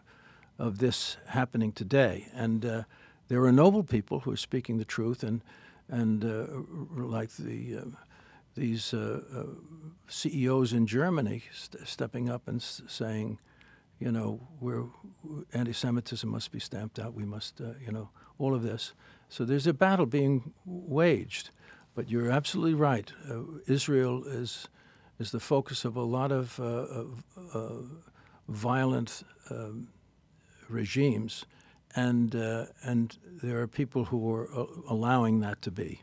of 0.59 0.79
this 0.79 1.17
happening 1.27 1.73
today, 1.73 2.29
and 2.35 2.65
uh, 2.65 2.83
there 3.29 3.45
are 3.45 3.53
noble 3.53 3.85
people 3.85 4.21
who 4.21 4.33
are 4.33 4.37
speaking 4.37 4.79
the 4.79 4.85
truth, 4.85 5.23
and 5.23 5.43
and 5.89 6.25
uh, 6.25 6.47
like 6.97 7.31
the 7.37 7.79
uh, 7.79 7.85
these 8.55 8.93
uh, 8.93 9.21
CEOs 10.09 10.73
in 10.73 10.87
Germany 10.87 11.45
st- 11.53 11.87
stepping 11.87 12.29
up 12.29 12.49
and 12.49 12.61
s- 12.61 12.83
saying 12.89 13.39
you 13.99 14.13
know, 14.13 14.41
where 14.61 14.85
anti-Semitism 15.53 16.29
must 16.29 16.53
be 16.53 16.61
stamped 16.61 16.99
out. 16.99 17.15
We 17.15 17.25
must, 17.25 17.61
uh, 17.61 17.73
you 17.85 17.91
know, 17.93 18.11
all 18.39 18.55
of 18.55 18.63
this. 18.63 18.93
So 19.29 19.45
there's 19.45 19.67
a 19.67 19.73
battle 19.73 20.07
being 20.07 20.53
waged, 20.65 21.51
but 21.95 22.09
you're 22.09 22.31
absolutely 22.31 22.75
right. 22.75 23.13
Uh, 23.29 23.41
Israel 23.67 24.25
is 24.25 24.69
is 25.19 25.33
the 25.33 25.41
focus 25.41 25.85
of 25.85 25.97
a 25.97 26.03
lot 26.03 26.31
of, 26.31 26.61
of 26.61 27.25
violent 28.47 29.25
um, 29.51 29.89
regimes, 30.69 31.45
and 31.95 32.35
uh, 32.35 32.67
and 32.83 33.17
there 33.43 33.61
are 33.61 33.67
people 33.67 34.05
who 34.05 34.33
are 34.35 34.49
uh, 34.55 34.67
allowing 34.89 35.41
that 35.41 35.63
to 35.63 35.71
be. 35.71 36.01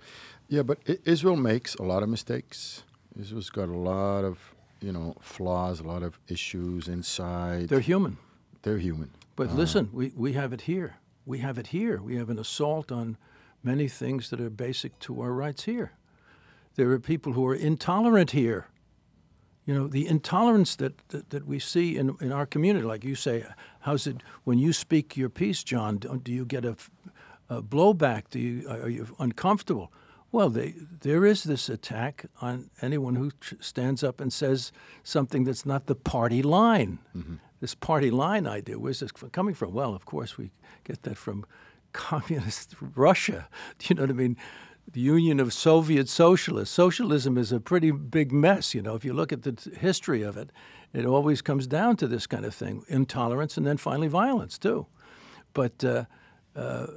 Yeah, 0.47 0.63
but 0.63 0.79
Israel 1.05 1.35
makes 1.35 1.75
a 1.75 1.83
lot 1.83 2.03
of 2.03 2.09
mistakes. 2.09 2.83
Israel's 3.19 3.49
got 3.49 3.69
a 3.69 3.77
lot 3.77 4.23
of 4.23 4.55
you 4.85 4.91
know, 4.91 5.15
flaws, 5.19 5.79
a 5.79 5.83
lot 5.83 6.03
of 6.03 6.19
issues 6.27 6.87
inside. 6.87 7.69
They're 7.69 7.79
human. 7.79 8.17
They're 8.61 8.77
human. 8.77 9.11
But 9.35 9.49
uh, 9.49 9.53
listen, 9.53 9.89
we, 9.91 10.11
we 10.15 10.33
have 10.33 10.53
it 10.53 10.61
here. 10.61 10.97
We 11.25 11.39
have 11.39 11.57
it 11.57 11.67
here. 11.67 12.01
We 12.01 12.17
have 12.17 12.29
an 12.29 12.37
assault 12.37 12.91
on 12.91 13.17
many 13.63 13.87
things 13.87 14.29
that 14.29 14.39
are 14.39 14.49
basic 14.49 14.99
to 14.99 15.21
our 15.21 15.31
rights 15.31 15.63
here. 15.63 15.93
There 16.75 16.91
are 16.91 16.99
people 16.99 17.33
who 17.33 17.47
are 17.47 17.55
intolerant 17.55 18.31
here. 18.31 18.67
You 19.65 19.73
know, 19.73 19.87
the 19.87 20.07
intolerance 20.07 20.75
that, 20.75 21.07
that, 21.09 21.31
that 21.31 21.47
we 21.47 21.59
see 21.59 21.97
in, 21.97 22.15
in 22.21 22.31
our 22.31 22.45
community, 22.45 22.85
like 22.85 23.03
you 23.03 23.15
say, 23.15 23.45
how's 23.81 24.05
it 24.05 24.17
when 24.43 24.59
you 24.59 24.73
speak 24.73 25.17
your 25.17 25.29
piece, 25.29 25.63
Jon? 25.63 25.97
Do, 25.97 26.19
do 26.23 26.31
you 26.31 26.45
get 26.45 26.65
a, 26.65 26.75
a 27.49 27.63
blowback? 27.63 28.29
Do 28.29 28.39
you, 28.39 28.69
are 28.69 28.89
you 28.89 29.07
uncomfortable? 29.17 29.91
Well, 30.31 30.49
they, 30.49 30.75
there 31.01 31.25
is 31.25 31.43
this 31.43 31.69
attack 31.69 32.25
on 32.41 32.69
anyone 32.81 33.15
who 33.15 33.31
stands 33.61 34.03
up 34.03 34.19
and 34.19 34.33
says 34.33 34.71
something 35.01 35.45
that's 35.45 35.65
not 35.65 35.85
the 35.85 35.95
party 35.95 36.43
line. 36.43 36.99
Mm-hmm. 37.15 37.35
This 37.61 37.73
party 37.73 38.11
line 38.11 38.45
idea, 38.45 38.77
where's 38.77 38.99
this 38.99 39.11
coming 39.11 39.55
from? 39.55 39.73
Well, 39.73 39.95
of 39.95 40.05
course, 40.05 40.37
we 40.37 40.51
get 40.83 41.03
that 41.03 41.17
from 41.17 41.45
communist 41.93 42.75
Russia. 42.81 43.47
Do 43.79 43.85
you 43.87 43.95
know 43.95 44.03
what 44.03 44.09
I 44.09 44.13
mean? 44.13 44.37
The 44.95 45.01
Union 45.01 45.41
of 45.41 45.51
Soviet 45.51 46.07
Socialists. 46.07 46.73
Socialism 46.73 47.37
is 47.37 47.51
a 47.51 47.59
pretty 47.59 47.91
big 47.91 48.31
mess. 48.31 48.73
You 48.73 48.81
know, 48.81 48.95
if 48.95 49.03
you 49.03 49.11
look 49.11 49.33
at 49.33 49.43
the 49.43 49.51
t- 49.51 49.71
history 49.75 50.21
of 50.21 50.37
it, 50.37 50.51
it 50.93 51.05
always 51.05 51.41
comes 51.41 51.67
down 51.67 51.97
to 51.97 52.07
this 52.07 52.25
kind 52.25 52.45
of 52.45 52.55
thing: 52.55 52.85
intolerance, 52.87 53.57
and 53.57 53.67
then 53.67 53.75
finally 53.75 54.07
violence 54.07 54.57
too. 54.57 54.87
But 55.51 55.83
uh, 55.83 56.05
uh, 56.55 56.87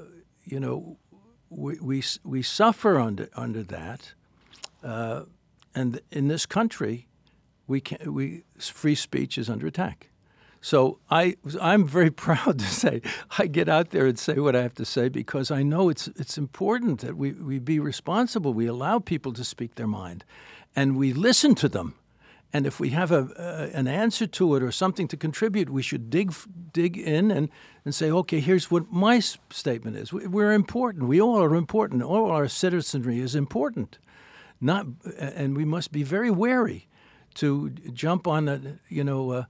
you 0.45 0.61
know, 0.61 0.97
we, 1.51 1.77
we, 1.81 2.05
we 2.23 2.41
suffer 2.41 3.01
under, 3.01 3.31
under 3.35 3.65
that. 3.65 4.15
Uh, 4.81 5.25
and 5.75 6.01
in 6.13 6.29
this 6.29 6.47
country, 6.47 7.09
we 7.67 7.81
can, 7.81 8.15
we, 8.15 8.45
free 8.61 8.95
speech 8.95 9.37
is 9.37 9.51
under 9.51 9.67
attack. 9.67 10.11
So 10.61 10.99
I, 11.11 11.37
I'm 11.61 11.87
very 11.87 12.11
proud 12.27 12.59
to 12.59 12.65
say 12.65 13.03
I 13.39 13.47
get 13.47 13.69
out 13.69 13.91
there 13.91 14.07
and 14.07 14.19
say 14.19 14.39
what 14.39 14.57
I 14.57 14.63
have 14.63 14.75
to 14.75 14.85
say 14.85 15.09
because 15.09 15.51
I 15.51 15.63
know 15.63 15.89
it's, 15.89 16.09
it's 16.09 16.39
important 16.39 17.01
that 17.01 17.17
we, 17.17 17.33
we 17.33 17.59
be 17.59 17.79
responsible. 17.79 18.53
We 18.53 18.67
allow 18.67 18.99
people 18.99 19.33
to 19.35 19.45
speak 19.45 19.77
their 19.77 19.87
mind 19.87 20.25
and 20.75 20.97
we 20.97 21.13
listen 21.13 21.55
to 21.57 21.69
them. 21.69 21.95
And 22.51 22.67
if 22.67 22.81
we 22.81 22.91
have 22.91 23.13
a, 23.13 23.29
uh, 23.39 23.77
an 23.77 23.87
answer 23.87 24.27
to 24.27 24.55
it 24.55 24.63
or 24.63 24.73
something 24.73 25.07
to 25.09 25.19
contribute, 25.19 25.69
we 25.69 25.83
should 25.83 26.09
dig 26.09 26.33
dig 26.73 26.97
in 26.97 27.31
and, 27.31 27.51
and 27.85 27.95
say, 27.95 28.11
okay, 28.11 28.41
here's 28.41 28.71
what 28.71 28.91
my 28.91 29.21
statement 29.21 29.97
is. 29.97 30.13
We're 30.13 30.53
important. 30.53 31.09
We 31.09 31.21
all 31.21 31.43
are 31.43 31.55
important. 31.55 32.03
All 32.03 32.31
our 32.31 32.49
citizenry 32.49 33.21
is 33.21 33.35
important. 33.35 33.99
Not, 34.63 34.87
and 35.19 35.57
we 35.57 35.67
must 35.67 35.93
be 35.93 36.03
very 36.03 36.31
wary 36.31 36.89
to 37.35 37.71
jump 37.93 38.27
on 38.27 38.49
a, 38.49 38.79
you 38.89 39.05
know, 39.05 39.31
uh, 39.31 39.45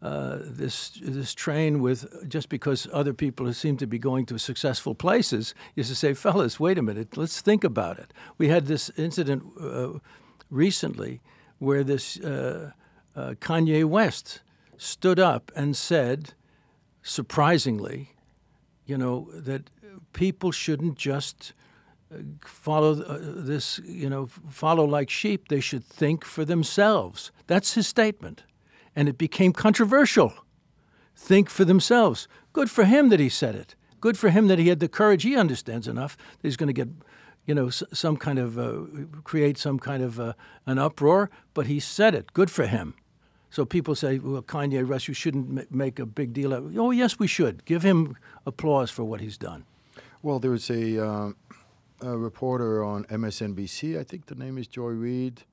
uh, 0.00 0.38
this 0.40 0.90
this 1.02 1.34
train 1.34 1.80
with 1.80 2.28
just 2.28 2.48
because 2.48 2.86
other 2.92 3.12
people 3.12 3.52
seem 3.52 3.76
to 3.76 3.86
be 3.86 3.98
going 3.98 4.26
to 4.26 4.38
successful 4.38 4.94
places. 4.94 5.54
Is 5.74 5.88
to 5.88 5.94
say, 5.94 6.14
fellas, 6.14 6.60
wait 6.60 6.78
a 6.78 6.82
minute, 6.82 7.16
let's 7.16 7.40
think 7.40 7.64
about 7.64 7.98
it. 7.98 8.12
We 8.38 8.48
had 8.48 8.66
this 8.66 8.90
incident 8.96 9.42
uh, 9.60 9.98
recently 10.50 11.20
where 11.58 11.82
this 11.82 12.18
uh, 12.20 12.70
uh, 13.16 13.34
Kanye 13.40 13.84
West 13.84 14.42
stood 14.76 15.18
up 15.18 15.50
and 15.56 15.76
said, 15.76 16.34
surprisingly, 17.02 18.14
you 18.86 18.96
know, 18.96 19.28
that 19.34 19.70
people 20.12 20.52
shouldn't 20.52 20.96
just 20.96 21.52
uh, 22.12 22.18
follow 22.44 22.94
this, 22.94 23.80
you 23.84 24.08
know, 24.08 24.26
follow 24.48 24.84
like 24.84 25.10
sheep. 25.10 25.48
They 25.48 25.60
should 25.60 25.84
think 25.84 26.24
for 26.24 26.44
themselves. 26.44 27.32
That's 27.48 27.74
his 27.74 27.88
statement. 27.88 28.44
And 28.98 29.08
it 29.08 29.16
became 29.16 29.52
controversial. 29.52 30.32
Think 31.14 31.48
for 31.50 31.64
themselves. 31.64 32.26
Good 32.52 32.68
for 32.68 32.84
him 32.84 33.10
that 33.10 33.20
he 33.20 33.28
said 33.28 33.54
it. 33.54 33.76
Good 34.00 34.18
for 34.18 34.30
him 34.30 34.48
that 34.48 34.58
he 34.58 34.68
had 34.68 34.80
the 34.80 34.88
courage. 34.88 35.22
He 35.22 35.36
understands 35.36 35.86
enough 35.86 36.16
that 36.16 36.48
he's 36.48 36.56
going 36.56 36.66
to 36.66 36.72
get 36.72 36.88
you 37.46 37.54
know, 37.54 37.70
some 37.70 38.16
kind 38.16 38.38
of 38.38 38.58
uh, 38.58 39.06
create 39.24 39.56
some 39.56 39.78
kind 39.78 40.02
of 40.02 40.20
uh, 40.20 40.32
an 40.66 40.78
uproar. 40.78 41.30
But 41.54 41.66
he 41.66 41.80
said 41.80 42.14
it. 42.14 42.32
Good 42.34 42.50
for 42.50 42.66
him. 42.66 42.94
So 43.50 43.64
people 43.64 43.94
say, 43.94 44.18
well, 44.18 44.42
Kanye 44.42 44.86
West, 44.86 45.08
you 45.08 45.14
shouldn't 45.14 45.72
make 45.72 45.98
a 45.98 46.04
big 46.04 46.32
deal 46.32 46.52
of 46.52 46.74
it. 46.74 46.78
Oh, 46.78 46.90
yes, 46.90 47.18
we 47.18 47.26
should. 47.26 47.64
Give 47.64 47.82
him 47.82 48.16
applause 48.44 48.90
for 48.90 49.04
what 49.04 49.20
he's 49.20 49.38
done. 49.38 49.64
Well, 50.22 50.38
there 50.38 50.50
was 50.50 50.68
a, 50.68 51.02
uh, 51.02 51.32
a 52.02 52.18
reporter 52.18 52.84
on 52.84 53.04
MSNBC, 53.04 53.98
I 53.98 54.04
think 54.04 54.26
the 54.26 54.34
name 54.34 54.58
is 54.58 54.66
Joy 54.66 54.90
Reid, 54.90 55.44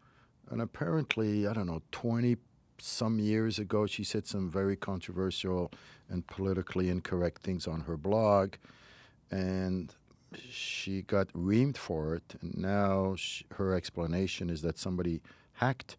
and 0.49 0.61
apparently, 0.61 1.47
I 1.47 1.53
don't 1.53 1.67
know, 1.67 1.81
20 1.91 2.35
some 2.77 3.19
years 3.19 3.59
ago, 3.59 3.85
she 3.85 4.03
said 4.03 4.27
some 4.27 4.49
very 4.49 4.75
controversial 4.75 5.71
and 6.09 6.25
politically 6.27 6.89
incorrect 6.89 7.41
things 7.41 7.67
on 7.67 7.81
her 7.81 7.97
blog. 7.97 8.55
And 9.31 9.93
she 10.49 11.01
got 11.03 11.31
reamed 11.33 11.77
for 11.77 12.15
it, 12.15 12.35
and 12.41 12.57
now 12.57 13.15
she, 13.15 13.45
her 13.53 13.73
explanation 13.73 14.49
is 14.49 14.61
that 14.61 14.77
somebody 14.77 15.21
hacked 15.53 15.97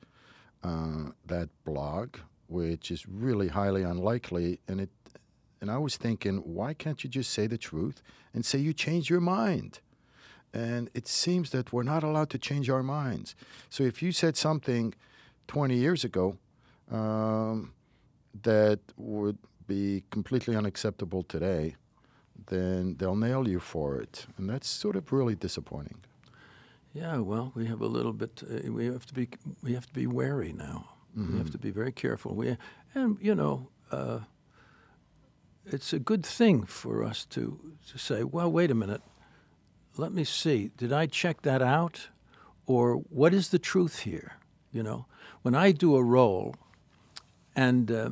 uh, 0.62 1.11
that 1.27 1.49
blog, 1.64 2.16
which 2.49 2.91
is 2.91 3.07
really 3.09 3.49
highly 3.49 3.83
unlikely. 3.83 4.61
And 4.68 4.81
it, 4.81 4.91
and 5.61 5.70
I 5.70 5.79
was 5.79 5.97
thinking, 5.97 6.39
why 6.39 6.74
can't 6.74 7.03
you 7.03 7.11
just 7.11 7.31
say 7.31 7.47
the 7.47 7.59
truth 7.59 8.03
and 8.35 8.45
say 8.45 8.59
you 8.59 8.72
changed 8.72 9.09
your 9.09 9.20
mind? 9.20 9.81
And 10.53 10.91
it 10.95 11.07
seems 11.07 11.51
that 11.51 11.72
we're 11.72 11.83
not 11.83 12.03
allowed 12.03 12.31
to 12.31 12.39
change 12.39 12.70
our 12.70 12.83
minds. 12.83 13.35
So 13.68 13.85
if 13.85 14.03
you 14.03 14.12
said 14.12 14.37
something 14.37 14.95
20 15.49 15.77
years 15.77 16.05
ago 16.05 16.39
um, 16.91 17.72
that 18.43 18.80
would 18.97 19.39
be 19.66 20.05
completely 20.11 20.57
unacceptable 20.57 21.22
today, 21.22 21.76
then 22.47 22.97
they'll 22.99 23.16
nail 23.16 23.49
you 23.49 23.61
for 23.61 23.97
it, 23.97 24.26
and 24.37 24.49
that's 24.49 24.68
sort 24.68 24.97
of 24.97 25.12
really 25.12 25.34
disappointing. 25.34 25.99
Yeah, 26.93 27.18
well, 27.18 27.53
we 27.55 27.66
have 27.66 27.80
a 27.80 27.87
little 27.87 28.12
bit. 28.12 28.43
Uh, 28.43 28.72
we 28.72 28.87
have 28.87 29.05
to 29.07 29.14
be. 29.14 29.28
We 29.62 29.74
have 29.74 29.87
to 29.87 29.93
be 29.93 30.07
wary 30.07 30.53
now. 30.53 30.89
Mm-hmm. 31.16 31.32
We 31.32 31.39
have 31.39 31.49
mm-hmm. 31.49 31.53
to 31.53 31.59
be 31.59 31.70
very 31.70 31.93
careful. 31.93 32.34
We 32.34 32.57
and 32.95 33.18
you 33.20 33.34
know, 33.34 33.68
uh, 33.91 34.20
it's 35.66 35.93
a 35.93 35.99
good 35.99 36.24
thing 36.24 36.64
for 36.64 37.05
us 37.05 37.24
to 37.26 37.59
to 37.91 37.99
say, 37.99 38.22
well, 38.24 38.51
wait 38.51 38.70
a 38.70 38.74
minute. 38.74 39.03
Let 39.99 40.12
me 40.12 40.24
see. 40.24 40.70
Did 40.76 40.93
I 40.93 41.07
check 41.07 41.43
that 41.43 41.62
out, 41.62 42.09
or 42.66 42.97
what 42.97 43.34
is 43.34 43.49
the 43.49 43.59
truth 43.59 44.01
here? 44.01 44.39
You 44.72 44.82
know, 44.82 45.07
when 45.43 45.55
I 45.55 45.72
do 45.72 45.97
a 45.97 46.03
role, 46.03 46.55
and 47.57 47.91
uh, 47.91 48.11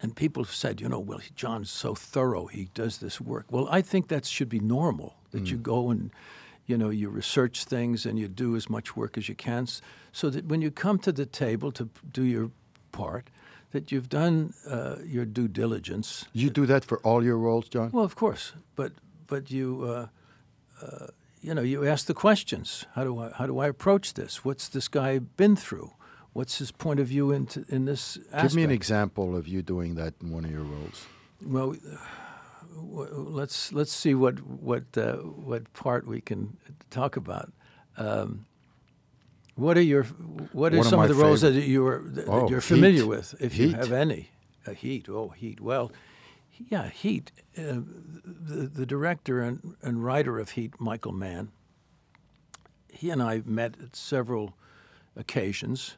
and 0.00 0.16
people 0.16 0.42
have 0.42 0.54
said, 0.54 0.80
you 0.80 0.88
know, 0.88 0.98
well, 0.98 1.20
Jon's 1.36 1.70
so 1.70 1.94
thorough, 1.94 2.46
he 2.46 2.68
does 2.74 2.98
this 2.98 3.20
work. 3.20 3.46
Well, 3.50 3.68
I 3.70 3.82
think 3.82 4.08
that 4.08 4.26
should 4.26 4.48
be 4.48 4.60
normal 4.60 5.14
that 5.30 5.50
you 5.50 5.56
go 5.56 5.90
and 5.90 6.10
you 6.66 6.78
know 6.78 6.90
you 6.90 7.08
research 7.08 7.64
things 7.64 8.06
and 8.06 8.18
you 8.18 8.28
do 8.28 8.56
as 8.56 8.68
much 8.68 8.96
work 8.96 9.18
as 9.18 9.28
you 9.28 9.34
can, 9.34 9.66
so 10.12 10.30
that 10.30 10.46
when 10.46 10.62
you 10.62 10.70
come 10.70 10.98
to 10.98 11.12
the 11.12 11.26
table 11.26 11.72
to 11.72 11.88
do 12.12 12.22
your 12.22 12.50
part, 12.92 13.30
that 13.72 13.90
you've 13.92 14.08
done 14.08 14.54
uh, 14.68 14.96
your 15.04 15.24
due 15.24 15.48
diligence. 15.48 16.26
You 16.32 16.50
do 16.50 16.66
that 16.66 16.84
for 16.84 16.98
all 16.98 17.24
your 17.24 17.36
roles, 17.36 17.68
Jon? 17.68 17.90
Well, 17.92 18.04
of 18.04 18.14
course, 18.14 18.52
but 18.76 18.92
but 19.26 19.50
you 19.50 19.84
uh, 19.84 20.06
uh, 20.82 21.06
you 21.40 21.54
know 21.54 21.62
you 21.62 21.86
ask 21.86 22.06
the 22.06 22.14
questions. 22.14 22.86
How 22.94 23.04
do 23.04 23.18
I 23.18 23.30
how 23.38 23.46
do 23.46 23.58
I 23.58 23.66
approach 23.68 24.14
this? 24.14 24.44
What's 24.44 24.68
this 24.68 24.88
guy 24.88 25.18
been 25.18 25.56
through? 25.56 25.92
What's 26.34 26.58
his 26.58 26.70
point 26.72 27.00
of 27.00 27.06
view 27.06 27.30
in 27.32 27.48
in 27.68 27.84
this 27.86 28.18
aspect? 28.32 28.42
Give 28.42 28.54
me 28.56 28.64
an 28.64 28.70
example 28.72 29.36
of 29.36 29.46
you 29.48 29.62
doing 29.62 29.94
that 29.94 30.14
in 30.20 30.30
one 30.32 30.44
of 30.44 30.50
your 30.50 30.64
roles. 30.64 31.06
Well, 31.40 31.76
w- 32.74 33.14
let's 33.40 33.72
let's 33.72 33.92
see 33.92 34.14
what 34.14 34.40
what 34.40 34.84
uh, 34.96 35.14
what 35.48 35.72
part 35.72 36.06
we 36.06 36.20
can 36.20 36.56
talk 36.90 37.16
about. 37.16 37.52
Um, 37.96 38.46
what 39.54 39.76
are 39.78 39.82
your 39.82 40.02
what 40.52 40.72
are 40.72 40.78
One 40.78 40.86
of 40.86 40.90
some 40.90 40.98
of, 41.00 41.04
my 41.04 41.06
the 41.06 41.14
roles 41.14 41.42
favorite- 41.42 41.60
that 41.60 41.68
you're 41.68 42.02
that 42.16 42.28
Oh, 42.28 42.48
you're 42.50 42.60
familiar 42.60 43.02
Heat. 43.02 43.08
with, 43.08 43.34
if 43.40 43.56
you 43.56 43.70
have 43.74 43.92
any? 43.92 44.30
Uh, 44.66 44.72
heat, 44.72 45.08
oh 45.08 45.28
Heat. 45.28 45.60
Well, 45.60 45.92
yeah, 46.68 46.88
Heat. 46.90 47.30
Uh, 47.56 47.82
the 48.24 48.66
the 48.66 48.86
director 48.86 49.40
and, 49.40 49.76
and 49.82 50.04
writer 50.04 50.40
of 50.40 50.50
Heat, 50.50 50.72
Michael 50.80 51.12
Mann. 51.12 51.52
He 52.92 53.10
and 53.10 53.22
I 53.22 53.42
met 53.44 53.74
at 53.80 53.94
several 53.94 54.54
occasions 55.16 55.96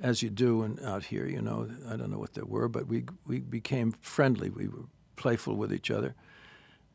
as 0.00 0.22
you 0.22 0.30
do 0.30 0.62
in, 0.62 0.78
out 0.84 1.04
here. 1.04 1.26
You 1.26 1.42
know, 1.42 1.68
I 1.88 1.96
don't 1.96 2.10
know 2.10 2.18
what 2.18 2.34
they 2.34 2.42
were, 2.42 2.68
but 2.68 2.86
we 2.86 3.04
we 3.26 3.40
became 3.40 3.92
friendly. 4.00 4.50
We 4.50 4.68
were 4.68 4.84
playful 5.16 5.56
with 5.56 5.72
each 5.72 5.90
other, 5.90 6.14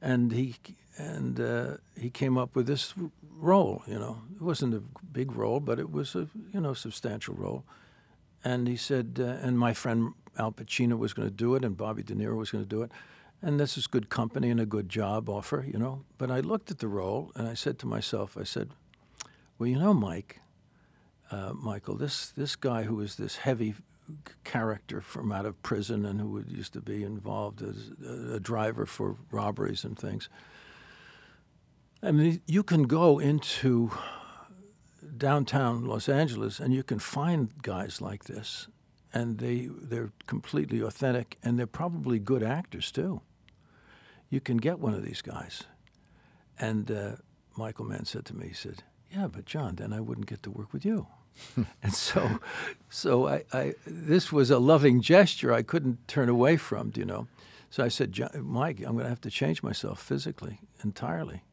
and 0.01 0.31
he 0.31 0.55
and 0.97 1.39
uh, 1.39 1.77
he 1.99 2.09
came 2.09 2.37
up 2.37 2.55
with 2.55 2.67
this 2.67 2.93
role. 3.37 3.83
You 3.87 3.99
know, 3.99 4.21
it 4.35 4.41
wasn't 4.41 4.73
a 4.73 4.83
big 5.11 5.35
role, 5.35 5.59
but 5.59 5.79
it 5.79 5.91
was 5.91 6.15
a 6.15 6.27
you 6.53 6.61
know 6.61 6.73
substantial 6.73 7.35
role. 7.35 7.63
And 8.43 8.67
he 8.67 8.75
said, 8.75 9.19
uh, 9.19 9.45
and 9.45 9.59
my 9.59 9.73
friend 9.73 10.13
Al 10.37 10.51
Pacino 10.51 10.97
was 10.97 11.13
going 11.13 11.27
to 11.27 11.33
do 11.33 11.55
it, 11.55 11.63
and 11.63 11.77
Bobby 11.77 12.03
De 12.03 12.15
Niro 12.15 12.37
was 12.37 12.51
going 12.51 12.63
to 12.63 12.69
do 12.69 12.81
it. 12.81 12.91
And 13.43 13.59
this 13.59 13.77
is 13.77 13.87
good 13.87 14.09
company 14.09 14.51
and 14.51 14.59
a 14.59 14.65
good 14.65 14.87
job 14.87 15.27
offer, 15.27 15.65
you 15.67 15.79
know. 15.79 16.03
But 16.17 16.29
I 16.29 16.41
looked 16.41 16.69
at 16.69 16.77
the 16.77 16.87
role 16.87 17.31
and 17.35 17.47
I 17.47 17.55
said 17.55 17.79
to 17.79 17.87
myself, 17.87 18.37
I 18.39 18.43
said, 18.43 18.69
well, 19.57 19.67
you 19.67 19.79
know, 19.79 19.95
Mike, 19.95 20.41
uh, 21.31 21.53
Michael, 21.53 21.95
this 21.95 22.29
this 22.31 22.55
guy 22.55 22.83
who 22.83 22.99
is 22.99 23.15
this 23.15 23.37
heavy 23.37 23.73
character 24.43 25.01
from 25.01 25.31
out 25.31 25.45
of 25.45 25.61
prison 25.63 26.05
and 26.05 26.19
who 26.19 26.43
used 26.47 26.73
to 26.73 26.81
be 26.81 27.03
involved 27.03 27.61
as 27.61 27.91
a, 28.33 28.39
driver 28.39 28.85
for 28.85 29.15
robberies 29.31 29.83
and 29.83 29.97
things. 29.97 30.27
I 32.03 32.11
mean, 32.11 32.41
you 32.45 32.63
can 32.63 32.83
go 32.83 33.19
into 33.19 33.91
downtown 35.17 35.85
Los 35.85 36.09
Angeles 36.09 36.59
and 36.59 36.73
you 36.73 36.83
can 36.83 36.99
find 36.99 37.61
guys 37.61 38.01
like 38.01 38.25
this, 38.25 38.67
and 39.13 39.37
they 39.37 39.69
they're 39.71 40.11
completely 40.25 40.81
authentic 40.81 41.37
and 41.43 41.57
they're 41.57 41.67
probably 41.67 42.19
good 42.19 42.43
actors 42.43 42.91
too. 42.91 43.21
You 44.29 44.39
can 44.39 44.57
get 44.57 44.79
one 44.79 44.93
of 44.93 45.03
these 45.03 45.21
guys, 45.21 45.63
and 46.59 46.89
uh, 46.89 47.15
Michael 47.55 47.85
Mann 47.85 48.05
said 48.05 48.25
to 48.25 48.35
me, 48.35 48.47
he 48.47 48.53
said, 48.53 48.83
"Yeah, 49.11 49.27
but 49.27 49.45
Jon, 49.45 49.75
then 49.75 49.93
I 49.93 49.99
wouldn't 49.99 50.27
get 50.27 50.41
to 50.43 50.51
work 50.51 50.73
with 50.73 50.85
you." 50.85 51.07
and 51.83 51.93
so, 51.93 52.39
so 52.89 53.27
I, 53.27 53.43
I, 53.53 53.73
this 53.85 54.31
was 54.31 54.51
a 54.51 54.59
loving 54.59 55.01
gesture 55.01 55.53
I 55.53 55.61
couldn't 55.61 56.07
turn 56.07 56.29
away 56.29 56.57
from, 56.57 56.91
you 56.95 57.05
know. 57.05 57.27
So 57.69 57.83
I 57.83 57.87
said, 57.87 58.17
Mike, 58.35 58.79
I'm 58.79 58.93
going 58.93 59.05
to 59.05 59.09
have 59.09 59.21
to 59.21 59.29
change 59.29 59.63
myself 59.63 60.01
physically 60.01 60.59
entirely 60.83 61.43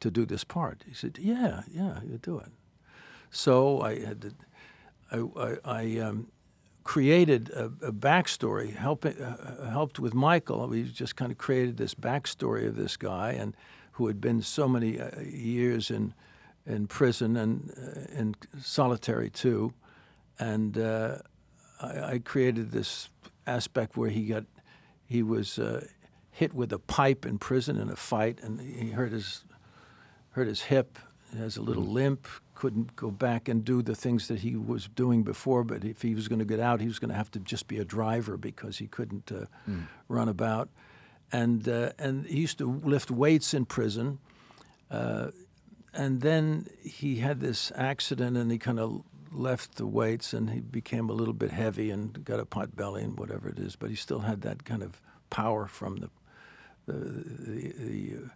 to 0.00 0.10
do 0.10 0.24
this 0.24 0.44
part. 0.44 0.84
He 0.86 0.94
said, 0.94 1.18
Yeah, 1.20 1.62
yeah, 1.70 2.00
you 2.04 2.18
do 2.18 2.38
it. 2.38 2.50
So 3.30 3.80
I 3.80 4.00
had 4.00 4.22
to, 4.22 4.32
I, 5.10 5.18
I, 5.36 5.56
I 5.64 5.98
um, 5.98 6.28
created 6.84 7.50
a, 7.50 7.64
a 7.64 7.92
backstory, 7.92 8.74
helping, 8.74 9.20
uh, 9.20 9.70
helped 9.70 9.98
with 9.98 10.14
Michael. 10.14 10.66
We 10.68 10.84
just 10.84 11.16
kind 11.16 11.32
of 11.32 11.38
created 11.38 11.76
this 11.76 11.94
backstory 11.94 12.66
of 12.66 12.76
this 12.76 12.96
guy 12.96 13.32
and 13.32 13.56
who 13.92 14.06
had 14.06 14.20
been 14.20 14.42
so 14.42 14.68
many 14.68 15.00
uh, 15.00 15.20
years 15.20 15.90
in 15.90 16.14
in 16.66 16.86
prison 16.86 17.36
and 17.36 17.72
uh, 17.76 18.18
in 18.20 18.34
solitary 18.60 19.30
too, 19.30 19.72
and 20.38 20.78
uh, 20.78 21.18
I, 21.80 22.14
I 22.14 22.18
created 22.18 22.70
this 22.70 23.08
aspect 23.46 23.96
where 23.96 24.10
he 24.10 24.26
got 24.26 24.44
he 25.06 25.22
was 25.22 25.58
uh, 25.58 25.86
hit 26.30 26.54
with 26.54 26.72
a 26.72 26.78
pipe 26.78 27.26
in 27.26 27.38
prison 27.38 27.76
in 27.78 27.90
a 27.90 27.96
fight, 27.96 28.40
and 28.42 28.60
he 28.60 28.90
hurt 28.90 29.12
his 29.12 29.44
hurt 30.30 30.46
his 30.46 30.62
hip, 30.62 30.98
has 31.36 31.56
a 31.56 31.62
little 31.62 31.82
limp, 31.82 32.26
couldn't 32.54 32.94
go 32.96 33.10
back 33.10 33.48
and 33.48 33.64
do 33.64 33.82
the 33.82 33.94
things 33.94 34.28
that 34.28 34.40
he 34.40 34.56
was 34.56 34.88
doing 34.94 35.22
before. 35.24 35.64
But 35.64 35.84
if 35.84 36.02
he 36.02 36.14
was 36.14 36.28
going 36.28 36.38
to 36.38 36.44
get 36.44 36.60
out, 36.60 36.80
he 36.80 36.86
was 36.86 36.98
going 36.98 37.10
to 37.10 37.16
have 37.16 37.30
to 37.32 37.38
just 37.40 37.66
be 37.66 37.78
a 37.78 37.84
driver 37.84 38.36
because 38.36 38.78
he 38.78 38.86
couldn't 38.86 39.30
uh, 39.32 39.46
run 40.08 40.28
about. 40.28 40.68
And 41.32 41.68
uh, 41.68 41.92
and 41.98 42.26
he 42.26 42.40
used 42.40 42.58
to 42.58 42.80
lift 42.84 43.10
weights 43.10 43.54
in 43.54 43.64
prison. 43.66 44.18
Uh, 44.90 45.28
and 45.92 46.20
then 46.20 46.66
he 46.82 47.16
had 47.16 47.40
this 47.40 47.72
accident, 47.74 48.36
and 48.36 48.50
he 48.50 48.58
kind 48.58 48.80
of 48.80 49.02
left 49.30 49.76
the 49.76 49.86
weights, 49.86 50.32
and 50.32 50.50
he 50.50 50.60
became 50.60 51.08
a 51.08 51.12
little 51.12 51.34
bit 51.34 51.50
heavy 51.50 51.90
and 51.90 52.24
got 52.24 52.40
a 52.40 52.46
pot 52.46 52.76
belly 52.76 53.02
and 53.02 53.18
whatever 53.18 53.48
it 53.48 53.58
is. 53.58 53.76
But 53.76 53.90
he 53.90 53.96
still 53.96 54.20
had 54.20 54.42
that 54.42 54.64
kind 54.64 54.82
of 54.82 55.00
power 55.30 55.66
from 55.66 55.96
the 55.96 56.10
the 56.86 56.94
the, 56.94 57.72
the, 57.78 58.16
uh, 58.16 58.28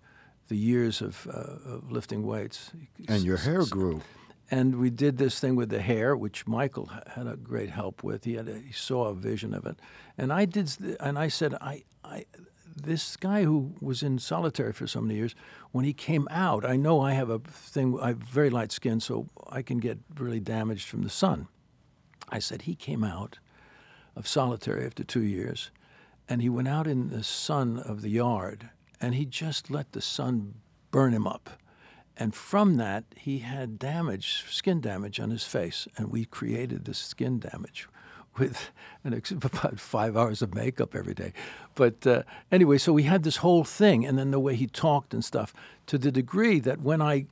the 0.49 0.57
years 0.57 1.03
of, 1.03 1.27
uh, 1.27 1.71
of 1.75 1.93
lifting 1.93 2.25
weights. 2.25 2.71
And 3.09 3.25
your 3.25 3.37
hair 3.37 3.65
grew. 3.65 4.03
And 4.49 4.77
we 4.77 4.91
did 4.91 5.19
this 5.19 5.41
thing 5.41 5.57
with 5.57 5.71
the 5.71 5.81
hair, 5.81 6.17
which 6.17 6.47
Michael 6.47 6.87
had 6.87 7.27
a 7.27 7.37
great 7.37 7.71
help 7.71 8.05
with. 8.05 8.25
He 8.25 8.35
had 8.35 8.49
a, 8.49 8.59
he 8.59 8.73
saw 8.73 9.07
a 9.07 9.15
vision 9.15 9.53
of 9.53 9.67
it, 9.67 9.77
and 10.17 10.33
I 10.33 10.45
did. 10.45 10.97
And 11.01 11.19
I 11.19 11.29
said, 11.29 11.55
I, 11.55 11.83
I, 12.05 12.27
this 12.77 13.17
guy 13.17 13.45
who 13.45 13.75
was 13.81 14.03
in 14.03 14.19
solitary 14.19 14.73
for 14.73 14.87
so 14.87 15.01
many 15.01 15.15
years, 15.15 15.35
when 15.73 15.85
he 15.85 15.93
came 15.93 16.29
out, 16.31 16.65
I 16.65 16.77
know 16.77 17.01
I 17.01 17.13
have 17.13 17.31
a 17.31 17.39
thing. 17.39 17.99
I 18.01 18.09
have 18.09 18.19
very 18.19 18.51
light 18.51 18.71
skin, 18.71 19.01
so 19.01 19.29
I 19.49 19.63
can 19.63 19.79
get 19.79 19.99
really 20.19 20.41
damaged 20.41 20.87
from 20.87 21.03
the 21.03 21.11
sun. 21.11 21.49
I 22.29 22.39
said 22.39 22.63
he 22.63 22.75
came 22.75 23.03
out 23.03 23.39
of 24.15 24.29
solitary 24.29 24.85
after 24.85 25.05
two 25.05 25.23
years, 25.23 25.71
and 26.29 26.43
he 26.43 26.49
went 26.49 26.69
out 26.69 26.87
in 26.87 27.09
the 27.09 27.23
sun 27.23 27.79
of 27.79 28.03
the 28.03 28.11
yard, 28.11 28.71
and 29.01 29.15
he 29.15 29.25
just 29.25 29.71
let 29.71 29.93
the 29.93 30.03
sun 30.03 30.55
burn 30.91 31.13
him 31.13 31.27
up. 31.27 31.51
And 32.17 32.35
from 32.35 32.77
that, 32.77 33.05
he 33.17 33.41
had 33.41 33.79
damage, 33.79 34.45
skin 34.51 34.81
damage 34.81 35.21
on 35.21 35.31
his 35.31 35.45
face, 35.45 35.87
and 35.97 36.11
we 36.11 36.25
created 36.25 36.85
this 36.85 36.99
skin 36.99 37.39
damage 37.39 37.89
with 38.39 38.71
an 39.05 39.15
ex- 39.15 39.31
about 39.43 39.79
five 39.79 40.17
hours 40.17 40.43
of 40.43 40.55
makeup 40.55 40.95
every 40.95 41.15
day. 41.15 41.33
But 41.75 42.07
uh, 42.07 42.23
anyway, 42.51 42.79
so 42.79 42.93
we 42.93 43.05
had 43.05 43.23
this 43.23 43.39
whole 43.39 43.65
thing, 43.65 44.07
and 44.07 44.19
then 44.19 44.31
the 44.31 44.41
way 44.41 44.55
he 44.55 44.67
talked 44.67 45.15
and 45.15 45.25
stuff, 45.25 45.55
to 45.87 45.99
the 45.99 46.11
degree 46.11 46.61
that 46.61 46.81
when 46.81 47.01
I 47.01 47.27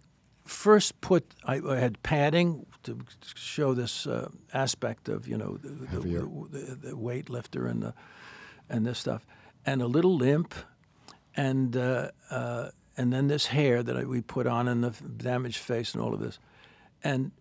first 0.45 1.01
put, 1.01 1.35
I, 1.45 1.57
I 1.57 1.79
had 1.79 2.03
padding 2.03 2.67
to 2.83 2.99
show 3.35 3.73
this 3.75 4.07
uh, 4.07 4.29
aspect 4.53 5.09
of 5.09 5.27
you 5.27 5.37
know 5.37 5.57
the, 5.57 5.69
the, 5.69 5.99
the, 6.01 6.75
the 6.75 6.97
weightlifter 6.97 7.69
and 7.69 7.83
the 7.83 7.95
and 8.69 8.87
this 8.87 8.99
stuff, 8.99 9.27
and 9.67 9.83
a 9.83 9.87
little 9.87 10.15
limp, 10.15 10.55
and 11.37 11.77
uh, 11.77 12.11
uh, 12.31 12.71
and 12.97 13.13
then 13.13 13.27
this 13.29 13.47
hair 13.47 13.83
that 13.83 13.97
I, 13.97 14.05
we 14.05 14.21
put 14.21 14.47
on 14.47 14.69
and 14.69 14.85
the 14.85 14.91
damaged 14.91 15.59
face 15.59 15.95
and 15.95 16.03
all 16.03 16.15
of 16.15 16.21
this, 16.21 16.39
and 17.03 17.33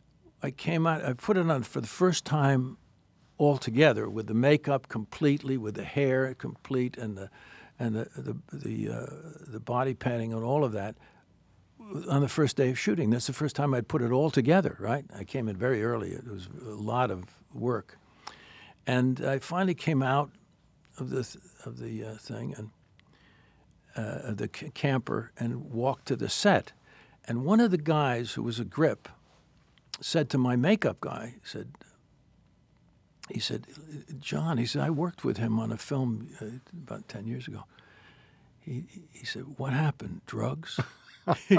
I 0.41 0.51
came 0.51 0.87
out. 0.87 1.03
I 1.03 1.13
put 1.13 1.37
it 1.37 1.49
on 1.49 1.63
for 1.63 1.81
the 1.81 1.87
first 1.87 2.25
time 2.25 2.77
all 3.43 3.57
together 3.57 4.09
with 4.09 4.27
the 4.27 4.33
makeup 4.33 4.87
completely, 4.87 5.57
with 5.57 5.75
the 5.75 5.83
hair 5.83 6.33
complete, 6.33 6.97
and 6.97 7.17
the 7.17 7.29
and 7.79 7.95
the 7.95 8.07
the 8.15 8.35
the, 8.51 8.89
uh, 8.89 9.05
the 9.47 9.59
body 9.59 9.93
padding 9.93 10.33
and 10.33 10.43
all 10.43 10.63
of 10.63 10.71
that 10.71 10.95
on 12.09 12.21
the 12.21 12.29
first 12.29 12.55
day 12.55 12.69
of 12.69 12.79
shooting. 12.79 13.09
That's 13.09 13.27
the 13.27 13.33
first 13.33 13.55
time 13.55 13.73
I'd 13.73 13.87
put 13.87 14.01
it 14.01 14.11
all 14.11 14.31
together. 14.31 14.77
Right? 14.79 15.05
I 15.17 15.23
came 15.23 15.49
in 15.49 15.57
very 15.57 15.83
early. 15.83 16.11
It 16.11 16.27
was 16.27 16.47
a 16.65 16.69
lot 16.69 17.11
of 17.11 17.23
work, 17.53 17.97
and 18.87 19.21
I 19.25 19.39
finally 19.39 19.75
came 19.75 20.01
out 20.01 20.31
of 20.97 21.09
the 21.09 21.23
th- 21.23 21.43
of 21.65 21.77
the 21.79 22.05
uh, 22.05 22.15
thing 22.15 22.55
and 22.57 22.69
uh, 23.95 24.33
the 24.33 24.49
c- 24.53 24.69
camper 24.73 25.31
and 25.37 25.71
walked 25.71 26.05
to 26.07 26.15
the 26.15 26.29
set. 26.29 26.73
And 27.25 27.45
one 27.45 27.59
of 27.59 27.71
the 27.71 27.77
guys 27.77 28.33
who 28.33 28.43
was 28.43 28.59
a 28.59 28.65
grip 28.65 29.07
said 30.01 30.29
to 30.29 30.37
my 30.37 30.55
makeup 30.55 30.99
guy, 30.99 31.35
said, 31.43 31.67
he 33.29 33.39
said, 33.39 33.67
Jon, 34.19 34.57
he 34.57 34.65
said, 34.65 34.81
I 34.81 34.89
worked 34.89 35.23
with 35.23 35.37
him 35.37 35.59
on 35.59 35.71
a 35.71 35.77
film 35.77 36.29
uh, 36.41 36.45
about 36.73 37.07
10 37.07 37.25
years 37.25 37.47
ago. 37.47 37.63
He, 38.59 38.83
he 39.11 39.25
said, 39.25 39.45
what 39.57 39.73
happened? 39.73 40.21
Drugs? 40.25 40.79
he, 41.47 41.57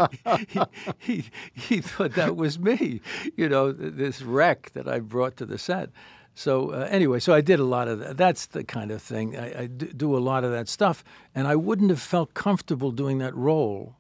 he, 0.99 1.25
he, 1.53 1.81
thought 1.81 2.13
that 2.13 2.37
was 2.37 2.59
me, 2.59 3.01
you 3.35 3.49
know, 3.49 3.73
this 3.73 4.21
wreck 4.21 4.71
that 4.75 4.87
I 4.87 4.99
brought 4.99 5.37
to 5.39 5.47
the 5.47 5.59
set. 5.59 5.91
So 6.35 6.71
uh, 6.71 6.89
anyway, 6.91 7.21
so 7.21 7.33
I 7.33 7.41
did 7.41 7.61
a 7.61 7.65
lot 7.65 7.89
of 7.89 8.01
that. 8.01 8.17
That's 8.17 8.47
the 8.47 8.65
kind 8.65 8.91
of 8.91 9.01
thing 9.01 9.39
I, 9.39 9.63
I 9.63 9.67
do 9.67 10.17
a 10.17 10.19
lot 10.19 10.45
of 10.45 10.51
that 10.51 10.69
stuff, 10.69 11.05
and 11.35 11.47
I 11.47 11.57
wouldn't 11.57 11.91
have 11.91 12.01
felt 12.01 12.35
comfortable 12.35 12.91
doing 12.91 13.19
that 13.19 13.35
role 13.35 13.97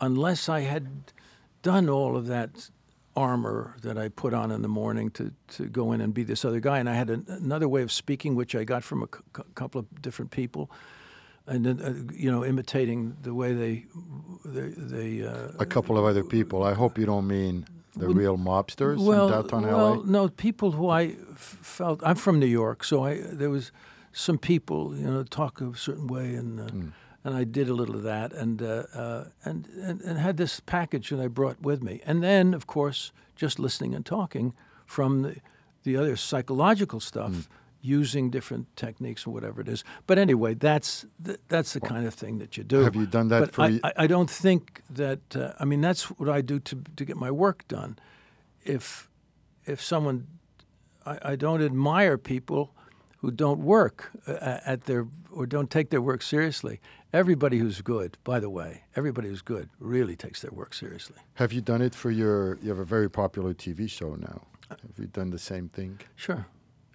unless 0.00 0.48
I 0.48 0.60
had 0.60 1.12
done 1.62 1.88
all 1.88 2.16
of 2.16 2.26
that 2.26 2.70
armor 3.20 3.74
that 3.82 3.96
I 4.04 4.08
put 4.08 4.32
on 4.34 4.50
in 4.50 4.62
the 4.62 4.68
morning 4.82 5.10
to, 5.12 5.24
to 5.56 5.62
go 5.78 5.92
in 5.92 6.00
and 6.00 6.12
be 6.14 6.24
this 6.24 6.44
other 6.44 6.60
guy. 6.60 6.78
And 6.80 6.88
I 6.88 6.94
had 6.94 7.10
an, 7.10 7.24
another 7.28 7.68
way 7.68 7.82
of 7.82 7.90
speaking, 7.92 8.36
which 8.36 8.54
I 8.54 8.64
got 8.64 8.82
from 8.84 9.02
a 9.02 9.06
c- 9.36 9.42
couple 9.54 9.78
of 9.80 9.86
different 10.02 10.30
people, 10.30 10.64
and 11.46 11.64
then 11.66 11.80
uh, 11.80 12.14
you 12.22 12.30
know, 12.32 12.44
imitating 12.44 13.16
the 13.22 13.32
way 13.34 13.54
they 13.54 13.84
they. 14.44 14.68
they 14.94 15.26
uh, 15.26 15.52
a 15.58 15.66
couple 15.66 15.96
of 15.98 16.04
other 16.04 16.24
people. 16.24 16.58
I 16.72 16.74
hope 16.74 16.98
you 17.00 17.06
don't 17.06 17.26
mean 17.26 17.64
the 17.96 18.06
Well, 18.06 18.14
real 18.22 18.36
mobsters 18.38 18.98
well, 19.04 19.26
in 19.26 19.32
downtown 19.32 19.62
well, 19.66 19.94
LA. 19.96 20.02
no, 20.04 20.28
people 20.28 20.70
who 20.72 20.88
I 21.00 21.02
f- 21.32 21.58
felt. 21.62 22.00
I'm 22.08 22.16
from 22.16 22.38
New 22.38 22.46
York, 22.62 22.84
so 22.84 23.04
I 23.08 23.20
there 23.40 23.50
was 23.50 23.72
some 24.12 24.38
people, 24.38 24.94
you 24.96 25.06
know, 25.10 25.22
talk 25.24 25.60
a 25.60 25.74
certain 25.76 26.06
way, 26.06 26.34
and 26.40 26.60
uh, 26.60 26.64
Mm. 26.72 26.92
And 27.24 27.34
I 27.34 27.44
did 27.44 27.68
a 27.68 27.74
little 27.74 27.94
of 27.96 28.02
that, 28.02 28.32
and, 28.32 28.62
uh, 28.62 28.84
uh, 28.94 29.24
and 29.44 29.66
and 29.66 30.00
and 30.00 30.18
had 30.18 30.36
this 30.36 30.60
package 30.60 31.10
that 31.10 31.20
I 31.20 31.28
brought 31.28 31.60
with 31.60 31.82
me, 31.82 32.00
and 32.06 32.22
then 32.22 32.54
of 32.54 32.66
course 32.66 33.12
just 33.36 33.58
listening 33.58 33.94
and 33.94 34.04
talking 34.04 34.54
from 34.86 35.22
the, 35.22 35.36
the 35.82 35.96
other 35.96 36.16
psychological 36.16 37.00
stuff. 37.00 37.32
Mm. 37.32 37.46
Using 37.82 38.28
different 38.30 38.66
techniques 38.76 39.26
or 39.26 39.30
whatever 39.30 39.62
it 39.62 39.68
is, 39.68 39.84
but 40.06 40.18
anyway, 40.18 40.52
that's 40.52 41.06
th- 41.24 41.40
that's 41.48 41.72
the 41.72 41.80
kind 41.80 42.06
of 42.06 42.12
thing 42.12 42.36
that 42.38 42.58
you 42.58 42.62
do. 42.62 42.80
Have 42.80 42.94
you 42.94 43.06
done 43.06 43.28
that 43.28 43.40
But 43.40 43.54
for 43.54 43.62
I, 43.62 43.68
y- 43.70 43.80
I, 43.82 43.92
I 44.04 44.06
don't 44.06 44.28
think 44.28 44.82
that. 44.90 45.20
Uh, 45.34 45.54
I 45.58 45.64
mean, 45.64 45.80
that's 45.80 46.10
what 46.18 46.28
I 46.28 46.42
do 46.42 46.60
to 46.60 46.76
to 46.96 47.04
get 47.06 47.16
my 47.16 47.30
work 47.30 47.66
done. 47.68 47.98
If 48.66 49.08
if 49.64 49.80
someone, 49.80 50.26
I, 51.06 51.32
I 51.32 51.36
don't 51.36 51.62
admire 51.62 52.18
people 52.18 52.74
who 53.22 53.30
don't 53.30 53.60
work 53.60 54.10
uh, 54.26 54.58
at 54.66 54.84
their 54.84 55.06
or 55.30 55.46
don't 55.46 55.70
take 55.70 55.88
their 55.88 56.02
work 56.02 56.20
seriously. 56.22 56.80
Everybody 57.12 57.58
who's 57.58 57.80
good, 57.80 58.18
by 58.22 58.38
the 58.38 58.48
way, 58.50 58.84
everybody 58.94 59.28
who's 59.28 59.42
good 59.42 59.68
really 59.80 60.14
takes 60.14 60.42
their 60.42 60.52
work 60.52 60.74
seriously. 60.74 61.16
Have 61.34 61.52
you 61.52 61.60
done 61.60 61.82
it 61.82 61.94
for 61.94 62.10
your? 62.10 62.56
You 62.62 62.68
have 62.68 62.78
a 62.78 62.84
very 62.84 63.10
popular 63.10 63.52
TV 63.52 63.90
show 63.90 64.14
now. 64.14 64.42
Have 64.68 64.78
you 64.96 65.06
done 65.06 65.30
the 65.30 65.38
same 65.38 65.68
thing? 65.68 65.98
Sure, 66.14 66.46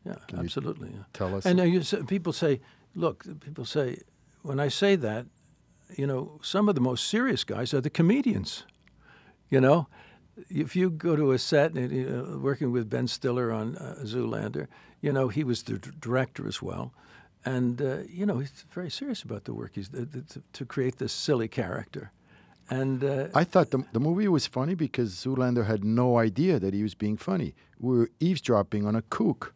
yeah, 0.06 0.16
Can 0.28 0.40
absolutely. 0.40 0.92
Yeah. 0.94 1.04
Tell 1.12 1.36
us. 1.36 1.46
And 1.46 1.60
uh, 1.60 1.64
you, 1.64 1.82
people 2.06 2.32
say, 2.32 2.62
look, 2.96 3.26
people 3.42 3.66
say, 3.66 3.98
when 4.44 4.60
I 4.62 4.70
say 4.70 4.96
that, 4.96 5.26
you 5.98 6.08
know, 6.08 6.40
some 6.42 6.70
of 6.70 6.76
the 6.76 6.82
most 6.82 7.10
serious 7.10 7.44
guys 7.44 7.74
are 7.74 7.82
the 7.82 7.90
comedians. 7.90 8.64
You 9.50 9.60
know, 9.60 9.88
if 10.50 10.76
you 10.78 10.90
go 10.90 11.18
to 11.18 11.34
a 11.34 11.40
set 11.40 11.74
and 11.74 11.92
you 11.92 12.10
know, 12.10 12.40
working 12.40 12.72
with 12.72 12.90
Ben 12.90 13.08
Stiller 13.08 13.52
on 13.52 13.76
uh, 13.76 13.98
Zoolander, 14.04 14.68
you 15.02 15.12
know, 15.12 15.28
he 15.28 15.44
was 15.44 15.64
the 15.64 15.78
d- 15.78 15.92
director 16.00 16.48
as 16.48 16.62
well. 16.62 16.94
And, 17.46 17.82
uh, 17.82 17.98
you 18.10 18.26
know, 18.26 18.40
he's 18.40 18.66
very 18.72 18.90
serious 18.90 19.22
about 19.24 19.44
the 19.44 19.54
work 19.54 19.72
he's 19.76 19.90
uh, 19.94 20.06
to, 20.30 20.42
to 20.54 20.66
create 20.66 20.98
this 20.98 21.14
silly 21.14 21.48
character. 21.48 22.12
And 22.70 23.04
uh, 23.04 23.28
I 23.36 23.44
thought 23.44 23.70
the, 23.70 23.84
the 23.94 24.00
movie 24.00 24.28
was 24.28 24.48
funny 24.48 24.74
because 24.74 25.12
Zoolander 25.14 25.66
had 25.68 25.84
no 25.84 26.18
idea 26.18 26.60
that 26.60 26.74
he 26.74 26.82
was 26.82 26.96
being 26.96 27.18
funny. 27.18 27.54
We 27.80 27.98
were 28.00 28.10
eavesdropping 28.20 28.88
on 28.88 28.96
a 28.96 29.04
kook. 29.04 29.54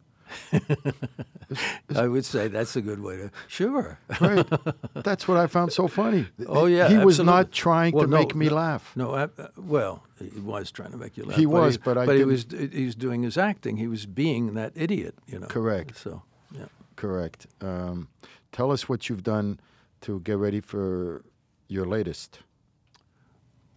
I 1.95 2.07
would 2.07 2.23
say 2.25 2.47
that's 2.47 2.75
a 2.75 2.81
good 2.81 3.01
way 3.01 3.17
to. 3.17 3.31
Sure. 3.47 3.97
Right. 4.21 4.45
That's 4.93 5.27
what 5.27 5.37
I 5.37 5.47
found 5.47 5.73
so 5.73 5.87
funny. 5.87 6.27
Oh, 6.47 6.67
yeah, 6.67 6.87
He 6.87 6.97
was 6.97 7.19
not 7.19 7.51
trying 7.51 7.95
Well, 7.95 8.05
to 8.05 8.09
no, 8.11 8.17
make 8.19 8.35
me 8.35 8.47
no, 8.47 8.53
laugh. 8.55 8.91
No, 8.95 9.11
uh, 9.11 9.27
uh, 9.39 9.47
well, 9.57 10.03
he 10.19 10.39
was 10.39 10.69
trying 10.71 10.91
to 10.91 10.97
make 10.97 11.17
you 11.17 11.23
laugh. 11.25 11.35
He 11.37 11.47
was, 11.47 11.77
but 11.77 11.97
I 11.97 12.05
but 12.05 12.11
he 12.11 12.19
didn't- 12.25 12.51
was 12.61 12.71
he 12.73 12.85
was 12.85 12.95
doing 12.95 13.23
his 13.23 13.37
acting. 13.39 13.77
He 13.77 13.87
was 13.87 14.05
being 14.05 14.53
that 14.53 14.73
idiot, 14.75 15.15
you 15.25 15.39
know. 15.39 15.47
Correct. 15.47 15.97
So, 15.97 16.21
yeah. 16.51 16.65
Correct. 16.99 17.47
Um, 17.61 18.09
tell 18.51 18.73
us 18.73 18.89
what 18.89 19.07
you've 19.07 19.23
done 19.23 19.61
to 20.01 20.19
get 20.19 20.37
ready 20.37 20.59
for 20.59 21.23
your 21.69 21.85
latest. 21.85 22.41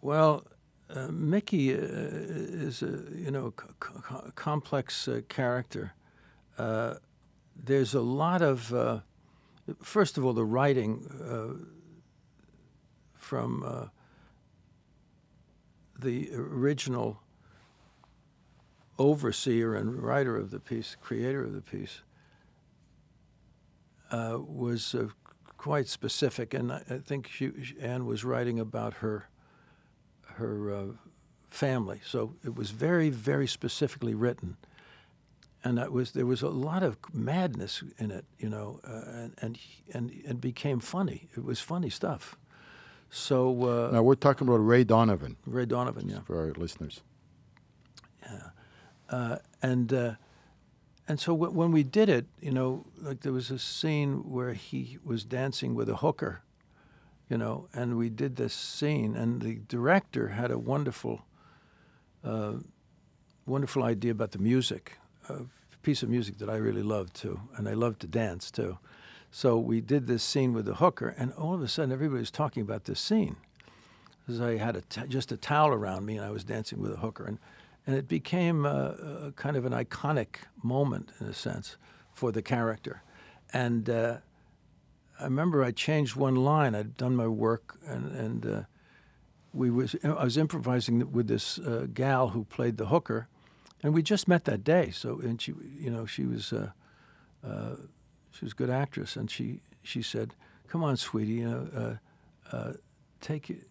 Well, 0.00 0.44
uh, 0.90 1.06
Mickey 1.12 1.72
uh, 1.72 1.78
is 1.78 2.82
a 2.82 3.04
you 3.14 3.30
know 3.30 3.54
c- 3.56 3.90
c- 4.08 4.30
complex 4.34 5.06
uh, 5.06 5.20
character. 5.28 5.94
Uh, 6.58 6.94
there's 7.54 7.94
a 7.94 8.00
lot 8.00 8.42
of 8.42 8.74
uh, 8.74 8.98
first 9.80 10.18
of 10.18 10.24
all 10.24 10.32
the 10.32 10.44
writing 10.44 11.06
uh, 11.24 11.64
from 13.14 13.88
the 15.96 16.28
original 16.34 17.20
overseer 18.98 19.76
and 19.76 20.02
writer 20.02 20.36
of 20.36 20.50
the 20.50 20.58
piece, 20.58 20.96
creator 21.00 21.44
of 21.44 21.52
the 21.52 21.62
piece, 21.62 22.02
uh, 24.12 24.38
was 24.38 24.94
uh, 24.94 25.08
quite 25.56 25.88
specific, 25.88 26.54
and 26.54 26.72
I, 26.72 26.82
I 26.90 26.98
think 26.98 27.28
she, 27.28 27.50
Ann 27.80 28.06
was 28.06 28.24
writing 28.24 28.60
about 28.60 28.94
her 28.94 29.28
her 30.36 30.74
uh, 30.74 30.84
family. 31.48 32.00
So 32.04 32.34
it 32.44 32.54
was 32.54 32.70
very, 32.70 33.10
very 33.10 33.46
specifically 33.46 34.14
written, 34.14 34.56
and 35.64 35.78
that 35.78 35.92
was 35.92 36.12
there 36.12 36.26
was 36.26 36.42
a 36.42 36.48
lot 36.48 36.82
of 36.82 36.96
madness 37.12 37.82
in 37.98 38.10
it, 38.10 38.24
you 38.38 38.48
know, 38.48 38.80
uh, 38.84 39.12
and 39.18 39.34
and 39.38 39.58
and 39.94 40.10
it 40.10 40.40
became 40.40 40.80
funny. 40.80 41.28
It 41.36 41.44
was 41.44 41.60
funny 41.60 41.90
stuff. 41.90 42.36
So 43.10 43.64
uh, 43.64 43.90
Now 43.92 44.02
we're 44.02 44.14
talking 44.14 44.48
about 44.48 44.56
Ray 44.66 44.84
Donovan 44.84 45.36
Ray 45.46 45.66
Donovan, 45.66 46.08
yeah, 46.08 46.20
for 46.20 46.38
our 46.40 46.52
listeners. 46.52 47.02
Yeah. 48.22 48.50
Uh, 49.10 49.36
and 49.62 49.92
uh, 49.92 50.14
and 51.08 51.18
so 51.18 51.32
w- 51.32 51.52
when 51.52 51.72
we 51.72 51.82
did 51.82 52.08
it, 52.08 52.26
you 52.40 52.52
know, 52.52 52.84
like 53.00 53.20
there 53.20 53.32
was 53.32 53.50
a 53.50 53.58
scene 53.58 54.30
where 54.30 54.52
he 54.54 54.98
was 55.04 55.24
dancing 55.24 55.74
with 55.74 55.88
a 55.88 55.96
hooker, 55.96 56.42
you 57.28 57.38
know, 57.38 57.68
and 57.74 57.96
we 57.96 58.08
did 58.08 58.36
this 58.36 58.54
scene, 58.54 59.16
and 59.16 59.42
the 59.42 59.60
director 59.68 60.28
had 60.28 60.50
a 60.50 60.58
wonderful, 60.58 61.22
uh, 62.24 62.54
wonderful 63.46 63.82
idea 63.82 64.12
about 64.12 64.32
the 64.32 64.38
music, 64.38 64.98
a 65.28 65.40
piece 65.82 66.02
of 66.02 66.08
music 66.08 66.38
that 66.38 66.48
I 66.48 66.56
really 66.56 66.82
loved 66.82 67.14
too, 67.14 67.40
and 67.56 67.68
I 67.68 67.72
loved 67.72 68.00
to 68.00 68.06
dance 68.06 68.50
too. 68.50 68.78
So 69.30 69.58
we 69.58 69.80
did 69.80 70.06
this 70.06 70.22
scene 70.22 70.52
with 70.52 70.66
the 70.66 70.74
hooker, 70.74 71.14
and 71.18 71.32
all 71.32 71.54
of 71.54 71.62
a 71.62 71.68
sudden 71.68 71.90
everybody 71.90 72.20
was 72.20 72.30
talking 72.30 72.62
about 72.62 72.84
this 72.84 73.00
scene, 73.00 73.36
because 74.20 74.40
I 74.40 74.56
had 74.58 74.76
a 74.76 74.82
t- 74.82 75.08
just 75.08 75.32
a 75.32 75.36
towel 75.36 75.70
around 75.70 76.04
me 76.06 76.16
and 76.16 76.24
I 76.24 76.30
was 76.30 76.44
dancing 76.44 76.80
with 76.80 76.92
a 76.92 76.98
hooker, 76.98 77.24
and 77.24 77.38
and 77.86 77.96
it 77.96 78.08
became 78.08 78.64
a, 78.64 79.26
a 79.26 79.32
kind 79.32 79.56
of 79.56 79.64
an 79.64 79.72
iconic 79.72 80.36
moment 80.62 81.10
in 81.20 81.26
a 81.26 81.34
sense 81.34 81.76
for 82.14 82.32
the 82.32 82.42
character, 82.42 83.02
and. 83.52 83.88
Uh, 83.88 84.16
I 85.22 85.24
remember 85.24 85.62
I 85.62 85.70
changed 85.70 86.16
one 86.16 86.34
line. 86.34 86.74
I'd 86.74 86.96
done 86.96 87.14
my 87.14 87.28
work, 87.28 87.78
and 87.86 88.10
and 88.12 88.46
uh, 88.46 88.62
we 89.54 89.70
was 89.70 89.94
I 90.02 90.24
was 90.24 90.36
improvising 90.36 91.12
with 91.12 91.28
this 91.28 91.58
uh, 91.58 91.86
gal 91.92 92.30
who 92.30 92.44
played 92.44 92.76
the 92.76 92.86
hooker, 92.86 93.28
and 93.82 93.94
we 93.94 94.02
just 94.02 94.26
met 94.26 94.44
that 94.46 94.64
day. 94.64 94.90
So 94.90 95.20
and 95.20 95.40
she, 95.40 95.54
you 95.78 95.90
know, 95.90 96.06
she 96.06 96.24
was 96.24 96.52
uh, 96.52 96.70
uh, 97.46 97.76
she 98.32 98.44
was 98.44 98.52
a 98.52 98.56
good 98.56 98.70
actress, 98.70 99.16
and 99.16 99.30
she 99.30 99.60
she 99.84 100.02
said, 100.02 100.34
"Come 100.66 100.82
on, 100.82 100.96
sweetie, 100.96 101.34
you 101.34 101.48
know, 101.48 101.98
uh, 102.50 102.72
take 103.20 103.48
it." 103.48 103.68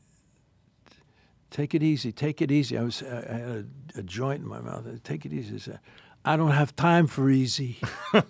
Take 1.52 1.76
it 1.76 1.84
easy. 1.84 2.12
Take 2.12 2.42
it 2.42 2.50
easy. 2.52 2.78
I 2.78 2.84
was. 2.84 3.04
Uh, 3.04 3.26
I 3.30 3.34
had 3.34 3.50
a, 3.96 4.00
a 4.00 4.04
joint 4.04 4.42
in 4.42 4.48
my 4.48 4.62
mouth. 4.62 4.86
Take 5.04 5.26
it 5.26 5.34
easy. 5.34 5.56
I 5.56 5.58
said, 5.60 5.80
I 6.24 6.38
don't 6.38 6.52
have 6.52 6.76
time 6.76 7.08
for 7.08 7.30
easy. 7.30 7.80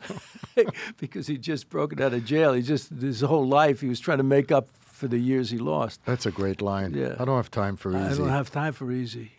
because 0.98 1.28
he 1.28 1.38
just 1.38 1.70
broken 1.70 2.02
out 2.02 2.14
of 2.14 2.26
jail. 2.26 2.54
He 2.54 2.62
just 2.62 2.90
his 2.90 3.22
whole 3.22 3.48
life 3.48 3.82
he 3.82 3.88
was 3.88 4.00
trying 4.00 4.18
to 4.18 4.24
make 4.24 4.52
up 4.52 4.70
for 4.82 5.08
the 5.08 5.18
years 5.18 5.50
he 5.50 5.58
lost. 5.58 6.02
That's 6.06 6.26
a 6.26 6.32
great 6.32 6.62
line. 6.62 6.94
Yeah. 6.94 7.16
I 7.20 7.26
don't 7.26 7.38
have 7.38 7.52
time 7.52 7.76
for 7.78 7.92
easy. 7.92 8.00
I 8.00 8.18
don't 8.18 8.30
have 8.30 8.52
time 8.52 8.74
for 8.74 8.92
easy. 8.92 9.32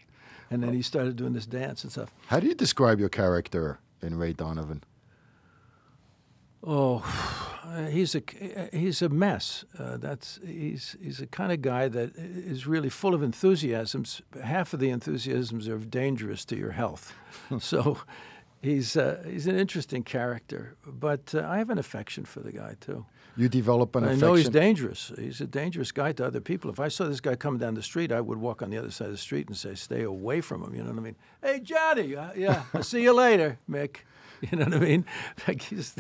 And 0.51 0.63
then 0.63 0.75
he 0.75 0.83
started 0.83 1.17
doing 1.17 1.33
this 1.33 1.47
dance 1.47 1.83
and 1.83 1.91
stuff. 1.91 2.13
How 2.27 2.39
do 2.39 2.47
you 2.47 2.55
describe 2.55 3.01
your 3.01 3.09
character 3.09 3.79
in 4.03 4.19
Ray 4.19 4.33
Donovan? 4.35 4.85
Oh, 6.65 6.99
he's 7.91 8.15
a 8.15 8.23
he's 8.73 9.03
a 9.03 9.09
mess. 9.09 9.65
Uh, 9.79 9.97
that's 9.97 10.39
he's 10.45 10.97
he's 11.03 11.21
a 11.21 11.27
kind 11.27 11.53
of 11.53 11.63
guy 11.63 11.89
that 11.89 12.15
is 12.17 12.67
really 12.67 12.89
full 12.89 13.15
of 13.15 13.23
enthusiasms. 13.23 14.23
Half 14.43 14.73
of 14.75 14.81
the 14.81 14.91
enthusiasms 14.91 15.69
are 15.69 15.79
dangerous 15.79 16.45
to 16.47 16.57
your 16.57 16.73
health. 16.73 17.15
so, 17.59 17.99
he's 18.61 18.97
uh, 18.97 19.23
he's 19.27 19.47
an 19.47 19.59
interesting 19.59 20.03
character, 20.03 20.77
but 20.87 21.35
uh, 21.35 21.47
I 21.49 21.59
have 21.59 21.71
an 21.71 21.79
affection 21.79 22.25
for 22.25 22.41
the 22.41 22.53
guy 22.53 22.77
too. 22.81 23.07
You 23.35 23.49
develop 23.49 23.97
an 23.97 24.05
I 24.05 24.09
affection. 24.09 24.29
know 24.29 24.35
he's 24.35 24.49
dangerous. 24.51 25.11
He's 25.17 25.41
a 25.41 25.47
dangerous 25.47 25.91
guy 25.91 26.13
to 26.13 26.27
other 26.27 26.41
people. 26.41 26.71
If 26.71 26.79
I 26.79 26.89
saw 26.89 27.07
this 27.07 27.21
guy 27.21 27.35
coming 27.35 27.59
down 27.59 27.73
the 27.73 27.83
street, 27.83 28.13
I 28.13 28.21
would 28.21 28.37
walk 28.37 28.61
on 28.61 28.69
the 28.69 28.77
other 28.77 28.91
side 28.91 29.07
of 29.07 29.13
the 29.13 29.19
street 29.19 29.49
and 29.49 29.57
say, 29.57 29.75
"Stay 29.75 30.03
away 30.03 30.43
from 30.43 30.63
him." 30.63 30.75
You 30.75 30.83
know 30.85 30.91
what 30.91 30.99
I 30.99 31.03
mean? 31.03 31.17
Hey, 31.43 31.61
Johnny. 31.61 32.15
Uh, 32.15 32.31
yeah, 32.37 32.65
I'll 32.75 32.83
see 32.83 33.03
you 33.03 33.15
later, 33.15 33.59
Mick. 33.69 34.05
You 34.51 34.59
know 34.59 34.65
what 34.65 34.75
I 34.75 34.79
mean? 34.81 35.05
Like 35.49 35.63
he's 35.63 35.95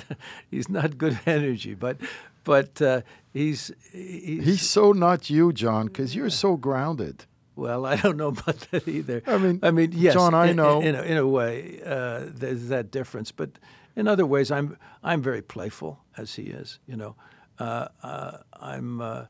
he's 0.50 0.68
not 0.68 0.98
good 0.98 1.18
energy, 1.26 1.74
but 1.74 1.96
but 2.44 2.82
uh, 2.82 3.02
he's, 3.32 3.70
he's 3.92 4.44
He's 4.44 4.68
so 4.70 4.92
not 4.92 5.30
you, 5.30 5.52
Jon, 5.52 5.86
because 5.86 6.16
you're 6.16 6.30
so 6.30 6.56
grounded. 6.56 7.26
well. 7.54 7.86
I 7.86 7.94
don't 7.96 8.16
know 8.16 8.28
about 8.38 8.58
that 8.72 8.88
either. 8.88 9.22
I 9.26 9.38
mean, 9.38 9.60
I 9.62 9.70
mean, 9.70 9.90
yes, 9.94 10.14
Jon, 10.14 10.34
I 10.34 10.46
in- 10.50 10.56
know. 10.56 10.80
in, 10.80 10.94
a, 10.96 11.02
in 11.02 11.16
a 11.18 11.26
way 11.26 11.80
uh, 11.86 12.24
there's 12.40 12.68
that 12.68 12.90
difference, 12.90 13.30
but 13.30 13.50
in 13.94 14.08
other 14.08 14.26
ways, 14.26 14.50
I'm 14.50 14.76
I'm 15.04 15.22
very 15.22 15.42
playful 15.42 16.00
as 16.16 16.34
he 16.34 16.42
is. 16.60 16.80
You 16.86 16.96
know, 16.96 17.14
uh, 17.60 17.86
uh, 18.02 18.38
I'm 18.60 19.00
uh, 19.00 19.26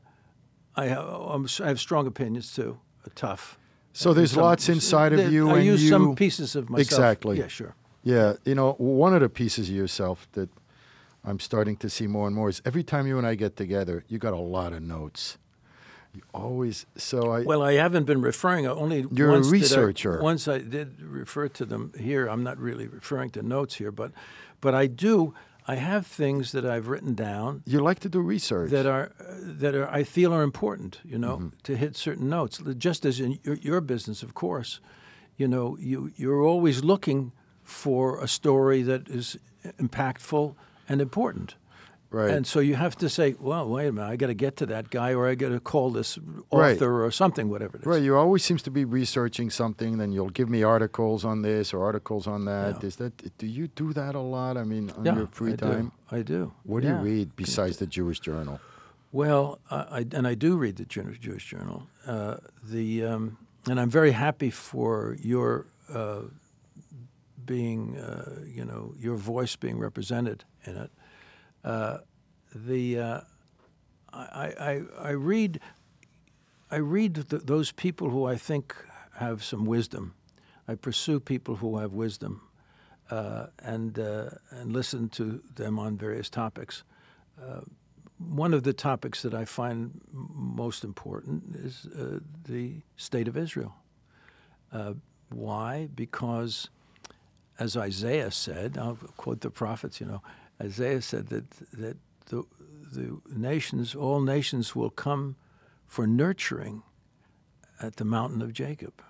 I 0.75 0.85
have 0.87 1.05
I'm, 1.07 1.45
I 1.63 1.67
have 1.67 1.79
strong 1.79 2.07
opinions 2.07 2.51
too, 2.55 2.79
tough. 3.15 3.59
So 3.95 4.13
there's 4.13 4.31
Some- 4.31 4.43
lots 4.43 4.69
inside 4.69 5.13
of 5.13 5.31
you, 5.31 5.49
I 5.51 5.57
and 5.57 5.65
use 5.65 5.83
you 5.83 5.89
some 5.89 6.15
pieces 6.15 6.55
of 6.55 6.67
myself. 6.69 6.87
Exactly. 6.87 7.37
Yeah, 7.37 7.47
sure. 7.47 7.75
Yeah, 8.03 8.33
you 8.45 8.55
know, 8.55 8.73
one 8.73 9.13
of 9.13 9.21
the 9.21 9.29
pieces 9.29 9.69
of 9.69 9.75
yourself 9.75 10.27
that 10.33 10.49
I'm 11.23 11.39
starting 11.39 11.77
to 11.77 11.89
see 11.89 12.07
more 12.07 12.27
and 12.27 12.35
more 12.35 12.49
is 12.49 12.61
every 12.65 12.83
time 12.83 13.07
you 13.07 13.17
and 13.17 13.25
I 13.25 13.35
get 13.35 13.55
together, 13.55 14.03
you 14.09 14.17
got 14.19 14.33
a 14.33 14.37
lot 14.37 14.73
of 14.73 14.81
notes. 14.81 15.37
You 16.13 16.21
always 16.33 16.85
so 16.97 17.31
I 17.31 17.41
Well, 17.43 17.63
I 17.63 17.73
haven't 17.73 18.05
been 18.05 18.21
referring. 18.21 18.67
uh, 18.67 18.75
Only 18.75 19.05
You're 19.11 19.29
a 19.29 19.33
once 19.33 19.47
I- 19.47 19.51
researcher. 19.51 20.21
once 20.21 20.47
I 20.47 20.59
did 20.59 21.01
refer 21.01 21.47
to 21.49 21.65
them 21.65 21.91
here. 21.97 22.27
I'm 22.27 22.43
not 22.43 22.57
really 22.59 22.87
referring 22.87 23.31
to 23.31 23.41
notes 23.41 23.75
here, 23.75 23.91
but 23.91 24.11
but 24.61 24.75
I 24.75 24.87
do. 24.87 25.33
I 25.65 25.75
have 25.75 26.05
things 26.05 26.51
that 26.51 26.65
I've 26.65 26.87
written 26.89 27.15
down 27.15 27.63
you 27.65 27.79
like 27.79 27.99
to 28.01 28.09
do 28.09 28.19
research. 28.19 28.69
that 28.71 28.85
are 28.85 29.13
uh, 29.19 29.23
that 29.59 29.73
are 29.75 29.89
I 29.89 30.03
feel 30.03 30.33
are 30.33 30.43
important. 30.43 30.99
You 31.05 31.17
know, 31.17 31.37
Mm-hmm. 31.37 31.57
to 31.63 31.75
hit 31.77 31.95
certain 31.97 32.29
notes. 32.29 32.61
Just 32.77 33.05
as 33.05 33.19
in 33.19 33.39
your, 33.43 33.55
your 33.55 33.81
business, 33.81 34.21
of 34.23 34.33
course, 34.33 34.81
you 35.37 35.47
know, 35.47 35.77
you 35.79 36.11
you're 36.15 36.43
always 36.43 36.83
looking 36.83 37.31
for 37.63 38.19
a 38.23 38.27
story 38.27 38.81
that 38.83 39.09
is 39.09 39.37
impactful 39.79 40.55
and 40.89 41.01
important. 41.01 41.55
right. 42.11 42.29
And 42.29 42.45
so 42.45 42.59
you 42.59 42.75
have 42.75 42.95
to 42.97 43.09
say, 43.09 43.35
well, 43.39 43.67
wait 43.67 43.87
a 43.87 43.91
minute, 43.91 44.07
I 44.07 44.15
got 44.17 44.27
to 44.27 44.33
get 44.35 44.57
to 44.57 44.65
that 44.67 44.89
guy, 44.91 45.13
or 45.13 45.27
I 45.27 45.35
got 45.35 45.49
to 45.49 45.59
call 45.59 45.89
this 45.91 46.19
Right. 46.51 46.75
author, 46.75 47.03
or 47.03 47.09
something, 47.11 47.49
whatever 47.49 47.77
it 47.77 47.81
is. 47.81 47.85
Right, 47.87 48.03
you 48.03 48.15
always 48.15 48.43
seems 48.43 48.61
to 48.63 48.71
be 48.71 48.85
researching 48.85 49.49
something. 49.49 49.97
Then 49.97 50.11
you'll 50.11 50.29
give 50.29 50.49
me 50.49 50.61
articles 50.63 51.25
on 51.25 51.41
this 51.41 51.73
or 51.73 51.83
articles 51.83 52.27
on 52.27 52.45
that. 52.45 52.81
Yeah. 52.81 52.87
Is 52.87 52.95
that 52.97 53.37
do 53.37 53.47
you 53.47 53.67
do 53.69 53.93
that 53.93 54.13
a 54.15 54.19
lot? 54.19 54.57
I 54.57 54.63
mean, 54.63 54.91
on 54.91 55.05
Yeah, 55.05 55.15
your 55.15 55.27
free 55.27 55.53
I 55.53 55.55
time. 55.55 55.91
Do. 56.09 56.17
I 56.17 56.21
do. 56.21 56.51
What 56.63 56.83
do 56.83 56.89
you 56.89 56.95
read 56.95 57.35
besides 57.35 57.77
the 57.77 57.87
Jewish 57.87 58.19
Journal? 58.19 58.59
Well, 59.11 59.59
I, 59.71 59.75
I, 59.75 60.05
and 60.11 60.27
I 60.27 60.35
do 60.35 60.57
read 60.57 60.75
the 60.75 60.85
Jew- 60.85 61.15
Jewish 61.19 61.45
Journal. 61.49 61.87
Uh, 62.05 62.37
the 62.63 63.05
um, 63.05 63.37
and 63.69 63.79
I'm 63.79 63.89
very 63.89 64.11
happy 64.11 64.49
for 64.51 65.15
your 65.21 65.65
uh, 65.91 66.23
being, 67.45 67.97
uh, 67.97 68.41
you 68.45 68.65
know, 68.65 68.93
your 68.97 69.15
voice 69.15 69.55
being 69.55 69.77
represented 69.77 70.43
in 70.65 70.77
it. 70.77 70.91
Uh, 71.63 71.97
the 72.53 72.99
uh, 72.99 73.21
I, 74.11 74.53
I, 74.59 74.81
I 74.99 75.09
read 75.11 75.59
I 76.71 76.77
read 76.77 77.29
th- 77.29 77.43
those 77.43 77.71
people 77.71 78.09
who 78.09 78.25
I 78.25 78.35
think 78.35 78.75
have 79.15 79.43
some 79.43 79.65
wisdom. 79.65 80.13
I 80.67 80.75
pursue 80.75 81.19
people 81.19 81.55
who 81.55 81.77
have 81.77 81.93
wisdom, 81.93 82.41
uh, 83.11 83.47
and 83.59 83.99
uh, 83.99 84.29
and 84.49 84.71
listen 84.71 85.09
to 85.09 85.41
them 85.55 85.79
on 85.79 85.97
various 85.97 86.29
topics. 86.29 86.83
Uh, 87.41 87.61
one 88.17 88.53
of 88.53 88.63
the 88.63 88.73
topics 88.73 89.21
that 89.23 89.33
I 89.33 89.45
find 89.45 89.99
most 90.11 90.83
important 90.83 91.55
is 91.55 91.87
the 92.47 92.81
state 92.95 93.27
of 93.27 93.35
Israel. 93.35 93.75
Why? 95.33 95.89
Because, 95.93 96.69
as 97.59 97.77
Isaiah 97.77 98.31
said, 98.31 98.77
I'll 98.77 98.97
quote 99.17 99.41
the 99.41 99.49
prophets. 99.49 99.99
You 99.99 100.07
know, 100.07 100.21
Isaiah 100.61 101.01
said 101.01 101.27
that 101.27 101.49
that 101.73 101.97
the 102.25 102.45
the 102.91 103.19
nations, 103.27 103.95
all 103.95 104.21
nations, 104.21 104.75
will 104.75 104.89
come 104.89 105.35
for 105.87 106.07
nurturing 106.07 106.83
at 107.81 107.97
the 107.97 108.05
mountain 108.05 108.41
of 108.41 108.53
Jacob. 108.53 109.01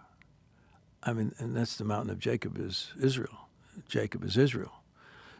I 1.03 1.13
mean, 1.13 1.33
and 1.37 1.55
that's 1.55 1.75
the 1.77 1.83
mountain 1.83 2.09
of 2.11 2.19
Jacob 2.19 2.57
is 2.57 2.93
Israel. 3.01 3.49
Jacob 3.87 4.23
is 4.23 4.37
Israel. 4.37 4.83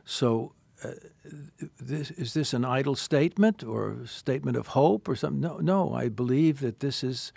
So, 0.06 0.54
uh, 0.84 0.91
this, 1.80 2.12
is 2.12 2.34
this 2.34 2.54
an 2.54 2.66
idle 2.66 2.95
statement 2.95 3.64
or 3.64 3.91
a 4.04 4.08
statement 4.08 4.58
of 4.58 4.68
hope 4.68 5.08
or 5.08 5.16
something? 5.16 5.39
No, 5.39 5.58
no. 5.58 5.93
I 5.93 6.10
believe 6.10 6.60
that 6.60 6.82
this 6.82 7.04
is 7.04 7.32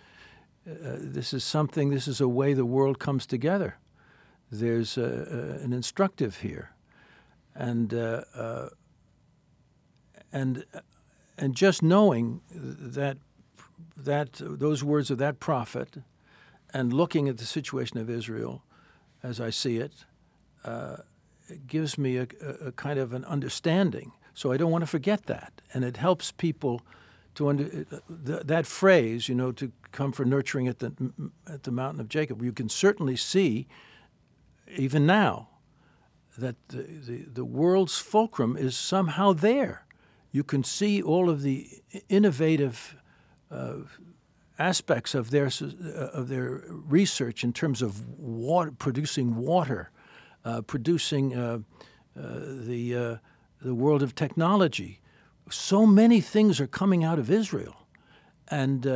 uh, 0.69 0.97
this 0.99 1.33
is 1.33 1.45
something. 1.45 1.91
This 1.91 2.09
is 2.09 2.21
a 2.21 2.29
way 2.29 2.53
the 2.55 2.65
world 2.65 2.99
comes 2.99 3.27
together. 3.27 3.79
There's 4.51 4.97
uh, 4.97 5.57
uh, 5.61 5.65
an 5.65 5.73
instructive 5.73 6.39
here, 6.39 6.71
and 7.55 7.93
uh, 7.93 8.23
uh, 8.35 8.69
and 10.33 10.65
and 11.37 11.55
just 11.55 11.83
knowing 11.83 12.41
that 12.51 13.19
that 13.97 14.35
those 14.41 14.85
words 14.85 15.11
of 15.11 15.19
that 15.19 15.41
prophet, 15.41 15.99
and 16.73 16.93
looking 16.93 17.29
at 17.29 17.39
the 17.39 17.45
situation 17.45 17.99
of 17.99 18.09
Israel, 18.09 18.63
as 19.23 19.41
I 19.41 19.51
see 19.51 19.79
it, 19.79 20.05
uh, 20.65 20.99
it 21.49 21.67
gives 21.67 21.99
me 21.99 22.17
a, 22.17 22.27
a, 22.41 22.69
a 22.69 22.73
kind 22.73 22.99
of 22.99 23.13
an 23.13 23.25
understanding. 23.25 24.13
So 24.35 24.53
I 24.53 24.57
don't 24.57 24.71
want 24.71 24.83
to 24.83 24.87
forget 24.87 25.27
that, 25.27 25.61
and 25.73 25.85
it 25.85 25.97
helps 25.97 26.31
people 26.31 26.83
to 27.35 27.49
under 27.49 27.65
th- 27.65 28.43
that 28.45 28.67
phrase, 28.67 29.29
you 29.29 29.35
know, 29.35 29.53
to 29.53 29.73
come 29.93 30.13
for 30.13 30.25
nurturing 30.25 30.69
at 30.69 30.79
the 30.79 30.93
at 31.47 31.63
the 31.63 31.71
mountain 31.71 32.01
of 32.01 32.09
Jacob. 32.09 32.43
You 32.43 32.53
can 32.53 32.69
certainly 32.69 33.17
see, 33.17 33.67
even 34.77 35.07
now, 35.07 35.49
that 36.39 36.57
the, 36.69 36.83
the, 36.83 37.25
the 37.33 37.45
world's 37.45 37.99
fulcrum 37.99 38.57
is 38.57 38.77
somehow 38.77 39.33
there. 39.33 39.87
You 40.33 40.45
can 40.45 40.65
see 40.65 41.03
all 41.03 41.31
of 41.31 41.43
the 41.43 41.69
innovative 42.09 42.97
uh, 43.51 43.77
aspects 44.59 45.15
of 45.15 45.31
their 45.31 45.47
uh, 45.47 46.19
of 46.19 46.29
their 46.29 46.63
research 46.69 47.45
in 47.45 47.53
terms 47.53 47.83
of 47.83 48.19
water, 48.19 48.73
producing 48.73 49.37
water, 49.37 49.91
uh, 50.45 50.63
producing 50.63 51.35
uh, 51.35 51.59
uh, 52.19 52.23
the 52.67 52.97
uh, 52.97 53.17
the 53.61 53.75
world 53.75 54.03
of 54.03 54.15
technology. 54.15 55.01
So 55.51 55.87
many 55.87 56.21
things 56.21 56.61
are 56.61 56.67
coming 56.67 57.05
out 57.05 57.19
of 57.19 57.31
Israel, 57.31 57.87
and 58.49 58.87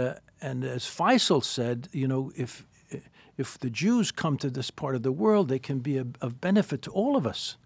and 0.41 0.65
as 0.65 0.85
Faisal 0.85 1.43
said, 1.45 1.89
you 1.93 2.09
know, 2.09 2.33
if 2.35 2.67
if 3.41 3.59
the 3.59 3.71
Jews 3.71 4.13
come 4.13 4.37
to 4.39 4.51
this 4.51 4.71
part 4.71 4.95
of 4.95 5.03
the 5.03 5.13
world, 5.13 5.49
they 5.49 5.59
can 5.59 5.79
be 5.81 5.97
of 5.99 6.41
benefit 6.41 6.83
to 6.83 6.91
all 6.91 7.17
of 7.17 7.27
us. 7.27 7.57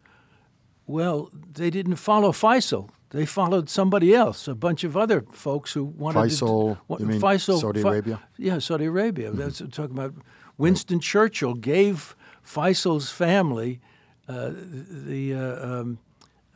Well, 0.86 1.30
they 1.52 1.70
didn't 1.70 1.96
follow 1.96 2.32
Faisal. 2.32 2.90
They 3.10 3.26
followed 3.26 3.68
somebody 3.70 4.14
else, 4.14 4.48
a 4.48 4.54
bunch 4.54 4.84
of 4.84 4.96
other 4.96 5.22
folks 5.32 5.72
who 5.72 5.84
wanted 5.84 6.18
Faisal, 6.18 6.74
to. 6.76 6.80
wa- 6.88 6.96
you 7.00 7.06
mean 7.06 7.20
Faisal, 7.20 7.60
Saudi 7.60 7.80
Fa- 7.82 7.88
Arabia? 7.88 8.20
Yeah, 8.36 8.58
Saudi 8.58 8.86
Arabia. 8.86 9.30
That's 9.30 9.60
what 9.60 9.66
I'm 9.66 9.70
talking 9.70 9.98
about. 9.98 10.14
Winston 10.58 11.00
Churchill 11.00 11.54
gave 11.54 12.16
Faisal's 12.44 13.10
family 13.10 13.80
uh, 14.28 14.50
the 14.54 15.34
uh, 15.34 15.66
um, 15.80 15.98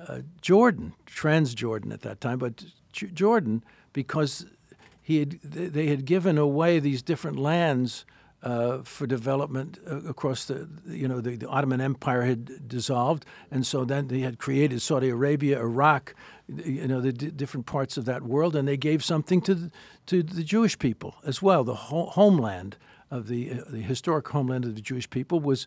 uh, 0.06 0.20
Jordan, 0.40 0.94
Transjordan 1.06 1.92
at 1.92 2.02
that 2.02 2.20
time, 2.20 2.38
but 2.38 2.64
J- 2.92 3.08
Jordan 3.08 3.62
because 3.92 4.46
he 5.02 5.18
had 5.20 5.40
they 5.42 5.86
had 5.86 6.04
given 6.04 6.38
away 6.38 6.80
these 6.80 7.02
different 7.02 7.38
lands 7.38 8.04
uh, 8.42 8.82
for 8.82 9.06
development 9.06 9.78
uh, 9.90 9.96
across 10.02 10.44
the 10.44 10.68
you 10.86 11.08
know 11.08 11.20
the, 11.20 11.36
the 11.36 11.48
Ottoman 11.48 11.80
Empire 11.80 12.22
had 12.22 12.68
dissolved, 12.68 13.24
and 13.50 13.66
so 13.66 13.84
then 13.84 14.08
they 14.08 14.20
had 14.20 14.38
created 14.38 14.80
Saudi 14.80 15.08
Arabia, 15.08 15.58
Iraq, 15.58 16.14
you 16.48 16.86
know 16.86 17.00
the 17.00 17.12
d- 17.12 17.30
different 17.30 17.66
parts 17.66 17.96
of 17.96 18.04
that 18.04 18.22
world, 18.22 18.54
and 18.54 18.68
they 18.68 18.76
gave 18.76 19.04
something 19.04 19.40
to 19.42 19.54
the, 19.54 19.70
to 20.06 20.22
the 20.22 20.44
Jewish 20.44 20.78
people 20.78 21.16
as 21.24 21.42
well. 21.42 21.64
The 21.64 21.74
ho- 21.74 22.06
homeland 22.06 22.76
of 23.10 23.26
the 23.26 23.52
uh, 23.52 23.64
the 23.68 23.82
historic 23.82 24.28
homeland 24.28 24.64
of 24.64 24.76
the 24.76 24.82
Jewish 24.82 25.10
people 25.10 25.40
was 25.40 25.66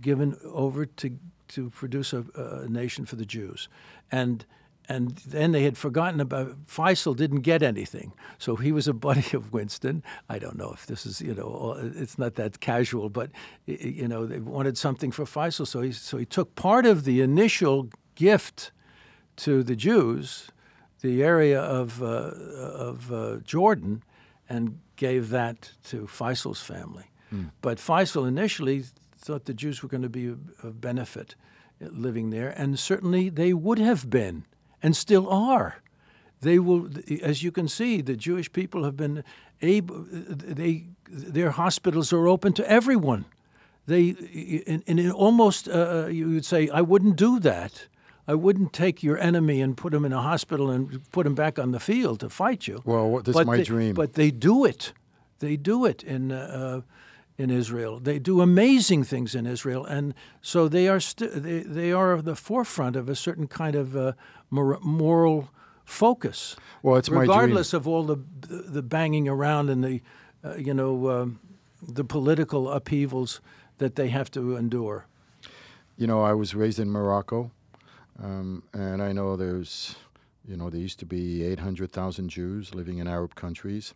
given 0.00 0.36
over 0.44 0.86
to 0.86 1.18
to 1.48 1.70
produce 1.70 2.12
a, 2.12 2.24
a 2.34 2.68
nation 2.68 3.06
for 3.06 3.16
the 3.16 3.24
Jews, 3.24 3.68
and 4.10 4.44
and 4.88 5.16
then 5.18 5.52
they 5.52 5.64
had 5.64 5.76
forgotten 5.76 6.20
about 6.20 6.66
Faisal 6.66 7.14
didn't 7.14 7.40
get 7.42 7.62
anything, 7.62 8.12
so 8.38 8.56
he 8.56 8.72
was 8.72 8.88
a 8.88 8.94
buddy 8.94 9.36
of 9.36 9.52
Winston. 9.52 10.02
I 10.28 10.38
don't 10.38 10.56
know 10.56 10.72
if 10.72 10.86
this 10.86 11.04
is 11.06 11.20
you 11.20 11.34
know 11.34 11.76
it's 11.96 12.18
not 12.18 12.34
that 12.36 12.60
casual, 12.60 13.10
but 13.10 13.30
you 13.66 14.08
know 14.08 14.26
they 14.26 14.40
wanted 14.40 14.78
something 14.78 15.12
for 15.12 15.24
Faisal, 15.24 15.66
so 15.66 15.82
he 15.82 15.92
so 15.92 16.16
he 16.16 16.24
took 16.24 16.54
part 16.54 16.86
of 16.86 17.04
the 17.04 17.20
initial 17.20 17.88
gift 18.14 18.72
to 19.36 19.62
the 19.62 19.76
Jews, 19.76 20.50
the 21.00 21.22
area 21.22 21.60
of 21.60 22.02
uh, 22.02 22.32
of 22.88 23.12
uh, 23.12 23.36
Jordan, 23.44 24.02
and 24.48 24.80
gave 24.96 25.28
that 25.30 25.72
to 25.84 26.06
Faisal's 26.06 26.62
family. 26.62 27.10
But 27.60 27.78
Faisal 27.78 28.26
initially 28.26 28.84
thought 29.18 29.44
the 29.44 29.54
Jews 29.54 29.82
were 29.82 29.88
going 29.88 30.02
to 30.02 30.08
be 30.08 30.28
of 30.62 30.80
benefit. 30.80 31.34
living 31.80 32.30
there, 32.30 32.50
and 32.56 32.78
certainly 32.78 33.30
they 33.30 33.52
would 33.52 33.78
have 33.78 34.08
been 34.10 34.44
and 34.82 34.96
still 34.96 35.28
are. 35.28 35.82
They 36.40 36.58
will, 36.58 36.88
as 37.22 37.42
you 37.42 37.50
can 37.50 37.68
see, 37.68 38.00
the 38.00 38.16
Jewish 38.16 38.52
people 38.52 38.84
have 38.84 38.96
been 38.96 39.24
able. 39.60 40.06
They 40.08 40.84
their 41.10 41.50
hospitals 41.50 42.12
are 42.12 42.28
open 42.28 42.52
to 42.54 42.70
everyone. 42.70 43.24
They, 43.86 44.62
and, 44.66 44.82
and 44.86 45.12
almost 45.12 45.68
uh, 45.68 46.08
you 46.08 46.28
would 46.30 46.44
say, 46.44 46.68
I 46.68 46.82
wouldn't 46.82 47.16
do 47.16 47.40
that. 47.40 47.88
I 48.26 48.34
wouldn't 48.34 48.74
take 48.74 49.02
your 49.02 49.16
enemy 49.16 49.62
and 49.62 49.74
put 49.74 49.94
him 49.94 50.04
in 50.04 50.12
a 50.12 50.20
hospital 50.20 50.70
and 50.70 51.10
put 51.10 51.26
him 51.26 51.34
back 51.34 51.58
on 51.58 51.72
the 51.72 51.80
field 51.80 52.20
to 52.20 52.28
fight 52.28 52.68
you. 52.68 52.82
Well, 52.84 53.22
that's 53.22 53.32
but 53.32 53.46
my 53.46 53.56
they, 53.56 53.62
dream. 53.64 53.94
But 53.94 54.12
they 54.12 54.30
do 54.30 54.66
it. 54.66 54.92
They 55.38 55.56
do 55.56 55.86
it 55.86 56.02
in 56.02 56.30
uh, 56.30 56.82
in 57.38 57.50
Israel. 57.50 58.00
They 58.00 58.18
do 58.18 58.40
amazing 58.40 59.04
things 59.04 59.34
in 59.34 59.46
Israel, 59.46 59.86
and 59.86 60.12
so 60.42 60.68
they 60.68 60.88
are 60.88 60.98
st- 60.98 61.42
they, 61.42 61.60
they 61.60 61.92
are 61.92 62.20
the 62.20 62.34
forefront 62.34 62.96
of 62.96 63.08
a 63.08 63.14
certain 63.14 63.46
kind 63.46 63.76
of 63.76 63.96
uh, 63.96 64.12
mor- 64.50 64.80
moral 64.82 65.50
focus. 65.84 66.56
Well, 66.82 66.96
it's 66.96 67.08
my 67.08 67.18
dream. 67.18 67.30
regardless 67.30 67.72
of 67.72 67.86
all 67.86 68.02
the 68.02 68.16
the 68.48 68.82
banging 68.82 69.28
around 69.28 69.70
and 69.70 69.84
the 69.84 70.02
uh, 70.44 70.56
you 70.56 70.74
know 70.74 71.08
um, 71.08 71.38
the 71.80 72.04
political 72.04 72.70
upheavals 72.70 73.40
that 73.78 73.94
they 73.94 74.08
have 74.08 74.30
to 74.32 74.56
endure. 74.56 75.06
You 75.96 76.08
know, 76.08 76.22
I 76.22 76.32
was 76.32 76.54
raised 76.54 76.80
in 76.80 76.90
Morocco, 76.90 77.50
um, 78.22 78.64
and 78.72 79.02
I 79.02 79.12
know 79.12 79.36
there's, 79.36 79.96
you 80.44 80.56
know, 80.56 80.70
there 80.70 80.80
used 80.80 80.98
to 81.00 81.06
be 81.06 81.44
800,000 81.44 82.28
Jews 82.28 82.74
living 82.74 82.98
in 82.98 83.08
Arab 83.08 83.34
countries. 83.34 83.94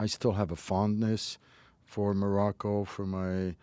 I 0.00 0.06
still 0.06 0.32
have 0.32 0.50
a 0.50 0.56
fondness 0.56 1.38
for 1.86 2.12
Morocco, 2.14 2.84
for 2.84 3.06
my 3.06 3.54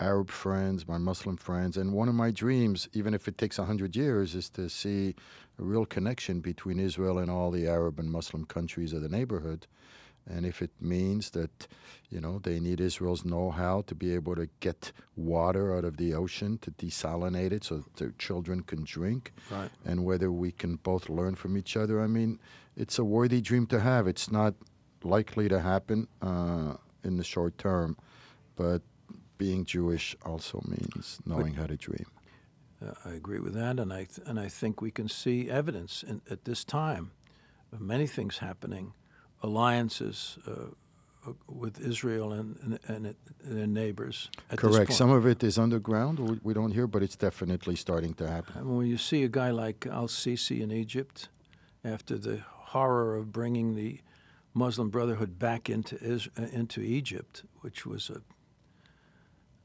Arab 0.00 0.30
friends, 0.30 0.88
my 0.88 0.98
Muslim 0.98 1.36
friends, 1.36 1.76
and 1.76 1.92
one 1.92 2.08
of 2.08 2.14
my 2.14 2.30
dreams, 2.30 2.88
even 2.94 3.12
if 3.14 3.28
it 3.28 3.36
takes 3.36 3.58
100 3.58 3.94
years, 3.94 4.34
is 4.34 4.48
to 4.50 4.68
see 4.68 5.14
a 5.58 5.62
real 5.62 5.84
connection 5.84 6.40
between 6.40 6.78
Israel 6.78 7.18
and 7.18 7.30
all 7.30 7.50
the 7.50 7.66
Arab 7.68 7.98
and 7.98 8.10
Muslim 8.10 8.44
countries 8.46 8.92
of 8.92 9.02
the 9.02 9.08
neighborhood. 9.08 9.66
And 10.26 10.46
if 10.46 10.62
it 10.62 10.70
means 10.80 11.30
that, 11.30 11.66
you 12.08 12.20
know, 12.20 12.38
they 12.38 12.60
need 12.60 12.80
Israel's 12.80 13.24
know-how 13.24 13.82
to 13.88 13.94
be 13.94 14.14
able 14.14 14.36
to 14.36 14.48
get 14.60 14.92
water 15.16 15.76
out 15.76 15.84
of 15.84 15.96
the 15.96 16.14
ocean 16.14 16.58
to 16.58 16.70
desalinate 16.70 17.50
it 17.52 17.64
so 17.64 17.78
that 17.78 17.96
their 17.96 18.12
children 18.18 18.62
can 18.62 18.84
drink, 18.84 19.32
Right. 19.50 19.70
and 19.84 20.04
whether 20.04 20.30
we 20.30 20.52
can 20.52 20.76
both 20.76 21.08
learn 21.08 21.34
from 21.34 21.56
each 21.56 21.76
other, 21.76 22.00
I 22.00 22.06
mean, 22.06 22.38
it's 22.76 22.98
a 23.00 23.04
worthy 23.04 23.40
dream 23.40 23.66
to 23.66 23.80
have. 23.80 24.06
It's 24.06 24.30
not 24.30 24.54
likely 25.02 25.48
to 25.48 25.60
happen 25.60 26.06
uh, 26.22 26.74
in 27.04 27.16
the 27.16 27.24
short 27.24 27.58
term, 27.58 27.96
but 28.56 28.82
being 29.38 29.64
Jewish 29.64 30.16
also 30.24 30.62
means 30.66 31.18
knowing 31.26 31.54
how 31.54 31.66
to 31.66 31.76
dream. 31.76 32.06
Uh, 32.84 32.92
I 33.04 33.10
agree 33.10 33.38
with 33.38 33.54
that, 33.54 33.78
and 33.78 33.92
I 33.92 34.04
th- 34.04 34.26
and 34.26 34.38
I 34.38 34.48
think 34.48 34.80
we 34.80 34.90
can 34.90 35.08
see 35.08 35.50
evidence 35.50 36.02
in, 36.02 36.20
at 36.30 36.44
this 36.44 36.64
time 36.64 37.12
of 37.72 37.80
many 37.80 38.06
things 38.06 38.38
happening, 38.38 38.92
alliances 39.42 40.38
uh, 40.46 41.32
with 41.46 41.80
Israel 41.80 42.32
and 42.32 42.56
and, 42.62 42.78
and, 42.88 43.06
it, 43.06 43.16
and 43.44 43.56
their 43.58 43.66
neighbors. 43.66 44.30
Correct. 44.56 44.92
Some 44.92 45.10
of 45.10 45.26
it 45.26 45.42
is 45.42 45.58
underground, 45.58 46.18
we, 46.18 46.38
we 46.42 46.54
don't 46.54 46.72
hear, 46.72 46.86
but 46.86 47.02
it's 47.02 47.16
definitely 47.16 47.76
starting 47.76 48.14
to 48.14 48.28
happen. 48.28 48.54
I 48.56 48.62
mean, 48.62 48.76
when 48.76 48.86
you 48.86 48.98
see 48.98 49.22
a 49.24 49.28
guy 49.28 49.50
like 49.50 49.86
Al 49.86 50.08
Sisi 50.08 50.60
in 50.60 50.70
Egypt, 50.72 51.28
after 51.84 52.18
the 52.18 52.38
horror 52.72 53.16
of 53.16 53.32
bringing 53.32 53.74
the 53.74 54.00
Muslim 54.54 54.90
Brotherhood 54.90 55.38
back 55.38 55.68
into 55.70 55.96
Is- 56.02 56.28
uh, 56.38 56.42
into 56.52 56.80
Egypt, 56.80 57.44
which 57.60 57.86
was 57.86 58.10
a 58.10 58.14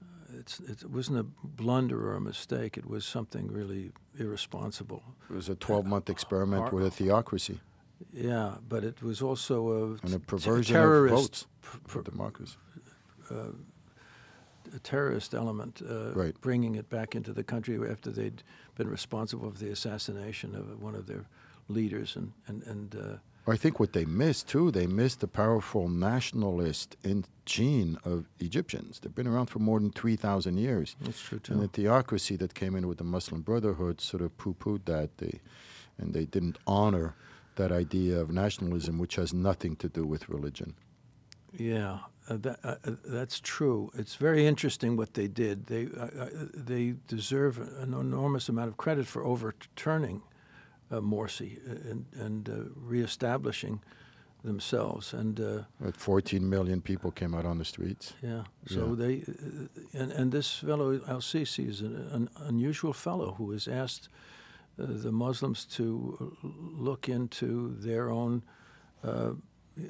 uh, 0.02 0.40
it's, 0.40 0.60
it 0.60 0.90
wasn't 0.90 1.20
a 1.20 1.24
blunder 1.44 2.10
or 2.10 2.16
a 2.16 2.22
mistake. 2.22 2.78
It 2.78 2.86
was 2.90 3.06
something 3.06 3.48
really 3.52 3.92
irresponsible. 4.18 5.04
It 5.30 5.34
was 5.36 5.50
a 5.50 5.56
12 5.56 5.86
month 5.86 6.10
experiment 6.10 6.64
Har- 6.64 6.72
with 6.72 6.86
a 6.86 6.92
theocracy 6.92 7.60
Yeah, 8.14 8.56
but 8.70 8.84
it 8.84 9.02
was 9.02 9.22
also 9.22 9.70
a, 9.72 10.06
and 10.06 10.14
a 10.14 10.20
perversion 10.20 10.74
terrorist, 10.76 11.14
of 11.14 11.20
votes 11.20 11.48
pr- 11.88 12.02
democracy. 12.02 12.56
a 13.32 14.80
terrorist 14.80 15.34
element, 15.34 15.82
uh, 15.88 16.12
Right. 16.14 16.40
bringing 16.42 16.76
it 16.76 16.90
back 16.90 17.16
into 17.16 17.32
the 17.34 17.44
country 17.44 17.80
after 17.90 18.12
they'd 18.12 18.44
been 18.76 18.90
responsible 18.90 19.50
for 19.52 19.58
the 19.58 19.72
assassination 19.72 20.56
of 20.56 20.82
one 20.82 20.96
of 20.96 21.06
their 21.08 21.26
leaders, 21.70 22.16
and 22.16 22.34
and 22.48 22.64
and 22.64 22.96
uh, 22.96 23.18
I 23.48 23.56
think 23.56 23.80
what 23.80 23.94
they 23.94 24.06
missed 24.06 24.48
too, 24.48 24.72
they 24.72 24.88
missed 24.88 25.22
the 25.22 25.28
powerful 25.28 25.88
nationalist 25.88 26.98
in 27.04 27.26
gene 27.46 27.98
of 28.04 28.26
Egyptians. 28.40 29.00
They've 29.00 29.16
been 29.16 29.28
around 29.28 29.48
for 29.48 29.60
more 29.60 29.80
than 29.80 29.92
3,000 29.92 30.58
years. 30.58 30.96
that's 31.02 31.22
true 31.22 31.40
And 31.48 31.62
the 31.62 31.68
theocracy 31.68 32.36
that 32.38 32.54
came 32.54 32.76
in 32.76 32.88
with 32.88 32.98
the 32.98 33.06
Muslim 33.06 33.42
Brotherhood 33.42 34.02
sort 34.02 34.22
of 34.22 34.38
poo-pooed 34.38 34.86
that, 34.86 35.18
they, 35.18 35.40
and 35.98 36.14
they 36.14 36.26
didn't 36.26 36.58
honor 36.68 37.16
that 37.56 37.72
idea 37.72 38.20
of 38.20 38.32
nationalism, 38.32 39.00
which 39.00 39.16
has 39.16 39.34
nothing 39.34 39.76
to 39.78 39.88
do 39.88 40.06
with 40.06 40.30
religion. 40.30 40.76
Yeah, 41.58 42.00
uh, 42.30 42.38
that, 42.38 42.60
uh, 42.64 42.76
uh, 42.84 42.92
that's 43.06 43.40
true. 43.40 43.92
It's 43.96 44.16
very 44.16 44.46
interesting 44.46 44.98
what 44.98 45.14
they 45.14 45.28
did. 45.28 45.68
They 45.68 45.88
uh, 45.98 46.06
uh, 46.06 46.30
they 46.54 46.96
deserve 47.08 47.58
an 47.58 47.94
enormous 47.94 48.50
amount 48.50 48.70
of 48.70 48.78
credit 48.78 49.08
for 49.08 49.24
overturning 49.24 50.22
Morsi 50.92 51.60
and 51.92 52.06
and 52.26 52.50
uh, 52.50 52.54
reestablishing 52.76 53.80
themselves. 54.44 55.14
And 55.14 55.40
uh, 55.40 55.64
Like 55.80 55.96
14 55.96 56.48
million 56.50 56.82
people 56.82 57.12
came 57.12 57.34
out 57.38 57.46
on 57.46 57.58
the 57.58 57.66
streets. 57.66 58.14
yeah, 58.24 58.44
so 58.68 58.80
Yeah. 58.90 58.96
they 58.96 59.24
uh, 59.28 60.02
and 60.04 60.12
and 60.12 60.32
this 60.32 60.60
fellow 60.60 61.02
Al 61.08 61.22
Sisi 61.22 61.68
is 61.68 61.82
an, 61.82 61.96
an 62.12 62.30
unusual 62.48 62.94
fellow 62.94 63.34
who 63.38 63.52
has 63.52 63.68
asked 63.68 64.10
uh, 64.80 64.86
the 65.04 65.12
Muslims 65.12 65.66
to 65.66 66.38
look 66.78 67.10
into 67.10 67.76
their 67.82 68.10
own. 68.10 68.42
Uh, 69.04 69.32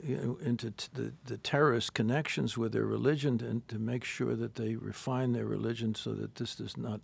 you 0.03 0.17
know, 0.17 0.37
into 0.41 0.69
t- 0.71 0.87
the, 0.93 1.13
the 1.25 1.37
terrorist 1.37 1.93
connections 1.93 2.57
with 2.57 2.73
their 2.73 2.85
religion 2.85 3.39
and 3.39 3.65
to 3.69 3.79
make 3.79 4.03
sure 4.03 4.35
that 4.35 4.53
they 4.55 4.75
refine 4.75 5.31
their 5.31 5.45
religion 5.45 5.95
so 5.95 6.13
that 6.13 6.35
this 6.35 6.55
does 6.55 6.75
not 6.75 6.99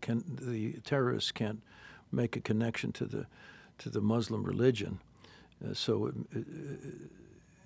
can 0.00 0.24
the 0.40 0.72
terrorists 0.84 1.32
can't 1.32 1.60
make 2.12 2.36
a 2.36 2.40
connection 2.40 2.92
to 2.92 3.04
the 3.04 3.26
to 3.78 3.90
the 3.90 4.00
Muslim 4.00 4.42
religion. 4.42 5.00
Uh, 5.64 5.74
so 5.74 6.06
it, 6.06 6.14
it, 6.32 6.46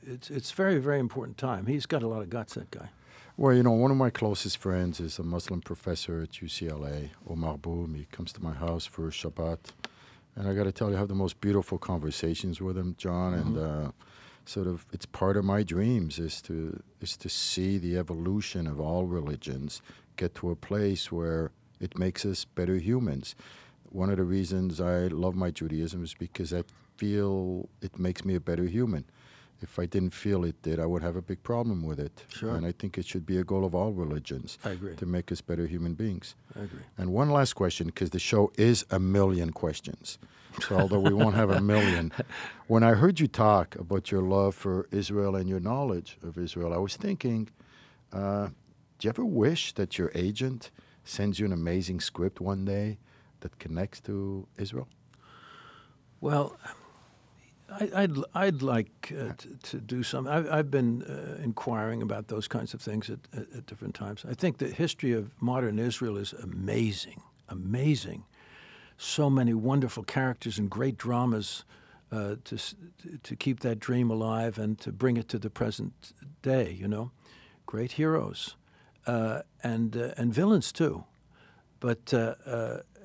it's 0.07 0.31
it's 0.31 0.51
very 0.53 0.79
very 0.79 0.99
important 0.99 1.39
time. 1.39 1.67
He's 1.67 1.87
got 1.87 2.03
a 2.03 2.09
lot 2.09 2.23
of 2.23 2.31
guts. 2.31 2.55
That 2.55 2.71
guy. 2.71 2.91
Well, 3.39 3.55
you 3.55 3.63
know, 3.63 3.73
one 3.73 3.91
of 3.91 3.97
my 3.97 4.11
closest 4.11 4.59
friends 4.59 5.01
is 5.01 5.19
a 5.19 5.23
Muslim 5.23 5.63
professor 5.63 6.21
at 6.21 6.33
UCLA, 6.33 7.11
Aomar 7.27 7.61
Boum. 7.61 7.95
He 7.95 8.07
comes 8.13 8.31
to 8.35 8.43
my 8.43 8.53
house 8.53 8.85
for 8.85 9.11
Shabbat. 9.11 9.59
And 10.37 10.47
I 10.47 10.55
got 10.55 10.65
to 10.65 10.73
tell 10.73 10.91
you, 10.91 10.97
I 10.97 10.99
have 10.99 11.09
the 11.09 11.15
most 11.15 11.41
beautiful 11.41 11.79
conversations 11.79 12.61
with 12.61 12.77
him, 12.77 12.95
Jon. 12.99 13.35
And 13.35 13.59
uh, 13.59 13.91
sort 14.45 14.67
of, 14.67 14.85
it's 14.93 15.07
part 15.07 15.37
of 15.39 15.45
my 15.45 15.63
dreams 15.63 16.19
is 16.19 16.43
to 16.43 16.83
is 17.01 17.17
to 17.19 17.29
see 17.29 17.79
the 17.79 17.97
evolution 17.97 18.67
of 18.67 18.79
all 18.81 19.07
religions 19.07 19.81
get 20.17 20.35
to 20.37 20.51
a 20.51 20.57
place 20.57 21.11
where 21.11 21.51
it 21.81 21.99
makes 21.99 22.25
us 22.25 22.45
better 22.45 22.77
humans. 22.77 23.35
One 23.93 24.09
of 24.11 24.17
the 24.17 24.25
reasons 24.25 24.81
I 24.81 25.09
love 25.09 25.35
my 25.35 25.51
Judaism 25.51 26.03
is 26.03 26.15
because 26.15 26.53
I 26.53 26.65
feel 26.97 27.69
it 27.83 27.99
makes 27.99 28.25
me 28.25 28.35
a 28.35 28.41
better 28.41 28.65
human. 28.65 29.05
If 29.61 29.79
I 29.79 29.87
didn't 29.87 30.15
feel 30.15 30.45
it 30.45 30.61
did, 30.63 30.81
I 30.81 30.87
would 30.87 31.03
have 31.03 31.15
a 31.15 31.23
big 31.23 31.43
problem 31.43 31.85
with 31.85 32.01
it. 32.01 32.25
Sure. 32.29 32.57
And 32.57 32.67
I 32.67 32.73
think 32.73 32.99
it 32.99 33.07
should 33.07 33.27
be 33.27 33.39
a 33.39 33.45
goal 33.45 33.65
of 33.65 33.75
all 33.75 33.93
religions 33.93 34.59
I 34.65 34.71
agree. 34.71 34.97
to 34.97 35.07
make 35.07 35.31
us 35.31 35.41
better 35.41 35.67
human 35.67 35.95
beings. 35.95 36.35
I 36.59 36.63
agree. 36.65 36.81
And 36.99 37.13
one 37.13 37.31
last 37.31 37.53
question, 37.53 37.87
because 37.87 38.11
the 38.11 38.19
show 38.19 38.51
is 38.57 38.85
a 38.91 38.99
million 38.99 39.51
questions. 39.53 40.19
So 40.67 40.79
although 40.79 40.99
we 40.99 41.15
won't 41.15 41.37
have 41.37 41.51
a 41.51 41.61
million, 41.61 42.13
when 42.67 42.83
I 42.83 42.95
heard 42.95 43.21
you 43.21 43.29
talk 43.29 43.77
about 43.77 44.11
your 44.11 44.23
love 44.23 44.55
for 44.55 44.89
Israel 44.91 45.37
and 45.37 45.49
your 45.49 45.61
knowledge 45.61 46.19
of 46.23 46.39
Israel, 46.39 46.73
I 46.75 46.79
was 46.79 46.97
thinking, 46.97 47.49
uh, 48.13 48.49
do 48.99 49.07
you 49.07 49.11
ever 49.11 49.25
wish 49.25 49.75
that 49.75 49.99
your 49.99 50.11
agent 50.15 50.71
sends 51.05 51.39
you 51.39 51.47
an 51.47 51.53
amazing 51.53 52.01
script 52.01 52.41
one 52.41 52.65
day 52.65 52.99
that 53.43 53.59
connects 53.59 54.01
to 54.01 54.47
Israel? 54.57 54.89
Well, 56.21 56.57
I, 57.81 57.91
I'd 57.95 58.17
I'd 58.35 58.63
like 58.63 59.13
uh, 59.13 59.33
to, 59.37 59.49
to 59.71 59.81
do 59.81 60.03
some. 60.03 60.29
I've, 60.29 60.51
I've 60.51 60.71
been 60.71 61.03
uh, 61.03 61.43
inquiring 61.43 62.03
about 62.03 62.29
those 62.29 62.49
kinds 62.49 62.75
of 62.75 62.81
things 62.81 63.11
at, 63.11 63.21
at, 63.33 63.47
at 63.57 63.67
different 63.67 63.95
times. 63.95 64.25
I 64.29 64.35
think 64.35 64.59
the 64.59 64.69
history 64.69 65.13
of 65.13 65.31
modern 65.41 65.79
Israel 65.79 66.17
is 66.17 66.33
amazing, 66.33 67.23
amazing. 67.49 68.25
So 68.97 69.31
many 69.31 69.55
wonderful 69.55 70.05
characters 70.05 70.59
and 70.59 70.71
great 70.71 70.97
dramas 70.97 71.65
uh, 72.13 72.37
to 72.45 72.57
to 73.23 73.37
keep 73.37 73.61
that 73.61 73.79
dream 73.79 74.11
alive 74.11 74.59
and 74.59 74.79
to 74.81 74.93
bring 74.93 75.17
it 75.17 75.29
to 75.29 75.39
the 75.39 75.51
present 75.51 76.13
day. 76.43 76.77
You 76.79 76.89
know, 76.89 77.11
great 77.67 77.93
heroes 77.93 78.57
uh, 79.07 79.41
and 79.63 79.97
uh, 79.97 80.15
and 80.17 80.35
villains 80.35 80.73
too. 80.73 81.05
But 81.81 82.15
uh, 82.15 82.35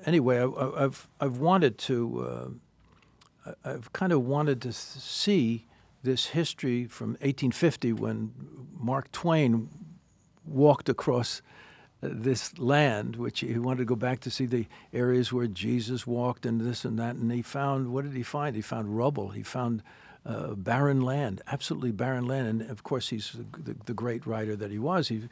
anyway, 0.06 0.38
I, 0.38 0.44
I- 0.44 0.84
I've 0.84 1.08
I've 1.20 1.38
wanted 1.38 1.78
to. 1.78 2.56
Uh, 3.46 3.52
I've 3.64 3.92
kind 3.94 4.12
of 4.12 4.26
wanted 4.26 4.60
to 4.62 4.72
see 4.72 5.64
this 6.02 6.26
history 6.26 6.84
from 6.84 7.10
1850 7.12 7.94
when 7.94 8.32
Mark 8.78 9.10
Twain 9.10 9.68
walked 10.44 10.88
across 10.88 11.42
this 12.00 12.58
land, 12.58 13.16
which 13.16 13.40
he 13.40 13.58
wanted 13.58 13.78
to 13.78 13.84
go 13.84 13.96
back 13.96 14.20
to 14.20 14.30
see 14.30 14.46
the 14.46 14.66
areas 14.92 15.32
where 15.32 15.46
Jesus 15.46 16.06
walked 16.06 16.46
and 16.46 16.60
this 16.60 16.84
and 16.84 16.98
that. 16.98 17.16
And 17.16 17.32
he 17.32 17.42
found, 17.42 17.92
what 17.92 18.04
did 18.04 18.14
he 18.14 18.22
find? 18.22 18.54
He 18.54 18.62
found 18.62 18.96
rubble. 18.96 19.30
He 19.30 19.42
found 19.42 19.82
uh, 20.24 20.54
barren 20.54 21.00
land, 21.00 21.42
absolutely 21.48 21.90
barren 21.90 22.26
land. 22.26 22.46
And 22.46 22.70
of 22.70 22.82
course, 22.82 23.08
he's 23.08 23.32
the, 23.32 23.72
the, 23.72 23.76
the, 23.86 23.94
great 23.94 24.26
writer 24.26 24.54
that 24.56 24.70
he 24.70 24.78
was. 24.78 25.08
He, 25.08 25.22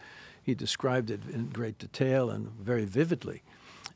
he 0.43 0.55
described 0.55 1.11
it 1.11 1.21
in 1.33 1.51
great 1.51 1.79
detail 1.79 2.31
and 2.31 2.51
very 2.53 2.85
vividly. 2.85 3.43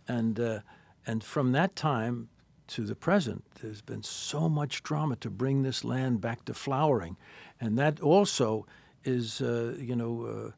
And, 0.08 0.38
uh, 0.38 0.60
and 1.06 1.22
from 1.22 1.52
that 1.52 1.76
time 1.76 2.28
to 2.68 2.84
the 2.84 2.94
present, 2.94 3.44
there's 3.60 3.82
been 3.82 4.02
so 4.02 4.48
much 4.48 4.82
drama 4.82 5.16
to 5.16 5.30
bring 5.30 5.62
this 5.62 5.84
land 5.84 6.20
back 6.20 6.44
to 6.46 6.54
flowering. 6.54 7.16
And 7.60 7.78
that 7.78 8.00
also 8.00 8.66
is, 9.04 9.40
uh, 9.40 9.74
you 9.78 9.96
know, 9.96 10.52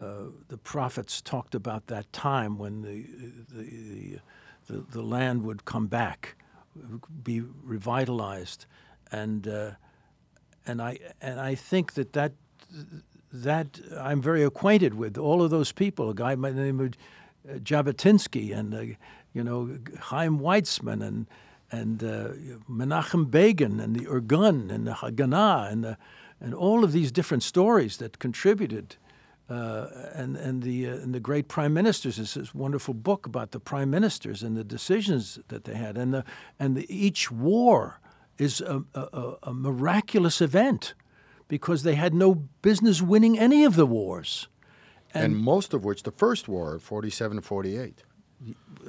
uh, 0.00 0.04
uh, 0.04 0.24
the 0.48 0.58
prophets 0.58 1.20
talked 1.20 1.54
about 1.54 1.88
that 1.88 2.12
time 2.12 2.58
when 2.58 2.82
the, 2.82 3.06
the, 3.52 4.18
the, 4.68 4.84
the, 4.92 5.02
land 5.02 5.42
would 5.42 5.64
come 5.64 5.88
back, 5.88 6.36
be 7.24 7.42
revitalized. 7.64 8.66
And, 9.10 9.48
uh, 9.48 9.72
and, 10.66 10.80
I, 10.80 10.98
and 11.20 11.40
I 11.40 11.56
think 11.56 11.94
that, 11.94 12.12
that 12.12 12.32
that 13.32 13.80
I'm 13.96 14.22
very 14.22 14.42
acquainted 14.42 14.94
with 14.94 15.18
all 15.18 15.42
of 15.42 15.50
those 15.50 15.72
people. 15.72 16.10
A 16.10 16.14
guy 16.14 16.34
by 16.34 16.50
the 16.50 16.62
name 16.62 16.80
of 16.80 16.92
Jabotinsky 17.56 18.56
and 18.56 18.74
uh, 18.74 18.82
you 19.32 19.42
know 19.42 19.78
Chaim 20.00 20.38
Weizmann 20.38 21.02
and 21.06 21.26
and 21.70 22.02
uh, 22.02 22.30
Menachem 22.70 23.30
Begin 23.30 23.80
and 23.80 23.94
the 23.94 24.06
Irgun 24.06 24.70
and 24.70 24.86
the 24.86 24.92
Haganah 24.92 25.70
and 25.70 25.84
the, 25.84 25.98
and 26.40 26.54
all 26.54 26.82
of 26.82 26.92
these 26.92 27.12
different 27.12 27.42
stories 27.42 27.98
that 27.98 28.18
contributed. 28.18 28.96
Uh, 29.50 30.10
and 30.12 30.36
and 30.36 30.62
the 30.62 30.86
uh, 30.86 30.92
and 30.92 31.14
the 31.14 31.20
great 31.20 31.48
prime 31.48 31.72
ministers. 31.72 32.18
This 32.18 32.34
this 32.34 32.54
wonderful 32.54 32.92
book 32.92 33.24
about 33.24 33.52
the 33.52 33.58
prime 33.58 33.88
ministers 33.88 34.42
and 34.42 34.54
the 34.58 34.62
decisions 34.62 35.38
that 35.48 35.64
they 35.64 35.74
had, 35.74 35.96
and 35.96 36.12
the 36.12 36.22
and 36.58 36.76
the, 36.76 36.84
each 36.94 37.30
war 37.30 37.98
is 38.36 38.60
a, 38.60 38.84
a, 38.94 39.34
a 39.44 39.54
miraculous 39.54 40.42
event 40.42 40.92
because 41.48 41.82
they 41.82 41.94
had 41.94 42.12
no 42.12 42.34
business 42.34 43.00
winning 43.00 43.38
any 43.38 43.64
of 43.64 43.74
the 43.74 43.86
wars. 43.86 44.48
And, 45.14 45.24
and 45.24 45.36
most 45.36 45.74
of 45.74 45.84
which, 45.84 46.02
the 46.02 46.10
first 46.10 46.48
war, 46.48 46.78
47 46.78 47.40
48. 47.40 48.02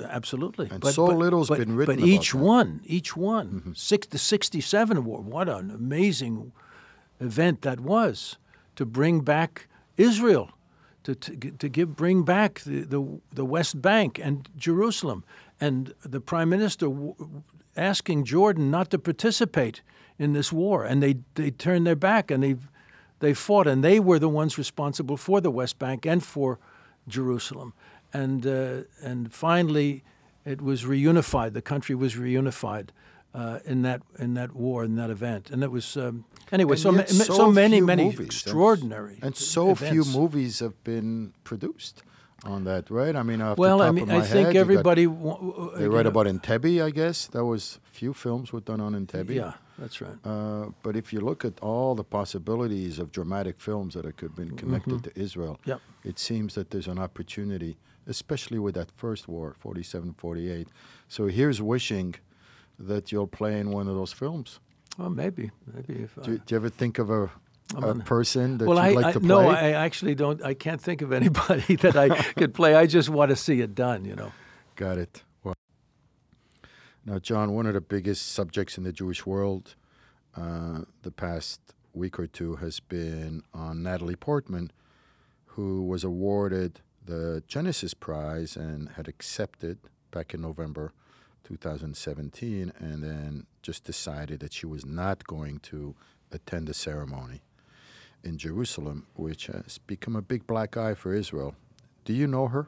Absolutely. 0.07 0.67
And 0.69 0.79
but, 0.81 0.93
so 0.93 1.07
but, 1.07 1.17
little's 1.17 1.49
but, 1.49 1.57
been 1.57 1.75
written 1.75 1.97
But 1.97 2.05
each 2.05 2.35
one, 2.35 2.81
each 2.85 3.17
one, 3.17 3.47
mm-hmm. 3.47 3.73
six, 3.73 4.07
the 4.07 4.17
67 4.17 5.03
war, 5.03 5.21
what 5.21 5.49
an 5.49 5.71
amazing 5.71 6.51
event 7.19 7.61
that 7.63 7.79
was 7.79 8.37
to 8.75 8.85
bring 8.85 9.21
back 9.21 9.67
Israel, 9.97 10.51
to, 11.03 11.15
to, 11.15 11.51
to 11.51 11.69
give, 11.69 11.95
bring 11.95 12.23
back 12.23 12.61
the, 12.61 12.81
the, 12.81 13.19
the 13.33 13.45
West 13.45 13.81
Bank 13.81 14.19
and 14.21 14.47
Jerusalem. 14.55 15.23
And 15.59 15.93
the 16.03 16.21
prime 16.21 16.49
minister 16.49 16.89
asking 17.75 18.25
Jordan 18.25 18.69
not 18.69 18.91
to 18.91 18.99
participate 18.99 19.81
in 20.17 20.33
this 20.33 20.51
war, 20.51 20.83
and 20.83 21.01
they 21.01 21.15
they 21.35 21.49
turned 21.49 21.87
their 21.87 21.95
back 21.95 22.29
and 22.29 22.43
they 22.43 22.55
they 23.19 23.33
fought, 23.33 23.67
and 23.67 23.83
they 23.83 23.99
were 23.99 24.19
the 24.19 24.29
ones 24.29 24.57
responsible 24.57 25.17
for 25.17 25.41
the 25.41 25.51
West 25.51 25.79
Bank 25.79 26.05
and 26.05 26.23
for 26.23 26.59
Jerusalem, 27.07 27.73
and 28.13 28.45
uh, 28.45 28.83
and 29.01 29.33
finally 29.33 30.03
it 30.45 30.61
was 30.61 30.83
reunified. 30.83 31.53
The 31.53 31.61
country 31.61 31.95
was 31.95 32.15
reunified. 32.15 32.89
Uh, 33.31 33.59
in 33.63 33.83
that 33.83 34.01
in 34.17 34.33
that 34.33 34.55
war 34.55 34.83
in 34.83 34.95
that 34.95 35.11
event, 35.11 35.51
and 35.51 35.63
it 35.63 35.69
was 35.69 35.95
um, 35.95 36.25
anyway. 36.51 36.75
So, 36.75 36.91
ma- 36.91 37.05
so, 37.05 37.35
so 37.35 37.51
many 37.51 37.79
many 37.79 38.05
movies. 38.05 38.25
extraordinary 38.25 39.13
and, 39.15 39.25
and 39.25 39.37
so 39.37 39.69
events. 39.69 39.91
few 39.91 40.19
movies 40.19 40.59
have 40.61 40.83
been 40.83 41.33
produced 41.43 42.01
on 42.43 42.63
that, 42.63 42.89
right? 42.89 43.15
I 43.15 43.23
mean, 43.23 43.39
well, 43.55 43.81
I 43.81 43.91
mean, 43.91 44.09
I 44.09 44.21
think 44.21 44.47
head, 44.47 44.55
everybody. 44.55 45.05
Got, 45.05 45.75
they 45.77 45.87
read 45.87 46.03
know, 46.05 46.09
about 46.09 46.25
Entebbe, 46.25 46.83
I 46.83 46.89
guess. 46.89 47.27
There 47.27 47.45
was 47.45 47.79
few 47.83 48.13
films 48.13 48.51
were 48.53 48.61
done 48.61 48.81
on 48.81 48.93
Entebbe. 48.93 49.35
Yeah, 49.35 49.53
that's 49.79 50.01
right. 50.01 50.15
Uh, 50.23 50.67
but 50.83 50.95
if 50.95 51.13
you 51.13 51.21
look 51.21 51.45
at 51.45 51.59
all 51.61 51.95
the 51.95 52.03
possibilities 52.03 52.99
of 52.99 53.11
dramatic 53.11 53.59
films 53.59 53.93
that 53.93 54.03
could 54.17 54.29
have 54.29 54.35
been 54.35 54.55
connected 54.55 54.93
mm-hmm. 54.95 55.11
to 55.11 55.19
Israel, 55.19 55.59
yep. 55.65 55.81
it 56.03 56.19
seems 56.19 56.55
that 56.55 56.71
there's 56.71 56.87
an 56.87 56.99
opportunity, 56.99 57.77
especially 58.07 58.59
with 58.59 58.75
that 58.75 58.91
first 58.91 59.27
war, 59.27 59.55
47, 59.57 60.13
48. 60.13 60.67
So 61.07 61.27
here's 61.27 61.61
wishing 61.61 62.15
that 62.77 63.11
you'll 63.11 63.27
play 63.27 63.59
in 63.59 63.71
one 63.71 63.87
of 63.87 63.95
those 63.95 64.13
films. 64.13 64.59
Well, 64.97 65.09
maybe, 65.09 65.51
maybe 65.73 66.03
if. 66.03 66.15
Do, 66.15 66.37
do 66.37 66.43
you 66.49 66.55
ever 66.55 66.69
think 66.69 66.99
of 66.99 67.09
a 67.09 67.31
a 67.75 67.93
person 67.95 68.57
that 68.57 68.67
well, 68.67 68.77
you'd 68.77 68.97
I, 68.97 69.01
like 69.01 69.13
to 69.13 69.19
play? 69.19 69.27
No, 69.27 69.47
I 69.47 69.71
actually 69.71 70.15
don't. 70.15 70.43
I 70.43 70.53
can't 70.53 70.81
think 70.81 71.01
of 71.01 71.11
anybody 71.21 71.75
that 71.77 71.95
I 71.95 72.09
could 72.33 72.53
play. 72.53 72.75
I 72.75 72.85
just 72.85 73.09
want 73.09 73.29
to 73.29 73.35
see 73.35 73.61
it 73.61 73.75
done. 73.75 74.05
You 74.05 74.15
know. 74.15 74.31
Got 74.75 74.97
it. 74.97 75.23
Now, 77.05 77.17
Jon, 77.17 77.53
one 77.53 77.65
of 77.65 77.73
the 77.73 77.81
biggest 77.81 78.33
subjects 78.33 78.77
in 78.77 78.83
the 78.83 78.91
Jewish 78.91 79.25
world 79.25 79.75
uh, 80.35 80.81
the 81.01 81.11
past 81.11 81.61
week 81.93 82.19
or 82.19 82.27
two 82.27 82.57
has 82.57 82.79
been 82.79 83.41
on 83.53 83.81
Natalie 83.81 84.15
Portman, 84.15 84.71
who 85.45 85.83
was 85.83 86.03
awarded 86.03 86.81
the 87.05 87.41
Genesis 87.47 87.93
Prize 87.93 88.55
and 88.55 88.89
had 88.89 89.07
accepted 89.07 89.79
back 90.11 90.33
in 90.33 90.41
November 90.41 90.91
2017, 91.45 92.73
and 92.77 93.03
then 93.03 93.45
just 93.61 93.85
decided 93.85 94.41
that 94.41 94.53
she 94.53 94.65
was 94.65 94.85
not 94.85 95.25
going 95.25 95.59
to 95.59 95.95
attend 96.31 96.67
the 96.67 96.73
ceremony 96.73 97.41
in 98.23 98.37
Jerusalem, 98.37 99.07
which 99.15 99.47
has 99.47 99.77
become 99.79 100.15
a 100.15 100.21
big 100.21 100.45
black 100.45 100.75
eye 100.75 100.93
for 100.93 101.13
Israel. 101.13 101.55
Do 102.03 102.13
you 102.13 102.27
know 102.27 102.47
her? 102.47 102.67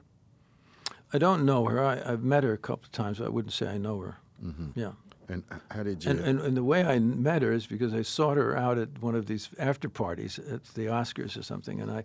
I 1.14 1.18
don't 1.18 1.46
know 1.46 1.66
her. 1.66 1.84
I, 1.84 1.96
have 1.98 2.24
met 2.24 2.44
her 2.44 2.54
a 2.54 2.58
couple 2.58 2.86
of 2.86 2.92
times. 2.92 3.20
I 3.20 3.30
wouldn't 3.30 3.54
say 3.54 3.68
I 3.68 3.78
know 3.78 4.00
her. 4.00 4.18
Mm-hmm. 4.44 4.80
Yeah. 4.80 4.92
And 5.28 5.44
how 5.70 5.84
did 5.84 6.04
you? 6.04 6.12
And, 6.12 6.20
and, 6.20 6.40
and, 6.42 6.58
the 6.58 6.64
way 6.64 6.84
I 6.84 7.00
met 7.00 7.42
her 7.42 7.54
is 7.54 7.66
because 7.66 7.94
I 7.94 8.02
sought 8.02 8.38
her 8.38 8.58
out 8.58 8.78
at 8.78 9.02
one 9.02 9.16
of 9.16 9.28
these 9.28 9.50
after 9.58 9.88
parties 9.88 10.40
at 10.40 10.66
the 10.74 10.88
Oscars 10.88 11.38
or 11.38 11.44
something, 11.44 11.80
and 11.80 11.90
I, 11.90 12.04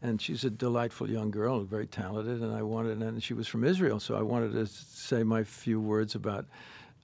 and 0.00 0.20
she's 0.20 0.44
a 0.44 0.50
delightful 0.50 1.10
young 1.10 1.30
girl, 1.30 1.60
very 1.60 1.86
talented, 1.86 2.40
and 2.40 2.54
I 2.54 2.62
wanted, 2.62 3.02
and 3.02 3.22
she 3.22 3.34
was 3.34 3.46
from 3.46 3.62
Israel, 3.62 4.00
so 4.00 4.16
I 4.16 4.22
wanted 4.22 4.52
to 4.52 4.66
say 4.66 5.22
my 5.22 5.44
few 5.44 5.80
words 5.80 6.14
about, 6.14 6.46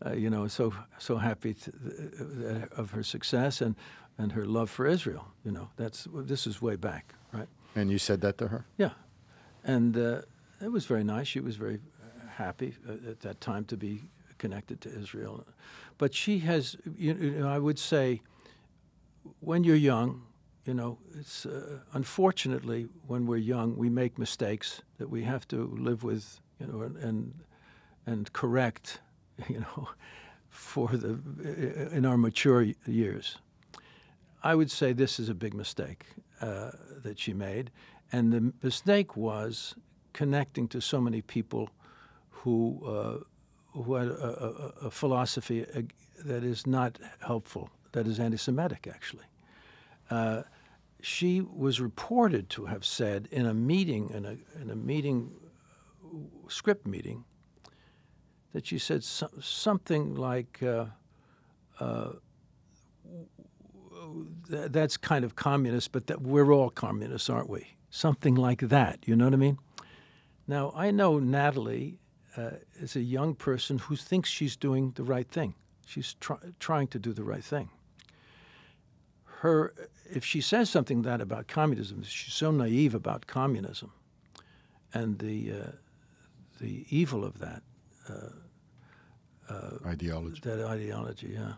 uh, 0.04 0.12
you 0.12 0.30
know, 0.30 0.48
so 0.48 0.72
so 0.98 1.18
happy 1.18 1.52
to, 1.54 1.70
uh, 1.70 2.80
of 2.80 2.90
her 2.92 3.02
success 3.02 3.60
and 3.60 3.74
and 4.16 4.32
her 4.32 4.46
love 4.46 4.70
for 4.70 4.86
Israel. 4.86 5.26
You 5.44 5.52
know, 5.52 5.68
that's 5.76 6.08
this 6.14 6.46
is 6.46 6.62
way 6.62 6.76
back, 6.76 7.14
right? 7.32 7.48
And 7.76 7.90
you 7.90 7.98
said 7.98 8.22
that 8.22 8.38
to 8.38 8.48
her? 8.48 8.64
Yeah, 8.78 8.92
and 9.64 9.96
uh, 9.98 10.22
it 10.60 10.72
was 10.72 10.86
very 10.86 11.04
nice. 11.04 11.28
She 11.28 11.40
was 11.40 11.56
very 11.56 11.78
happy 12.36 12.74
at 12.88 13.20
that 13.20 13.40
time 13.40 13.64
to 13.66 13.76
be 13.76 14.02
connected 14.38 14.80
to 14.82 14.88
Israel, 14.88 15.44
but 15.98 16.14
she 16.14 16.38
has. 16.40 16.76
You 16.96 17.14
know, 17.14 17.48
I 17.48 17.58
would 17.58 17.78
say, 17.78 18.20
when 19.40 19.64
you're 19.64 19.76
young, 19.76 20.22
you 20.64 20.74
know, 20.74 20.98
it's 21.18 21.46
uh, 21.46 21.78
unfortunately 21.94 22.88
when 23.06 23.26
we're 23.26 23.36
young 23.36 23.76
we 23.76 23.88
make 23.88 24.18
mistakes 24.18 24.82
that 24.98 25.08
we 25.08 25.22
have 25.22 25.48
to 25.48 25.74
live 25.78 26.02
with, 26.02 26.40
you 26.60 26.66
know, 26.66 26.82
and 26.82 27.34
and, 28.06 28.32
correct, 28.32 29.00
you 29.48 29.60
know, 29.60 29.88
for 30.50 30.88
the 30.88 31.18
in 31.92 32.04
our 32.06 32.16
mature 32.16 32.66
years. 32.86 33.38
I 34.42 34.54
would 34.54 34.70
say 34.70 34.92
this 34.92 35.18
is 35.18 35.28
a 35.28 35.34
big 35.34 35.54
mistake 35.54 36.04
uh, 36.40 36.70
that 37.02 37.18
she 37.18 37.34
made. 37.34 37.70
And 38.12 38.32
the 38.32 38.52
mistake 38.62 39.16
was 39.16 39.74
connecting 40.12 40.68
to 40.68 40.80
so 40.80 41.00
many 41.00 41.22
people 41.22 41.70
who, 42.30 42.80
uh, 42.86 43.78
who 43.78 43.94
had 43.94 44.08
a, 44.08 44.72
a, 44.82 44.86
a 44.86 44.90
philosophy 44.90 45.66
uh, 45.74 45.82
that 46.24 46.44
is 46.44 46.66
not 46.66 46.98
helpful, 47.20 47.70
that 47.92 48.06
is 48.06 48.18
anti 48.18 48.36
Semitic, 48.36 48.88
actually. 48.92 49.24
Uh, 50.10 50.42
she 51.00 51.40
was 51.40 51.80
reported 51.80 52.48
to 52.50 52.66
have 52.66 52.84
said 52.84 53.28
in 53.30 53.46
a 53.46 53.54
meeting, 53.54 54.10
in 54.10 54.24
a, 54.24 54.36
in 54.60 54.70
a 54.70 54.74
meeting, 54.74 55.32
script 56.48 56.86
meeting, 56.86 57.24
that 58.52 58.66
she 58.66 58.78
said 58.78 59.04
so, 59.04 59.28
something 59.40 60.14
like, 60.14 60.62
uh, 60.62 60.86
uh, 61.78 62.12
that's 64.48 64.96
kind 64.96 65.24
of 65.24 65.36
communist, 65.36 65.92
but 65.92 66.20
we're 66.20 66.52
all 66.52 66.70
communists, 66.70 67.28
aren't 67.28 67.50
we? 67.50 67.76
Something 67.90 68.34
like 68.34 68.60
that. 68.60 68.98
You 69.06 69.14
know 69.14 69.26
what 69.26 69.34
I 69.34 69.36
mean? 69.36 69.58
Now, 70.48 70.72
I 70.74 70.90
know 70.90 71.18
Natalie 71.18 71.98
uh, 72.34 72.52
is 72.80 72.96
a 72.96 73.02
young 73.02 73.34
person 73.34 73.78
who 73.78 73.96
thinks 73.96 74.30
she's 74.30 74.56
doing 74.56 74.92
the 74.96 75.04
right 75.04 75.28
thing. 75.28 75.54
She's 75.86 76.14
try- 76.14 76.38
trying 76.58 76.88
to 76.88 76.98
do 76.98 77.12
the 77.12 77.22
right 77.22 77.44
thing. 77.44 77.68
Her, 79.24 79.74
if 80.10 80.24
she 80.24 80.40
says 80.40 80.70
something 80.70 81.02
that 81.02 81.20
about 81.20 81.46
communism, 81.48 82.02
she's 82.02 82.34
so 82.34 82.50
naive 82.50 82.94
about 82.94 83.26
communism 83.26 83.92
and 84.94 85.18
the 85.18 85.52
uh, 85.52 85.70
the 86.60 86.86
evil 86.90 87.24
of 87.24 87.38
that 87.38 87.62
uh, 88.08 89.52
uh 89.52 89.78
ideology. 89.86 90.40
That 90.42 90.66
ideology, 90.66 91.28
yeah, 91.34 91.54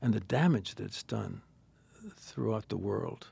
and 0.00 0.14
the 0.14 0.20
damage 0.20 0.74
that's 0.74 1.02
done 1.02 1.42
throughout 2.16 2.68
the 2.68 2.76
world. 2.76 3.28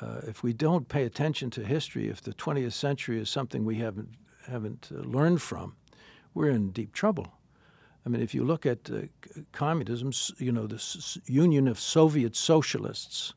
Uh, 0.00 0.20
if 0.26 0.42
we 0.42 0.52
don't 0.52 0.88
pay 0.88 1.04
attention 1.04 1.50
to 1.50 1.64
history, 1.64 2.08
if 2.08 2.20
the 2.20 2.32
20th 2.32 2.72
century 2.72 3.20
is 3.20 3.28
something 3.28 3.64
we 3.64 3.76
haven't 3.76 4.10
haven't 4.46 4.88
uh, 4.94 5.00
learned 5.00 5.42
from, 5.42 5.76
we're 6.32 6.48
in 6.48 6.70
deep 6.70 6.92
trouble. 6.92 7.34
I 8.06 8.08
mean, 8.08 8.22
if 8.22 8.34
you 8.34 8.44
look 8.44 8.64
at 8.64 8.90
uh, 8.90 9.02
communism, 9.52 10.12
you 10.38 10.52
know, 10.52 10.66
the 10.66 11.20
Union 11.26 11.68
of 11.68 11.78
Soviet 11.78 12.36
Socialists, 12.36 13.34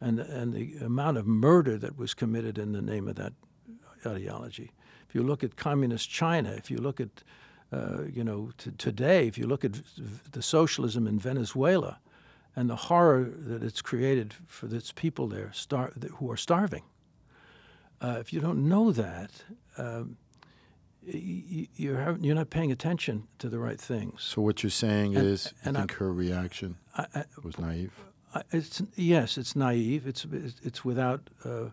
and 0.00 0.18
and 0.18 0.52
the 0.52 0.76
amount 0.84 1.18
of 1.18 1.26
murder 1.26 1.78
that 1.78 1.96
was 1.96 2.14
committed 2.14 2.58
in 2.58 2.72
the 2.72 2.82
name 2.82 3.08
of 3.08 3.16
that 3.16 3.32
ideology. 4.04 4.72
If 5.08 5.14
you 5.14 5.22
look 5.22 5.44
at 5.44 5.56
communist 5.56 6.10
China, 6.10 6.50
if 6.50 6.70
you 6.70 6.78
look 6.78 7.00
at 7.00 7.22
uh, 7.72 8.02
you 8.12 8.22
know, 8.22 8.50
today, 8.76 9.26
if 9.26 9.38
you 9.38 9.46
look 9.46 9.64
at 9.64 9.80
the 10.32 10.42
socialism 10.42 11.06
in 11.06 11.18
Venezuela 11.18 11.98
and 12.54 12.68
the 12.68 12.76
horror 12.76 13.24
that 13.24 13.62
it's 13.62 13.80
created 13.80 14.34
for 14.46 14.66
its 14.74 14.92
people 14.92 15.26
there 15.26 15.52
star- 15.52 15.92
who 16.18 16.30
are 16.30 16.36
starving, 16.36 16.84
uh, 18.00 18.18
if 18.20 18.32
you 18.32 18.40
don't 18.40 18.68
know 18.68 18.92
that, 18.92 19.30
um, 19.78 20.16
you're, 21.04 22.16
you're 22.20 22.34
not 22.34 22.50
paying 22.50 22.70
attention 22.70 23.26
to 23.38 23.48
the 23.48 23.58
right 23.58 23.80
things. 23.80 24.22
So 24.22 24.42
what 24.42 24.62
you're 24.62 24.70
saying 24.70 25.16
and, 25.16 25.26
is, 25.26 25.52
you 25.64 25.72
think 25.72 25.92
I, 25.92 25.96
her 25.96 26.12
reaction 26.12 26.76
I, 26.96 27.06
I, 27.14 27.24
was 27.42 27.58
naive? 27.58 27.92
it's 28.50 28.82
yes, 28.96 29.36
it's 29.36 29.54
naive. 29.56 30.06
It's 30.06 30.26
it's 30.62 30.84
without 30.84 31.28
uh, 31.44 31.70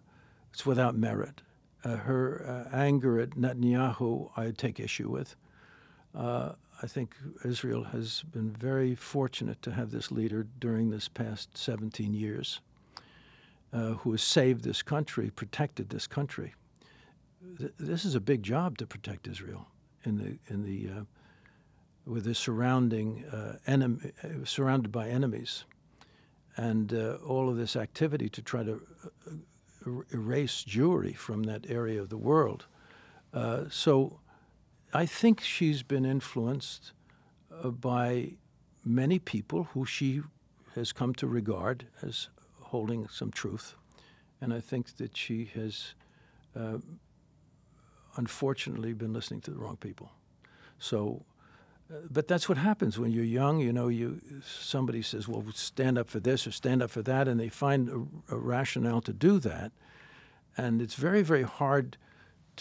it's 0.52 0.66
without 0.66 0.98
merit. 0.98 1.42
Uh, 1.84 1.96
her 1.96 2.68
uh, 2.72 2.76
anger 2.76 3.20
at 3.20 3.32
Netanyahu, 3.32 4.32
I 4.36 4.52
take 4.52 4.80
issue 4.80 5.10
with. 5.10 5.36
Uh, 6.80 6.84
I 6.84 6.88
think 6.88 7.16
Israel 7.44 7.84
has 7.86 8.24
been 8.32 8.52
very 8.52 8.96
fortunate 8.96 9.62
to 9.64 9.72
have 9.72 9.92
this 9.92 10.12
leader 10.12 10.48
during 10.60 10.90
this 10.90 11.08
past 11.08 11.58
17 11.58 12.14
years 12.14 12.62
uh, 13.72 13.94
who 13.94 14.12
has 14.12 14.22
saved 14.22 14.64
this 14.64 14.82
country, 14.82 15.30
protected 15.30 15.90
this 15.90 16.08
country. 16.08 16.54
Th- 17.58 17.74
this 17.80 18.06
is 18.06 18.16
a 18.16 18.20
big 18.20 18.44
job 18.44 18.78
to 18.80 18.88
protect 18.88 19.28
Israel 19.28 19.68
in 20.04 20.18
the, 20.18 20.54
in 20.54 20.64
the, 20.64 20.90
uh, 20.90 21.04
with 22.06 22.24
the 22.24 22.36
surrounding 22.36 23.26
uh, 23.26 23.58
enemy, 23.68 24.12
uh, 24.24 24.46
surrounded 24.46 24.92
by 24.92 25.08
enemies. 25.08 25.66
And 26.58 26.94
uh, 26.94 27.18
all 27.26 27.50
of 27.50 27.58
this 27.58 27.76
activity 27.76 28.28
to 28.30 28.42
try 28.42 28.64
to 28.64 28.82
er- 29.88 30.06
erase 30.12 30.66
Jewry 30.68 31.16
from 31.16 31.44
that 31.44 31.70
area 31.70 32.02
of 32.02 32.10
the 32.10 32.18
world. 32.18 32.66
so 33.70 34.20
I 34.94 35.06
think 35.06 35.42
she's 35.42 35.84
been 35.84 36.06
influenced 36.06 36.94
uh, 37.64 37.70
by 37.70 38.34
many 38.84 39.20
people 39.20 39.66
who 39.74 39.86
she 39.86 40.22
has 40.76 40.92
come 40.92 41.14
to 41.16 41.28
regard 41.28 41.86
as 42.02 42.30
holding 42.62 43.08
some 43.08 43.32
truth. 43.32 43.76
And 44.42 44.54
I 44.54 44.62
think 44.62 44.98
that 44.98 45.16
she 45.16 45.52
has 45.54 45.94
uh, 46.56 46.78
unfortunately 48.16 48.94
been 48.94 49.14
listening 49.14 49.42
to 49.42 49.52
the 49.52 49.58
wrong 49.58 49.78
people. 49.78 50.12
So, 50.80 51.24
uh, 51.92 51.98
but 52.10 52.28
that's 52.28 52.48
what 52.48 52.58
happens 52.58 52.98
when 52.98 53.12
you're 53.12 53.24
young. 53.24 53.60
You 53.60 53.74
know, 53.74 53.90
you 53.90 54.22
somebody 54.44 55.02
says, 55.02 55.28
"Well, 55.28 55.44
stand 55.54 55.98
up 55.98 56.10
for 56.10 56.20
this 56.20 56.48
or 56.48 56.52
stand 56.52 56.82
up 56.82 56.90
for 56.90 57.02
that," 57.04 57.28
and 57.28 57.40
they 57.40 57.50
find 57.50 57.90
a, 57.90 58.36
a 58.36 58.38
rationale 58.38 59.02
to 59.02 59.14
do 59.14 59.40
that. 59.40 59.72
And 60.58 60.82
it's 60.82 60.96
very, 60.96 61.22
very 61.22 61.44
hard 61.44 61.98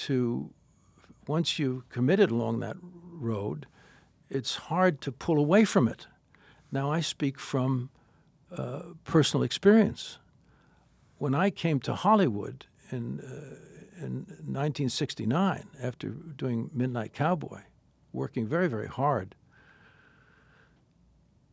to 0.07 0.51
once 1.29 1.59
you've 1.59 1.89
committed 1.91 2.31
along 2.31 2.61
that 2.61 2.77
road, 3.13 3.67
it's 4.31 4.57
hard 4.57 5.01
to 5.03 5.13
pull 5.13 5.39
away 5.39 5.65
from 5.65 5.87
it. 5.87 6.07
Now, 6.73 6.91
I 6.91 7.01
speak 7.01 7.39
from 7.39 7.91
uh, 8.57 8.83
personal 9.05 9.45
experience. 9.45 10.19
When 11.19 11.35
I 11.35 11.51
came 11.51 11.81
to 11.81 11.95
Hollywood 11.95 12.67
in, 12.91 13.21
uh, 13.21 14.05
in 14.05 14.27
1969, 14.47 15.69
after 15.83 16.09
doing 16.09 16.71
Midnight 16.73 17.13
Cowboy, 17.13 17.61
working 18.13 18.47
very, 18.47 18.69
very 18.69 18.89
hard 18.89 19.35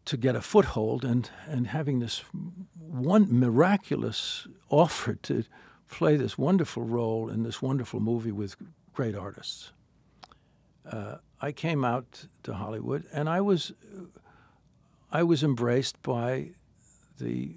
to 0.05 0.17
get 0.17 0.35
a 0.35 0.41
foothold 0.41 1.03
and, 1.03 1.29
and 1.47 1.67
having 1.67 1.99
this 1.99 2.23
one 2.79 3.27
miraculous 3.29 4.47
offer 4.69 5.15
to 5.15 5.43
play 5.89 6.15
this 6.15 6.37
wonderful 6.37 6.83
role 6.83 7.29
in 7.29 7.43
this 7.43 7.61
wonderful 7.61 7.99
movie 7.99 8.31
with 8.31 8.55
great 8.95 9.15
artists. 9.15 9.71
Uh, 10.89 11.17
I 11.41 11.51
came 11.51 11.83
out 11.83 12.25
to 12.43 12.53
Hollywood, 12.53 13.03
and 13.11 13.29
I 13.29 13.41
was 13.41 13.73
I 15.11 15.23
was 15.23 15.43
embraced 15.43 16.01
by 16.01 16.51
the 17.19 17.51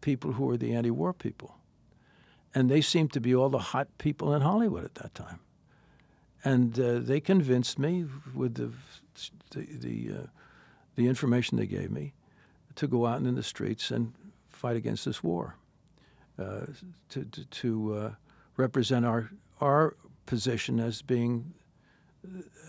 people 0.00 0.32
who 0.32 0.44
were 0.44 0.56
the 0.56 0.74
anti-war 0.74 1.12
people, 1.12 1.56
and 2.54 2.70
they 2.70 2.80
seemed 2.80 3.12
to 3.12 3.20
be 3.20 3.34
all 3.34 3.48
the 3.48 3.58
hot 3.72 3.88
people 3.98 4.34
in 4.34 4.42
Hollywood 4.42 4.84
at 4.84 4.94
that 4.96 5.14
time, 5.14 5.40
and 6.44 6.78
uh, 6.78 6.98
they 6.98 7.20
convinced 7.20 7.78
me 7.78 8.06
with 8.34 8.54
the 8.54 8.70
the 9.50 9.66
the, 9.86 10.14
uh, 10.14 10.26
the, 10.96 11.08
information 11.08 11.56
they 11.56 11.66
gave 11.66 11.90
me 11.90 12.12
to 12.74 12.86
go 12.86 13.06
out 13.06 13.22
in 13.22 13.34
the 13.34 13.42
streets 13.42 13.90
and 13.90 14.12
fight 14.48 14.76
against 14.76 15.04
this 15.04 15.22
war, 15.22 15.56
uh, 16.38 16.66
to 17.08 17.24
to, 17.24 17.44
to 17.44 17.94
uh, 17.94 18.10
represent 18.56 19.06
our 19.06 19.30
our 19.60 19.96
position 20.26 20.80
as 20.80 21.02
being 21.02 21.54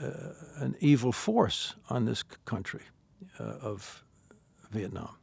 uh, 0.02 0.10
an 0.58 0.76
evil 0.80 1.12
force 1.12 1.76
on 1.90 2.06
this 2.06 2.24
country 2.46 2.84
uh, 3.40 3.44
of 3.62 4.04
Vietnam. 4.72 5.16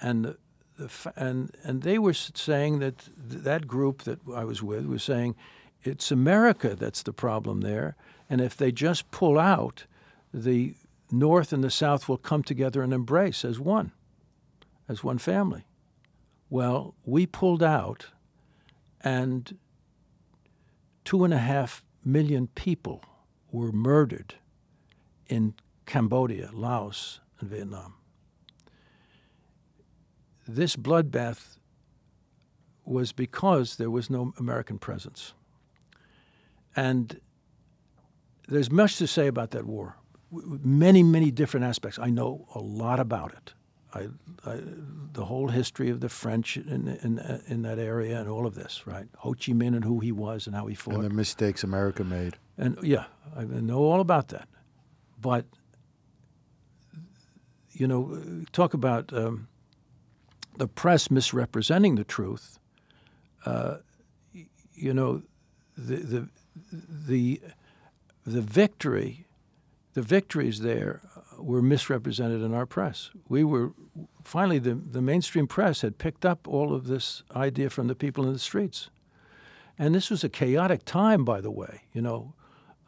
And 0.00 0.24
the, 0.24 0.36
the, 0.78 1.12
and 1.16 1.50
and 1.64 1.82
they 1.82 1.98
were 1.98 2.14
saying 2.14 2.78
that 2.80 2.98
th- 3.30 3.42
that 3.42 3.66
group 3.66 4.02
that 4.02 4.18
I 4.34 4.44
was 4.44 4.62
with 4.62 4.86
was 4.86 5.02
saying 5.02 5.34
it's 5.82 6.10
America 6.10 6.74
that's 6.74 7.02
the 7.02 7.12
problem 7.12 7.60
there, 7.60 7.96
and 8.28 8.40
if 8.40 8.56
they 8.56 8.72
just 8.72 9.10
pull 9.10 9.38
out, 9.38 9.86
the 10.34 10.74
North 11.10 11.52
and 11.52 11.64
the 11.64 11.70
South 11.70 12.08
will 12.08 12.18
come 12.18 12.42
together 12.42 12.82
and 12.82 12.92
embrace 12.92 13.44
as 13.44 13.58
one, 13.60 13.92
as 14.88 15.04
one 15.04 15.18
family. 15.18 15.64
Well, 16.50 16.94
we 17.04 17.26
pulled 17.26 17.62
out, 17.62 18.06
and 19.00 19.58
two 21.06 21.24
and 21.24 21.32
a 21.32 21.38
half 21.38 21.84
million 22.04 22.48
people 22.48 23.02
were 23.50 23.72
murdered 23.72 24.34
in 25.28 25.54
Cambodia, 25.86 26.50
Laos, 26.52 27.20
and 27.40 27.48
Vietnam. 27.48 27.94
This 30.46 30.76
bloodbath 30.76 31.56
was 32.84 33.12
because 33.12 33.76
there 33.76 33.90
was 33.90 34.10
no 34.10 34.34
American 34.38 34.78
presence. 34.78 35.32
And 36.74 37.20
there's 38.48 38.70
much 38.70 38.96
to 38.98 39.06
say 39.06 39.28
about 39.28 39.52
that 39.52 39.64
war. 39.64 39.96
Many, 40.30 41.02
many 41.02 41.30
different 41.30 41.66
aspects. 41.66 41.98
I 42.00 42.10
know 42.10 42.48
a 42.54 42.58
lot 42.58 43.00
about 43.00 43.32
it. 43.32 43.54
I, 43.96 44.08
I, 44.50 44.60
the 45.12 45.24
whole 45.24 45.48
history 45.48 45.90
of 45.90 46.00
the 46.00 46.08
French 46.08 46.56
in, 46.56 46.88
in, 47.02 47.42
in 47.46 47.62
that 47.62 47.78
area 47.78 48.20
and 48.20 48.28
all 48.28 48.46
of 48.46 48.54
this, 48.54 48.86
right? 48.86 49.08
Ho 49.18 49.32
Chi 49.32 49.52
Minh 49.52 49.74
and 49.74 49.84
who 49.84 50.00
he 50.00 50.12
was 50.12 50.46
and 50.46 50.54
how 50.54 50.66
he 50.66 50.74
fought. 50.74 50.94
And 50.94 51.04
the 51.04 51.10
mistakes 51.10 51.64
America 51.64 52.04
made. 52.04 52.36
And 52.58 52.78
yeah, 52.82 53.04
I 53.36 53.44
know 53.44 53.78
all 53.78 54.00
about 54.00 54.28
that. 54.28 54.48
But, 55.20 55.44
you 57.72 57.86
know, 57.86 58.44
talk 58.52 58.74
about 58.74 59.12
um, 59.12 59.48
the 60.58 60.68
press 60.68 61.10
misrepresenting 61.10 61.96
the 61.96 62.04
truth. 62.04 62.58
Uh, 63.44 63.76
you 64.74 64.92
know, 64.92 65.22
the, 65.76 65.96
the, 65.96 66.28
the, 66.72 67.40
the 68.26 68.42
victory, 68.42 69.26
the 69.94 70.02
victories 70.02 70.60
there 70.60 71.00
were 71.38 71.62
misrepresented 71.62 72.42
in 72.42 72.54
our 72.54 72.66
press. 72.66 73.10
We 73.28 73.44
were 73.44 73.72
finally 74.24 74.58
the, 74.58 74.74
the 74.74 75.02
mainstream 75.02 75.46
press 75.46 75.82
had 75.82 75.98
picked 75.98 76.24
up 76.24 76.48
all 76.48 76.74
of 76.74 76.86
this 76.86 77.22
idea 77.34 77.70
from 77.70 77.86
the 77.86 77.94
people 77.94 78.26
in 78.26 78.32
the 78.32 78.38
streets. 78.38 78.90
And 79.78 79.94
this 79.94 80.10
was 80.10 80.24
a 80.24 80.28
chaotic 80.28 80.84
time, 80.84 81.24
by 81.24 81.40
the 81.40 81.50
way. 81.50 81.82
You 81.92 82.02
know, 82.02 82.34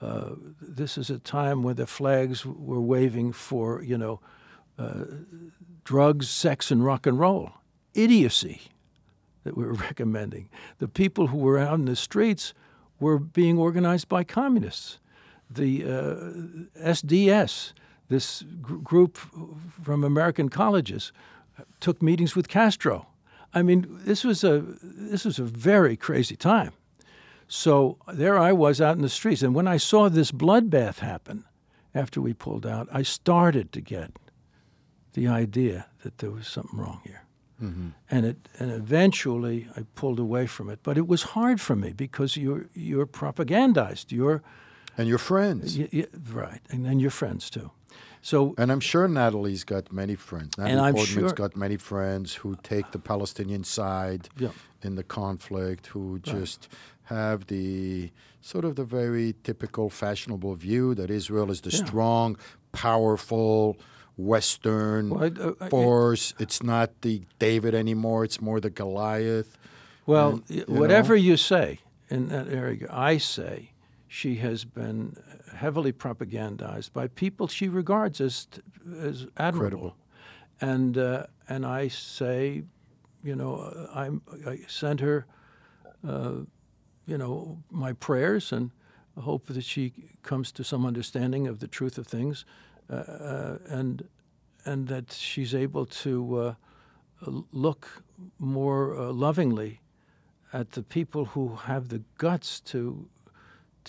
uh, 0.00 0.30
this 0.60 0.96
is 0.96 1.10
a 1.10 1.18
time 1.18 1.62
when 1.62 1.76
the 1.76 1.86
flags 1.86 2.46
were 2.46 2.80
waving 2.80 3.32
for, 3.32 3.82
you 3.82 3.98
know, 3.98 4.20
uh, 4.78 5.04
drugs, 5.84 6.28
sex, 6.28 6.70
and 6.70 6.84
rock 6.84 7.06
and 7.06 7.18
roll. 7.18 7.52
Idiocy 7.94 8.62
that 9.44 9.56
we 9.56 9.64
were 9.64 9.72
recommending. 9.88 10.48
The 10.78 10.88
people 10.88 11.28
who 11.28 11.38
were 11.38 11.58
out 11.58 11.74
in 11.74 11.84
the 11.84 11.96
streets 11.96 12.54
were 13.00 13.18
being 13.18 13.58
organized 13.58 14.08
by 14.08 14.24
communists. 14.24 14.98
The 15.50 15.84
uh, 15.84 16.88
SDS, 16.88 17.72
this 18.08 18.44
gr- 18.62 18.76
group 18.76 19.18
from 19.82 20.04
American 20.04 20.48
colleges 20.48 21.12
uh, 21.58 21.62
took 21.80 22.02
meetings 22.02 22.34
with 22.36 22.48
Castro. 22.48 23.06
I 23.54 23.62
mean, 23.62 23.86
this 24.04 24.24
was 24.24 24.44
a 24.44 24.62
this 25.10 25.24
was 25.24 25.38
a 25.38 25.44
very 25.44 25.96
crazy 25.96 26.36
time. 26.36 26.72
So 27.46 27.96
there 28.12 28.38
I 28.38 28.52
was 28.52 28.80
out 28.80 28.96
in 28.96 29.02
the 29.02 29.08
streets, 29.08 29.42
and 29.42 29.54
when 29.54 29.66
I 29.74 29.78
saw 29.78 30.08
this 30.10 30.30
bloodbath 30.32 30.98
happen 30.98 31.44
after 31.94 32.20
we 32.20 32.34
pulled 32.34 32.66
out, 32.66 32.88
I 32.92 33.02
started 33.04 33.72
to 33.72 33.80
get 33.80 34.10
the 35.14 35.26
idea 35.26 35.86
that 36.02 36.18
there 36.18 36.30
was 36.30 36.46
something 36.46 36.78
wrong 36.78 37.00
here. 37.04 37.22
Mm-hmm. 37.62 37.88
and 38.08 38.24
it 38.26 38.36
and 38.60 38.70
eventually 38.70 39.66
I 39.76 39.82
pulled 39.96 40.20
away 40.20 40.46
from 40.46 40.70
it. 40.70 40.78
But 40.82 40.96
it 40.96 41.08
was 41.08 41.22
hard 41.34 41.60
for 41.60 41.74
me 41.74 41.92
because 41.92 42.36
you're 42.36 42.66
you're 42.74 43.06
propagandized. 43.06 44.12
You're 44.12 44.42
And 44.96 45.08
your 45.08 45.18
friends. 45.18 45.76
right, 46.32 46.60
and 46.70 46.84
then 46.84 47.00
your 47.00 47.10
friends 47.10 47.50
too. 47.50 47.70
So 48.22 48.54
And 48.58 48.70
I'm 48.72 48.80
sure 48.80 49.06
Natalie's 49.08 49.64
got 49.64 49.92
many 49.92 50.14
friends. 50.14 50.56
Natalie 50.58 50.72
And 50.72 50.80
I'm 50.80 50.94
Portman's 50.94 51.30
sure- 51.30 51.32
got 51.32 51.56
many 51.56 51.76
friends 51.76 52.34
who 52.36 52.56
take 52.62 52.90
the 52.92 52.98
Palestinian 52.98 53.64
side 53.64 54.28
Yeah. 54.38 54.50
in 54.82 54.94
the 54.96 55.02
conflict, 55.04 55.88
who 55.88 56.18
just 56.20 56.68
have 57.04 57.46
the 57.46 58.10
sort 58.40 58.64
of 58.64 58.76
the 58.76 58.84
very 58.84 59.34
typical 59.44 59.88
fashionable 59.90 60.54
view 60.54 60.94
that 60.94 61.10
Israel 61.10 61.50
is 61.50 61.60
the 61.62 61.70
Yeah. 61.70 61.84
strong, 61.84 62.36
powerful 62.72 63.76
Western 64.16 65.10
Well, 65.10 65.24
I- 65.60 65.64
I- 65.66 65.68
force. 65.68 66.34
It's 66.38 66.62
not 66.62 67.02
the 67.02 67.22
David 67.38 67.74
anymore. 67.74 68.24
It's 68.24 68.40
more 68.40 68.60
the 68.60 68.70
Goliath. 68.70 69.56
Well, 70.06 70.30
And, 70.30 70.42
you 70.48 70.64
whatever 70.66 71.14
know? 71.14 71.22
you 71.22 71.36
say 71.36 71.80
in 72.10 72.28
that 72.28 72.48
area, 72.48 72.86
I 72.90 73.18
say 73.18 73.70
she 74.08 74.36
has 74.36 74.64
been 74.64 75.16
heavily 75.58 75.92
propagandized 75.92 76.92
by 76.92 77.08
people 77.08 77.46
she 77.48 77.68
regards 77.68 78.20
as 78.20 78.46
t- 78.46 78.60
as 79.00 79.26
admirable, 79.36 79.94
Credible. 79.94 79.96
and 80.60 80.98
uh, 80.98 81.26
and 81.48 81.66
I 81.66 81.88
say, 81.88 82.62
you 83.22 83.34
know, 83.36 83.88
I'm 83.94 84.22
I 84.46 84.60
send 84.68 85.00
her, 85.00 85.26
uh, 86.06 86.44
you 87.06 87.18
know, 87.18 87.58
my 87.70 87.92
prayers 87.92 88.52
and 88.52 88.70
hope 89.20 89.46
that 89.52 89.64
she 89.64 89.92
comes 90.22 90.52
to 90.52 90.62
some 90.64 90.86
understanding 90.86 91.48
of 91.48 91.58
the 91.58 91.66
truth 91.68 91.98
of 91.98 92.06
things, 92.06 92.44
uh, 92.90 92.94
uh, 92.94 93.58
and 93.68 94.02
and 94.64 94.88
that 94.88 95.12
she's 95.12 95.54
able 95.54 95.86
to 95.86 96.36
uh, 96.36 96.54
look 97.52 98.02
more 98.38 98.96
uh, 98.96 99.12
lovingly 99.12 99.80
at 100.52 100.72
the 100.72 100.82
people 100.82 101.24
who 101.34 101.56
have 101.56 101.88
the 101.88 102.02
guts 102.16 102.60
to 102.60 103.08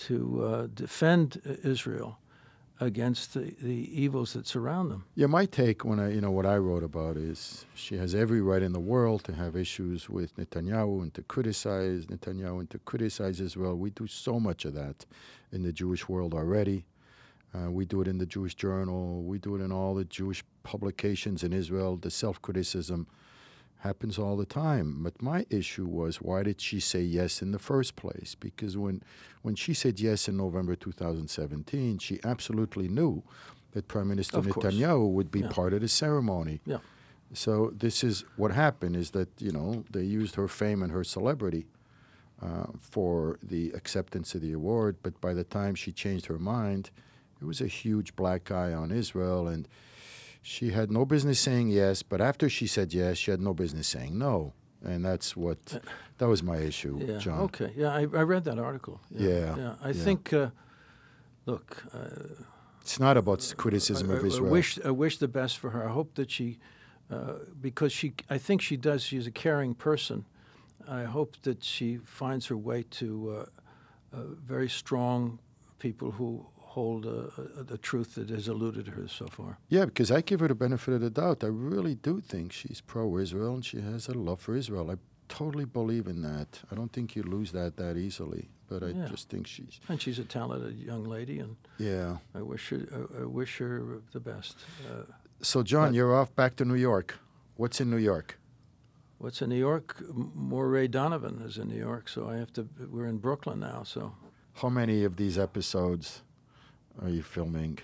to 0.06 0.44
uh, 0.44 0.66
defend 0.74 1.40
Israel 1.64 2.18
against 2.80 3.34
the, 3.34 3.54
the 3.60 4.02
evils 4.02 4.32
that 4.32 4.46
surround 4.46 4.90
them. 4.90 5.04
Yeah, 5.14 5.26
my 5.26 5.44
take 5.44 5.84
when 5.84 6.00
I, 6.00 6.14
you 6.14 6.20
know, 6.22 6.30
what 6.30 6.46
I 6.46 6.56
wrote 6.56 6.82
about 6.82 7.16
is 7.18 7.66
she 7.74 7.98
has 7.98 8.14
every 8.14 8.40
right 8.40 8.62
in 8.62 8.72
the 8.72 8.80
world 8.80 9.22
to 9.24 9.34
have 9.34 9.54
issues 9.54 10.08
with 10.08 10.34
Netanyahu 10.36 11.02
and 11.02 11.12
to 11.12 11.22
criticize 11.22 12.06
Netanyahu 12.06 12.60
and 12.60 12.70
to 12.70 12.78
criticize 12.78 13.38
Israel. 13.38 13.76
We 13.76 13.90
do 13.90 14.06
so 14.06 14.40
much 14.40 14.64
of 14.64 14.72
that 14.74 15.04
in 15.52 15.62
the 15.62 15.72
Jewish 15.72 16.08
world 16.08 16.32
already. 16.32 16.86
Uh, 17.54 17.70
we 17.70 17.84
do 17.84 18.00
it 18.00 18.08
in 18.08 18.16
the 18.16 18.26
Jewish 18.26 18.54
Journal. 18.54 19.22
We 19.24 19.38
do 19.38 19.56
it 19.56 19.60
in 19.60 19.72
all 19.72 19.94
the 19.94 20.04
Jewish 20.04 20.42
publications 20.62 21.42
in 21.42 21.52
Israel. 21.52 21.96
The 21.96 22.10
self-criticism 22.10 23.06
happens 23.80 24.18
all 24.18 24.36
the 24.36 24.46
time. 24.46 25.02
But 25.02 25.20
my 25.22 25.46
issue 25.50 25.86
was 25.86 26.16
why 26.20 26.42
did 26.42 26.60
she 26.60 26.80
say 26.80 27.02
yes 27.02 27.42
in 27.42 27.52
the 27.52 27.58
first 27.58 27.96
place? 27.96 28.34
Because 28.38 28.76
when 28.76 29.02
when 29.42 29.54
she 29.54 29.74
said 29.74 29.98
yes 30.00 30.28
in 30.28 30.36
November 30.36 30.76
2017, 30.76 31.98
she 31.98 32.20
absolutely 32.24 32.88
knew 32.88 33.22
that 33.72 33.88
Prime 33.88 34.08
Minister 34.08 34.38
Of 34.38 34.48
course. 34.50 34.74
Netanyahu 34.74 35.10
would 35.12 35.30
be 35.30 35.40
Yeah. 35.40 35.48
part 35.48 35.72
of 35.72 35.80
the 35.80 35.88
ceremony. 35.88 36.60
Yeah. 36.66 36.78
So 37.32 37.72
this 37.76 38.02
is 38.02 38.24
what 38.36 38.50
happened: 38.52 38.96
is 38.96 39.10
that 39.12 39.28
you 39.38 39.52
know 39.52 39.84
they 39.90 40.02
used 40.04 40.34
her 40.34 40.48
fame 40.48 40.82
and 40.82 40.92
her 40.92 41.04
celebrity 41.04 41.66
uh, 42.42 42.66
for 42.78 43.38
the 43.42 43.70
acceptance 43.72 44.34
of 44.34 44.40
the 44.40 44.52
award, 44.52 44.96
but 45.02 45.20
by 45.20 45.32
the 45.34 45.44
time 45.44 45.74
she 45.74 45.92
changed 45.92 46.26
her 46.26 46.38
mind, 46.38 46.90
it 47.40 47.44
was 47.44 47.60
a 47.60 47.66
huge 47.66 48.16
black 48.16 48.50
eye 48.50 48.72
on 48.72 48.90
Israel, 48.90 49.46
and 49.46 49.68
she 50.42 50.70
had 50.70 50.90
no 50.90 51.04
business 51.04 51.38
saying 51.40 51.68
yes. 51.68 52.02
But 52.02 52.20
after 52.20 52.48
she 52.48 52.66
said 52.66 52.92
yes, 52.94 53.18
she 53.18 53.30
had 53.30 53.40
no 53.40 53.54
business 53.54 53.88
saying 53.88 54.18
no, 54.18 54.52
and 54.84 55.04
that's 55.04 55.36
what 55.36 55.80
that 56.18 56.28
was 56.28 56.42
my 56.42 56.56
issue, 56.58 56.98
Yeah. 57.06 57.18
Jon. 57.18 57.40
Okay. 57.42 57.72
Yeah, 57.76 57.92
I, 57.94 58.00
I 58.00 58.22
read 58.22 58.44
that 58.44 58.58
article. 58.58 59.00
Yeah, 59.10 59.56
Yeah. 59.56 59.74
I 59.82 59.88
yeah. 59.88 60.04
think. 60.04 60.32
Uh, 60.32 60.50
look, 61.46 61.84
uh, 61.92 62.44
It's 62.80 62.98
not 63.00 63.16
about 63.16 63.54
criticism 63.56 64.10
I, 64.10 64.14
of 64.14 64.20
I- 64.20 64.24
I 64.24 64.26
Israel. 64.26 64.50
wish 64.52 64.78
I 64.84 64.90
wish 64.90 65.18
the 65.18 65.28
best 65.28 65.58
for 65.58 65.70
her. 65.70 65.82
I 65.88 65.92
hope 65.92 66.14
that 66.14 66.30
she, 66.30 66.58
uh, 67.10 67.34
because 67.60 67.92
she, 67.92 68.12
I 68.30 68.38
think 68.38 68.62
she 68.62 68.76
does. 68.76 69.02
She's 69.02 69.26
a 69.26 69.30
caring 69.32 69.74
person. 69.74 70.24
I 70.88 71.04
hope 71.04 71.36
that 71.42 71.62
she 71.62 71.98
finds 71.98 72.46
her 72.46 72.56
way 72.56 72.82
to 73.00 73.08
uh, 73.30 74.16
uh, 74.16 74.22
very 74.54 74.68
strong 74.68 75.38
people 75.78 76.10
who 76.12 76.46
hold 76.76 77.04
uh, 77.06 77.10
uh, 77.10 77.62
the 77.72 77.78
truth 77.78 78.10
that 78.16 78.28
has 78.30 78.46
eluded 78.54 78.86
her 78.96 79.06
so 79.08 79.26
far. 79.26 79.58
Yeah, 79.68 79.86
because 79.90 80.10
I 80.10 80.20
give 80.20 80.40
her 80.42 80.48
the 80.48 80.54
benefit 80.66 80.94
of 80.94 81.00
the 81.00 81.10
doubt. 81.22 81.42
I 81.42 81.48
really 81.72 81.96
do 82.08 82.20
think 82.20 82.52
she's 82.52 82.80
pro-Israel 82.80 83.54
and 83.56 83.64
she 83.70 83.80
has 83.90 84.08
a 84.08 84.14
love 84.28 84.40
for 84.40 84.54
Israel. 84.62 84.86
I 84.94 84.96
totally 85.28 85.64
believe 85.78 86.06
in 86.06 86.22
that. 86.22 86.60
I 86.70 86.74
don't 86.78 86.92
think 86.92 87.16
you 87.16 87.22
lose 87.36 87.50
that 87.52 87.76
that 87.82 87.96
easily. 87.96 88.44
But 88.68 88.80
I 88.84 88.90
Yeah. 88.90 89.08
just 89.14 89.28
think 89.32 89.44
she's 89.54 89.74
And 89.90 90.00
she's 90.00 90.20
a 90.20 90.24
talented 90.38 90.76
young 90.90 91.04
lady, 91.16 91.36
and 91.44 91.52
yeah. 91.90 92.10
I 92.40 92.42
wish 92.52 92.64
her, 92.70 92.80
I, 92.98 93.22
I 93.22 93.24
wish 93.40 93.52
her 93.58 93.74
the 94.16 94.20
best. 94.32 94.54
Uh, 94.88 95.04
So 95.42 95.62
Jon, 95.70 95.88
you're 95.96 96.14
off 96.20 96.30
back 96.40 96.52
to 96.60 96.64
New 96.64 96.80
York. 96.90 97.08
What's 97.56 97.80
in 97.82 97.88
New 97.94 98.02
York? 98.12 98.28
what's 99.22 99.42
in 99.42 99.48
New 99.54 99.62
York? 99.70 99.86
M- 100.20 100.32
More 100.52 100.66
Ray 100.76 100.88
Donovan 100.88 101.36
is 101.48 101.54
in 101.58 101.66
New 101.72 101.82
York, 101.90 102.04
so 102.14 102.20
I 102.32 102.36
have 102.42 102.52
to. 102.56 102.62
We're 102.94 103.10
in 103.14 103.18
Brooklyn 103.26 103.58
now, 103.70 103.80
so. 103.94 104.02
How 104.60 104.70
many 104.80 104.98
of 105.08 105.12
these 105.22 105.36
episodes 105.48 106.22
are 107.02 107.08
you 107.08 107.22
filming? 107.22 107.78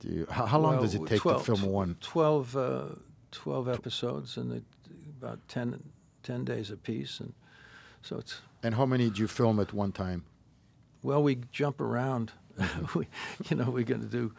Do 0.00 0.08
you, 0.08 0.26
how, 0.30 0.46
how 0.46 0.58
long 0.58 0.80
does 0.80 0.94
it 0.94 1.06
take 1.06 1.20
12 1.20 1.44
to 1.44 1.56
film 1.56 1.70
one? 1.70 1.96
12, 2.00 2.56
uh, 2.56 2.84
12 3.32 3.68
episodes 3.68 4.36
and 4.36 4.50
they, 4.50 4.62
about 5.20 5.38
10, 5.48 5.82
10 6.22 6.44
days 6.44 6.70
apiece. 6.70 7.20
And 7.20 7.32
so 8.02 8.16
it's, 8.18 8.40
And 8.62 8.74
how 8.74 8.86
many 8.86 9.10
do 9.10 9.20
you 9.20 9.28
film 9.28 9.60
at 9.60 9.72
one 9.72 9.92
time? 9.92 10.24
well, 11.02 11.22
we 11.22 11.38
jump 11.50 11.80
around. 11.80 12.32
we, 12.94 13.06
you 13.48 13.56
know, 13.56 13.70
we're 13.70 13.84
going 13.84 14.02
to 14.02 14.06
do 14.06 14.32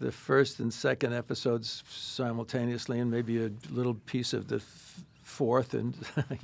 the 0.00 0.12
first 0.12 0.60
and 0.60 0.72
second 0.72 1.12
episodes 1.12 1.82
simultaneously 1.88 3.00
and 3.00 3.10
maybe 3.10 3.44
a 3.44 3.50
little 3.70 3.94
piece 3.94 4.32
of 4.32 4.48
the 4.48 4.62
f- 5.24 5.28
fourth. 5.28 5.74
And 5.74 5.94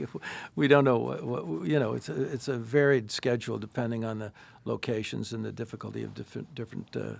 we 0.56 0.68
don't 0.68 0.84
know 0.84 0.98
what, 0.98 1.24
what, 1.24 1.66
you 1.68 1.78
know, 1.78 1.94
it's 1.94 2.08
a, 2.08 2.22
it's 2.32 2.48
a 2.48 2.56
varied 2.56 3.10
schedule 3.10 3.58
depending 3.58 4.04
on 4.04 4.18
the 4.18 4.32
locations 4.64 5.32
and 5.32 5.44
the 5.44 5.52
difficulty 5.52 6.02
of 6.04 6.14
different, 6.14 6.54
different 6.54 6.96
uh, 6.96 7.14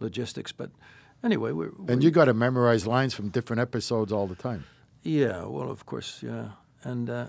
logistics. 0.00 0.52
But 0.52 0.70
anyway, 1.24 1.52
we're, 1.52 1.72
And 1.88 1.98
we- 1.98 2.04
you 2.04 2.10
got 2.10 2.26
to 2.26 2.34
memorize 2.34 2.86
lines 2.86 3.14
from 3.14 3.28
different 3.30 3.60
episodes 3.60 4.12
all 4.12 4.26
the 4.26 4.36
time. 4.36 4.64
Yeah, 5.02 5.44
well, 5.44 5.70
of 5.70 5.86
course, 5.86 6.20
yeah, 6.20 6.48
and 6.82 7.08
uh, 7.08 7.26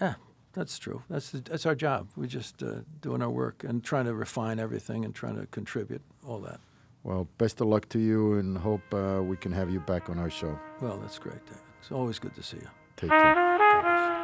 yeah, 0.00 0.14
that's 0.54 0.78
true. 0.78 1.02
That's 1.10 1.30
the, 1.30 1.40
that's 1.40 1.66
our 1.66 1.74
job. 1.74 2.08
We're 2.16 2.26
just 2.28 2.62
uh, 2.62 2.76
doing 3.02 3.20
our 3.20 3.28
work 3.28 3.62
and 3.62 3.84
trying 3.84 4.06
to 4.06 4.14
refine 4.14 4.58
everything 4.58 5.04
and 5.04 5.14
trying 5.14 5.36
to 5.38 5.46
contribute 5.46 6.00
all 6.26 6.38
that. 6.40 6.60
Well, 7.02 7.28
best 7.36 7.60
of 7.60 7.66
luck 7.66 7.90
to 7.90 7.98
you 7.98 8.38
and 8.38 8.56
hope 8.56 8.80
uh, 8.94 9.20
we 9.22 9.36
can 9.36 9.52
have 9.52 9.68
you 9.70 9.80
back 9.80 10.08
on 10.08 10.18
our 10.18 10.30
show. 10.30 10.58
Well, 10.80 10.96
that's 10.96 11.18
great, 11.18 11.44
David. 11.44 11.60
It's 11.84 11.92
always 11.92 12.18
good 12.18 12.34
to 12.36 12.42
see 12.42 12.56
you. 12.56 12.68
Take 12.96 13.10
care. 13.10 14.23